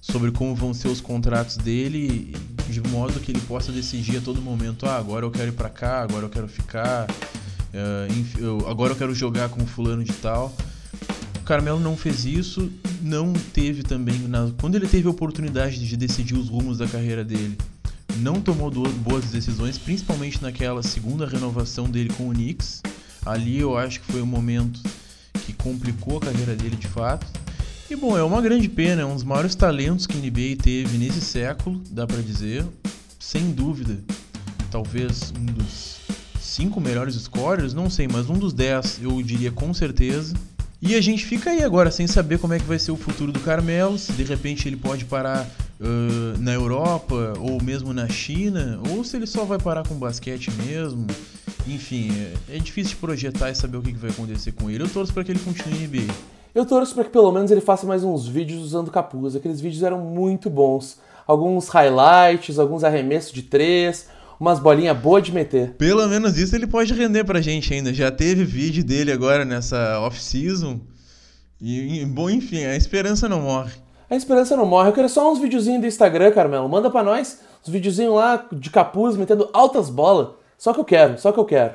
sobre 0.00 0.30
como 0.30 0.54
vão 0.54 0.72
ser 0.72 0.88
os 0.88 1.00
contratos 1.00 1.56
dele, 1.56 2.34
de 2.68 2.80
modo 2.88 3.20
que 3.20 3.32
ele 3.32 3.40
possa 3.40 3.72
decidir 3.72 4.18
a 4.18 4.20
todo 4.20 4.40
momento, 4.40 4.86
ah, 4.86 4.96
agora 4.96 5.26
eu 5.26 5.30
quero 5.30 5.48
ir 5.48 5.52
para 5.52 5.68
cá, 5.68 6.02
agora 6.02 6.24
eu 6.24 6.30
quero 6.30 6.48
ficar, 6.48 7.06
uh, 7.74 8.38
eu, 8.38 8.68
agora 8.68 8.92
eu 8.92 8.96
quero 8.96 9.14
jogar 9.14 9.48
com 9.48 9.66
fulano 9.66 10.04
de 10.04 10.12
tal. 10.14 10.54
O 11.36 11.44
Carmelo 11.44 11.80
não 11.80 11.96
fez 11.96 12.24
isso, 12.24 12.70
não 13.02 13.32
teve 13.32 13.82
também, 13.82 14.18
na, 14.28 14.50
quando 14.60 14.74
ele 14.74 14.86
teve 14.86 15.08
a 15.08 15.10
oportunidade 15.10 15.86
de 15.86 15.96
decidir 15.96 16.34
os 16.34 16.48
rumos 16.48 16.78
da 16.78 16.86
carreira 16.86 17.24
dele, 17.24 17.56
não 18.18 18.40
tomou 18.40 18.70
boas 18.70 19.26
decisões, 19.26 19.78
principalmente 19.78 20.42
naquela 20.42 20.82
segunda 20.82 21.26
renovação 21.26 21.88
dele 21.88 22.10
com 22.16 22.28
o 22.28 22.32
Knicks. 22.32 22.82
Ali 23.24 23.58
eu 23.60 23.76
acho 23.76 24.00
que 24.00 24.12
foi 24.12 24.20
o 24.20 24.26
momento 24.26 24.80
que 25.44 25.52
complicou 25.52 26.18
a 26.18 26.20
carreira 26.20 26.54
dele 26.54 26.76
de 26.76 26.88
fato. 26.88 27.26
E 27.90 27.96
bom, 27.96 28.18
é 28.18 28.22
uma 28.22 28.42
grande 28.42 28.68
pena, 28.68 29.02
é 29.02 29.04
um 29.04 29.14
dos 29.14 29.24
maiores 29.24 29.54
talentos 29.54 30.06
que 30.06 30.16
a 30.16 30.20
NBA 30.20 30.62
teve 30.62 30.98
nesse 30.98 31.20
século, 31.20 31.80
dá 31.90 32.06
para 32.06 32.20
dizer, 32.20 32.66
sem 33.18 33.50
dúvida. 33.50 33.98
Talvez 34.70 35.32
um 35.38 35.46
dos 35.46 35.97
cinco 36.58 36.80
melhores 36.80 37.14
scorers, 37.14 37.72
não 37.72 37.88
sei, 37.88 38.08
mas 38.08 38.28
um 38.28 38.34
dos 38.34 38.52
dez 38.52 38.98
eu 39.00 39.22
diria 39.22 39.52
com 39.52 39.72
certeza. 39.72 40.34
E 40.82 40.96
a 40.96 41.00
gente 41.00 41.24
fica 41.24 41.50
aí 41.50 41.62
agora 41.62 41.88
sem 41.88 42.08
saber 42.08 42.40
como 42.40 42.52
é 42.52 42.58
que 42.58 42.64
vai 42.64 42.80
ser 42.80 42.90
o 42.90 42.96
futuro 42.96 43.30
do 43.30 43.38
Carmelo, 43.38 43.96
se 43.96 44.10
de 44.10 44.24
repente 44.24 44.66
ele 44.66 44.76
pode 44.76 45.04
parar 45.04 45.46
uh, 45.80 46.38
na 46.40 46.52
Europa 46.52 47.34
ou 47.38 47.62
mesmo 47.62 47.92
na 47.92 48.08
China, 48.08 48.80
ou 48.90 49.04
se 49.04 49.16
ele 49.16 49.26
só 49.26 49.44
vai 49.44 49.56
parar 49.56 49.86
com 49.86 49.94
basquete 49.94 50.50
mesmo. 50.50 51.06
Enfim, 51.64 52.10
é, 52.48 52.56
é 52.56 52.58
difícil 52.58 52.94
de 52.94 52.96
projetar 52.96 53.50
e 53.50 53.54
saber 53.54 53.76
o 53.76 53.82
que, 53.82 53.92
que 53.92 53.98
vai 53.98 54.10
acontecer 54.10 54.50
com 54.50 54.68
ele. 54.68 54.82
Eu 54.82 54.88
torço 54.88 55.14
para 55.14 55.22
que 55.22 55.30
ele 55.30 55.40
continue 55.40 55.78
em 55.78 55.86
NBA. 55.86 56.12
Eu 56.52 56.66
torço 56.66 56.92
para 56.92 57.04
que 57.04 57.10
pelo 57.10 57.30
menos 57.30 57.52
ele 57.52 57.60
faça 57.60 57.86
mais 57.86 58.02
uns 58.02 58.26
vídeos 58.26 58.60
usando 58.64 58.90
capuz. 58.90 59.36
Aqueles 59.36 59.60
vídeos 59.60 59.84
eram 59.84 60.00
muito 60.00 60.50
bons. 60.50 60.98
Alguns 61.24 61.68
highlights, 61.68 62.58
alguns 62.58 62.82
arremessos 62.82 63.32
de 63.32 63.42
três, 63.42 64.08
umas 64.38 64.58
bolinhas 64.58 64.96
boas 64.96 65.22
de 65.22 65.32
meter. 65.32 65.72
Pelo 65.72 66.06
menos 66.06 66.38
isso 66.38 66.54
ele 66.54 66.66
pode 66.66 66.94
render 66.94 67.24
pra 67.24 67.40
gente 67.40 67.72
ainda. 67.72 67.92
Já 67.92 68.10
teve 68.10 68.44
vídeo 68.44 68.84
dele 68.84 69.12
agora 69.12 69.44
nessa 69.44 70.00
off-season. 70.00 70.80
E, 71.60 72.04
bom, 72.06 72.30
enfim, 72.30 72.64
a 72.64 72.76
esperança 72.76 73.28
não 73.28 73.40
morre. 73.40 73.72
A 74.08 74.14
esperança 74.14 74.56
não 74.56 74.64
morre. 74.64 74.88
Eu 74.88 74.92
quero 74.92 75.08
só 75.08 75.30
uns 75.30 75.40
videozinhos 75.40 75.80
do 75.80 75.86
Instagram, 75.86 76.30
Carmelo. 76.30 76.68
Manda 76.68 76.90
pra 76.90 77.02
nós 77.02 77.40
uns 77.66 77.72
videozinhos 77.72 78.14
lá 78.14 78.46
de 78.52 78.70
capuz 78.70 79.16
metendo 79.16 79.50
altas 79.52 79.90
bolas. 79.90 80.28
Só 80.56 80.72
que 80.72 80.80
eu 80.80 80.84
quero, 80.84 81.18
só 81.18 81.32
que 81.32 81.38
eu 81.38 81.44
quero. 81.44 81.74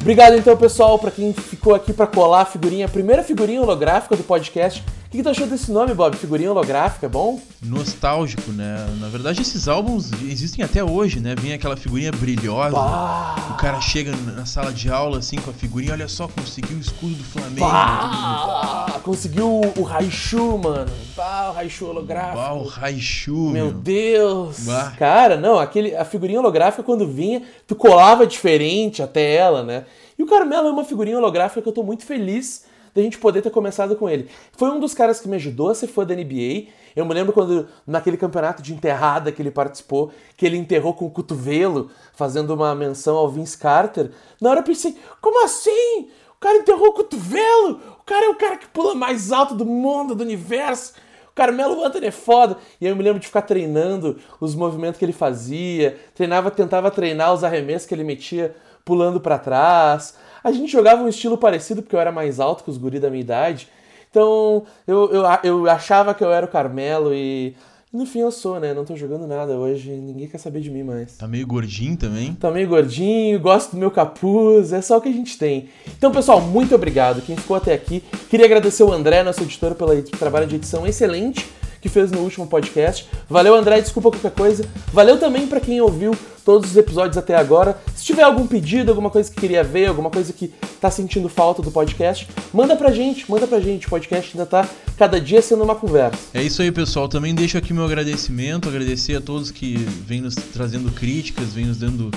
Obrigado 0.00 0.36
então, 0.36 0.56
pessoal, 0.56 0.98
para 1.00 1.10
quem 1.10 1.32
ficou 1.32 1.74
aqui 1.74 1.92
para 1.92 2.06
colar 2.06 2.42
a 2.42 2.44
figurinha, 2.44 2.86
a 2.86 2.88
primeira 2.88 3.24
figurinha 3.24 3.60
holográfica 3.60 4.16
do 4.16 4.22
podcast. 4.22 4.84
O 5.06 5.08
que, 5.08 5.22
tu 5.22 5.28
achou 5.28 5.46
desse 5.46 5.70
nome, 5.70 5.94
Bob? 5.94 6.16
Figurinha 6.16 6.50
holográfica, 6.50 7.06
é 7.06 7.08
bom? 7.08 7.40
Nostálgico, 7.62 8.50
né? 8.50 8.84
Na 8.98 9.08
verdade, 9.08 9.40
esses 9.40 9.68
álbuns 9.68 10.10
existem 10.24 10.64
até 10.64 10.82
hoje, 10.82 11.20
né? 11.20 11.36
Vem 11.38 11.52
aquela 11.52 11.76
figurinha 11.76 12.10
brilhosa. 12.10 12.74
Bah. 12.74 13.36
O 13.52 13.54
cara 13.54 13.80
chega 13.80 14.10
na 14.16 14.44
sala 14.44 14.72
de 14.72 14.90
aula, 14.90 15.18
assim, 15.18 15.36
com 15.36 15.50
a 15.50 15.52
figurinha. 15.52 15.92
Olha 15.92 16.08
só, 16.08 16.26
conseguiu 16.26 16.76
o 16.76 16.80
escudo 16.80 17.14
do 17.14 17.22
Flamengo. 17.22 17.60
Bah. 17.60 19.00
Conseguiu 19.04 19.60
o 19.76 19.82
Raichu, 19.82 20.58
mano. 20.58 20.90
Bah, 21.16 21.50
o 21.50 21.52
Raichu 21.52 21.86
holográfico. 21.86 22.36
Bah, 22.36 22.54
o 22.54 22.64
Raichu, 22.64 23.50
meu. 23.50 23.66
meu. 23.66 23.72
Deus. 23.72 24.66
Cara, 24.98 25.36
não, 25.36 25.60
aquele, 25.60 25.94
a 25.94 26.04
figurinha 26.04 26.40
holográfica, 26.40 26.82
quando 26.82 27.06
vinha, 27.06 27.42
tu 27.64 27.76
colava 27.76 28.26
diferente 28.26 29.04
até 29.04 29.36
ela, 29.36 29.62
né? 29.62 29.84
E 30.18 30.22
o 30.24 30.26
Carmelo 30.26 30.66
é 30.66 30.72
uma 30.72 30.84
figurinha 30.84 31.16
holográfica 31.16 31.62
que 31.62 31.68
eu 31.68 31.72
tô 31.72 31.84
muito 31.84 32.04
feliz 32.04 32.64
da 32.96 33.02
gente 33.02 33.18
poder 33.18 33.42
ter 33.42 33.50
começado 33.50 33.94
com 33.94 34.08
ele. 34.08 34.28
Foi 34.56 34.70
um 34.70 34.80
dos 34.80 34.94
caras 34.94 35.20
que 35.20 35.28
me 35.28 35.36
ajudou 35.36 35.68
a 35.68 35.74
ser 35.74 35.86
fã 35.86 36.04
da 36.04 36.14
NBA. 36.14 36.68
Eu 36.96 37.04
me 37.04 37.12
lembro 37.12 37.30
quando, 37.30 37.68
naquele 37.86 38.16
campeonato 38.16 38.62
de 38.62 38.72
enterrada 38.72 39.30
que 39.30 39.42
ele 39.42 39.50
participou, 39.50 40.10
que 40.34 40.46
ele 40.46 40.56
enterrou 40.56 40.94
com 40.94 41.04
o 41.04 41.10
cotovelo, 41.10 41.90
fazendo 42.14 42.54
uma 42.54 42.74
menção 42.74 43.16
ao 43.16 43.28
Vince 43.28 43.58
Carter. 43.58 44.10
Na 44.40 44.48
hora 44.48 44.60
eu 44.60 44.64
pensei, 44.64 44.96
como 45.20 45.44
assim? 45.44 46.08
O 46.34 46.40
cara 46.40 46.56
enterrou 46.56 46.88
o 46.88 46.92
cotovelo? 46.94 47.80
O 48.00 48.04
cara 48.04 48.24
é 48.24 48.28
o 48.30 48.36
cara 48.36 48.56
que 48.56 48.66
pula 48.68 48.94
mais 48.94 49.30
alto 49.30 49.54
do 49.54 49.66
mundo, 49.66 50.14
do 50.14 50.24
universo. 50.24 50.94
Carmelo 51.34 51.84
Anthony 51.84 52.06
é 52.06 52.10
foda. 52.10 52.56
E 52.80 52.86
eu 52.86 52.96
me 52.96 53.02
lembro 53.02 53.20
de 53.20 53.26
ficar 53.26 53.42
treinando 53.42 54.18
os 54.40 54.54
movimentos 54.54 54.98
que 54.98 55.04
ele 55.04 55.12
fazia. 55.12 55.98
Treinava, 56.14 56.50
tentava 56.50 56.90
treinar 56.90 57.34
os 57.34 57.44
arremessos 57.44 57.86
que 57.86 57.94
ele 57.94 58.04
metia 58.04 58.56
pulando 58.86 59.20
para 59.20 59.38
trás. 59.38 60.14
A 60.46 60.52
gente 60.52 60.70
jogava 60.70 61.02
um 61.02 61.08
estilo 61.08 61.36
parecido 61.36 61.82
porque 61.82 61.96
eu 61.96 61.98
era 61.98 62.12
mais 62.12 62.38
alto 62.38 62.62
que 62.62 62.70
os 62.70 62.78
guri 62.78 63.00
da 63.00 63.10
minha 63.10 63.20
idade. 63.20 63.66
Então 64.08 64.62
eu, 64.86 65.10
eu, 65.10 65.24
eu 65.42 65.68
achava 65.68 66.14
que 66.14 66.22
eu 66.22 66.32
era 66.32 66.46
o 66.46 66.48
Carmelo 66.48 67.12
e 67.12 67.56
No 67.92 68.06
fim 68.06 68.20
eu 68.20 68.30
sou, 68.30 68.60
né? 68.60 68.72
Não 68.72 68.84
tô 68.84 68.94
jogando 68.94 69.26
nada 69.26 69.54
hoje, 69.54 69.90
ninguém 69.90 70.28
quer 70.28 70.38
saber 70.38 70.60
de 70.60 70.70
mim 70.70 70.84
mais. 70.84 71.16
Tá 71.16 71.26
meio 71.26 71.48
gordinho 71.48 71.96
também. 71.96 72.32
Tá 72.34 72.48
meio 72.48 72.68
gordinho, 72.68 73.40
gosto 73.40 73.72
do 73.72 73.76
meu 73.76 73.90
capuz, 73.90 74.72
é 74.72 74.80
só 74.80 74.98
o 74.98 75.00
que 75.00 75.08
a 75.08 75.12
gente 75.12 75.36
tem. 75.36 75.68
Então, 75.98 76.12
pessoal, 76.12 76.40
muito 76.40 76.76
obrigado. 76.76 77.22
Quem 77.22 77.34
ficou 77.36 77.56
até 77.56 77.74
aqui, 77.74 78.04
queria 78.30 78.46
agradecer 78.46 78.84
o 78.84 78.92
André, 78.92 79.24
nosso 79.24 79.42
editor, 79.42 79.74
pelo 79.74 80.00
trabalho 80.02 80.46
de 80.46 80.54
edição 80.54 80.86
excelente 80.86 81.44
que 81.80 81.88
fez 81.88 82.10
no 82.10 82.20
último 82.20 82.46
podcast. 82.46 83.08
Valeu, 83.28 83.54
André, 83.54 83.80
desculpa 83.80 84.10
qualquer 84.10 84.32
coisa. 84.32 84.64
Valeu 84.92 85.18
também 85.18 85.46
para 85.46 85.60
quem 85.60 85.80
ouviu 85.80 86.16
todos 86.44 86.70
os 86.70 86.76
episódios 86.76 87.16
até 87.16 87.34
agora. 87.34 87.76
Se 87.94 88.04
tiver 88.04 88.22
algum 88.22 88.46
pedido, 88.46 88.90
alguma 88.90 89.10
coisa 89.10 89.30
que 89.30 89.40
queria 89.40 89.64
ver, 89.64 89.86
alguma 89.86 90.10
coisa 90.10 90.32
que 90.32 90.48
tá 90.80 90.90
sentindo 90.90 91.28
falta 91.28 91.60
do 91.60 91.72
podcast, 91.72 92.28
manda 92.52 92.76
pra 92.76 92.92
gente, 92.92 93.28
manda 93.28 93.46
pra 93.46 93.58
gente. 93.58 93.86
O 93.86 93.90
podcast 93.90 94.30
ainda 94.32 94.46
tá 94.46 94.68
cada 94.96 95.20
dia 95.20 95.42
sendo 95.42 95.64
uma 95.64 95.74
conversa. 95.74 96.18
É 96.32 96.42
isso 96.42 96.62
aí, 96.62 96.70
pessoal. 96.70 97.08
Também 97.08 97.34
deixo 97.34 97.58
aqui 97.58 97.72
meu 97.72 97.84
agradecimento, 97.84 98.68
agradecer 98.68 99.16
a 99.16 99.20
todos 99.20 99.50
que 99.50 99.74
vêm 99.76 100.20
nos 100.20 100.34
trazendo 100.34 100.90
críticas, 100.92 101.52
vêm 101.52 101.66
nos 101.66 101.78
dando 101.78 102.12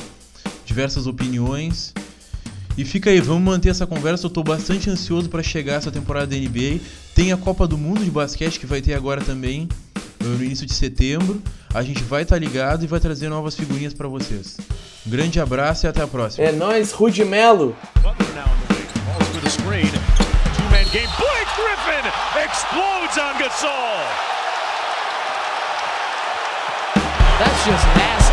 diversas 0.63 1.07
opiniões. 1.07 1.93
E 2.79 2.85
fica 2.85 3.09
aí, 3.09 3.19
vamos 3.19 3.43
manter 3.43 3.67
essa 3.67 3.85
conversa. 3.85 4.25
Eu 4.25 4.29
tô 4.29 4.41
bastante 4.41 4.89
ansioso 4.89 5.27
para 5.27 5.43
chegar 5.43 5.73
essa 5.73 5.91
temporada 5.91 6.27
da 6.27 6.37
NBA. 6.37 6.79
Tem 7.13 7.33
a 7.33 7.35
Copa 7.35 7.67
do 7.67 7.77
Mundo 7.77 8.05
de 8.05 8.09
basquete 8.09 8.57
que 8.57 8.65
vai 8.65 8.81
ter 8.81 8.93
agora 8.93 9.19
também, 9.19 9.67
no 10.17 10.41
início 10.41 10.65
de 10.65 10.73
setembro. 10.73 11.41
A 11.73 11.81
gente 11.81 12.01
vai 12.03 12.21
estar 12.21 12.37
tá 12.37 12.39
ligado 12.39 12.85
e 12.85 12.87
vai 12.87 13.01
trazer 13.01 13.27
novas 13.27 13.53
figurinhas 13.53 13.93
para 13.93 14.07
vocês. 14.07 14.55
Um 15.05 15.09
grande 15.09 15.41
abraço 15.41 15.87
e 15.87 15.89
até 15.89 16.01
a 16.01 16.07
próxima. 16.07 16.47
É 16.47 16.53
nóis, 16.53 16.93
Rudy 16.93 17.25
Melo. 17.25 17.75
That's 27.39 27.65
just 27.65 27.85
nasty. 27.97 28.28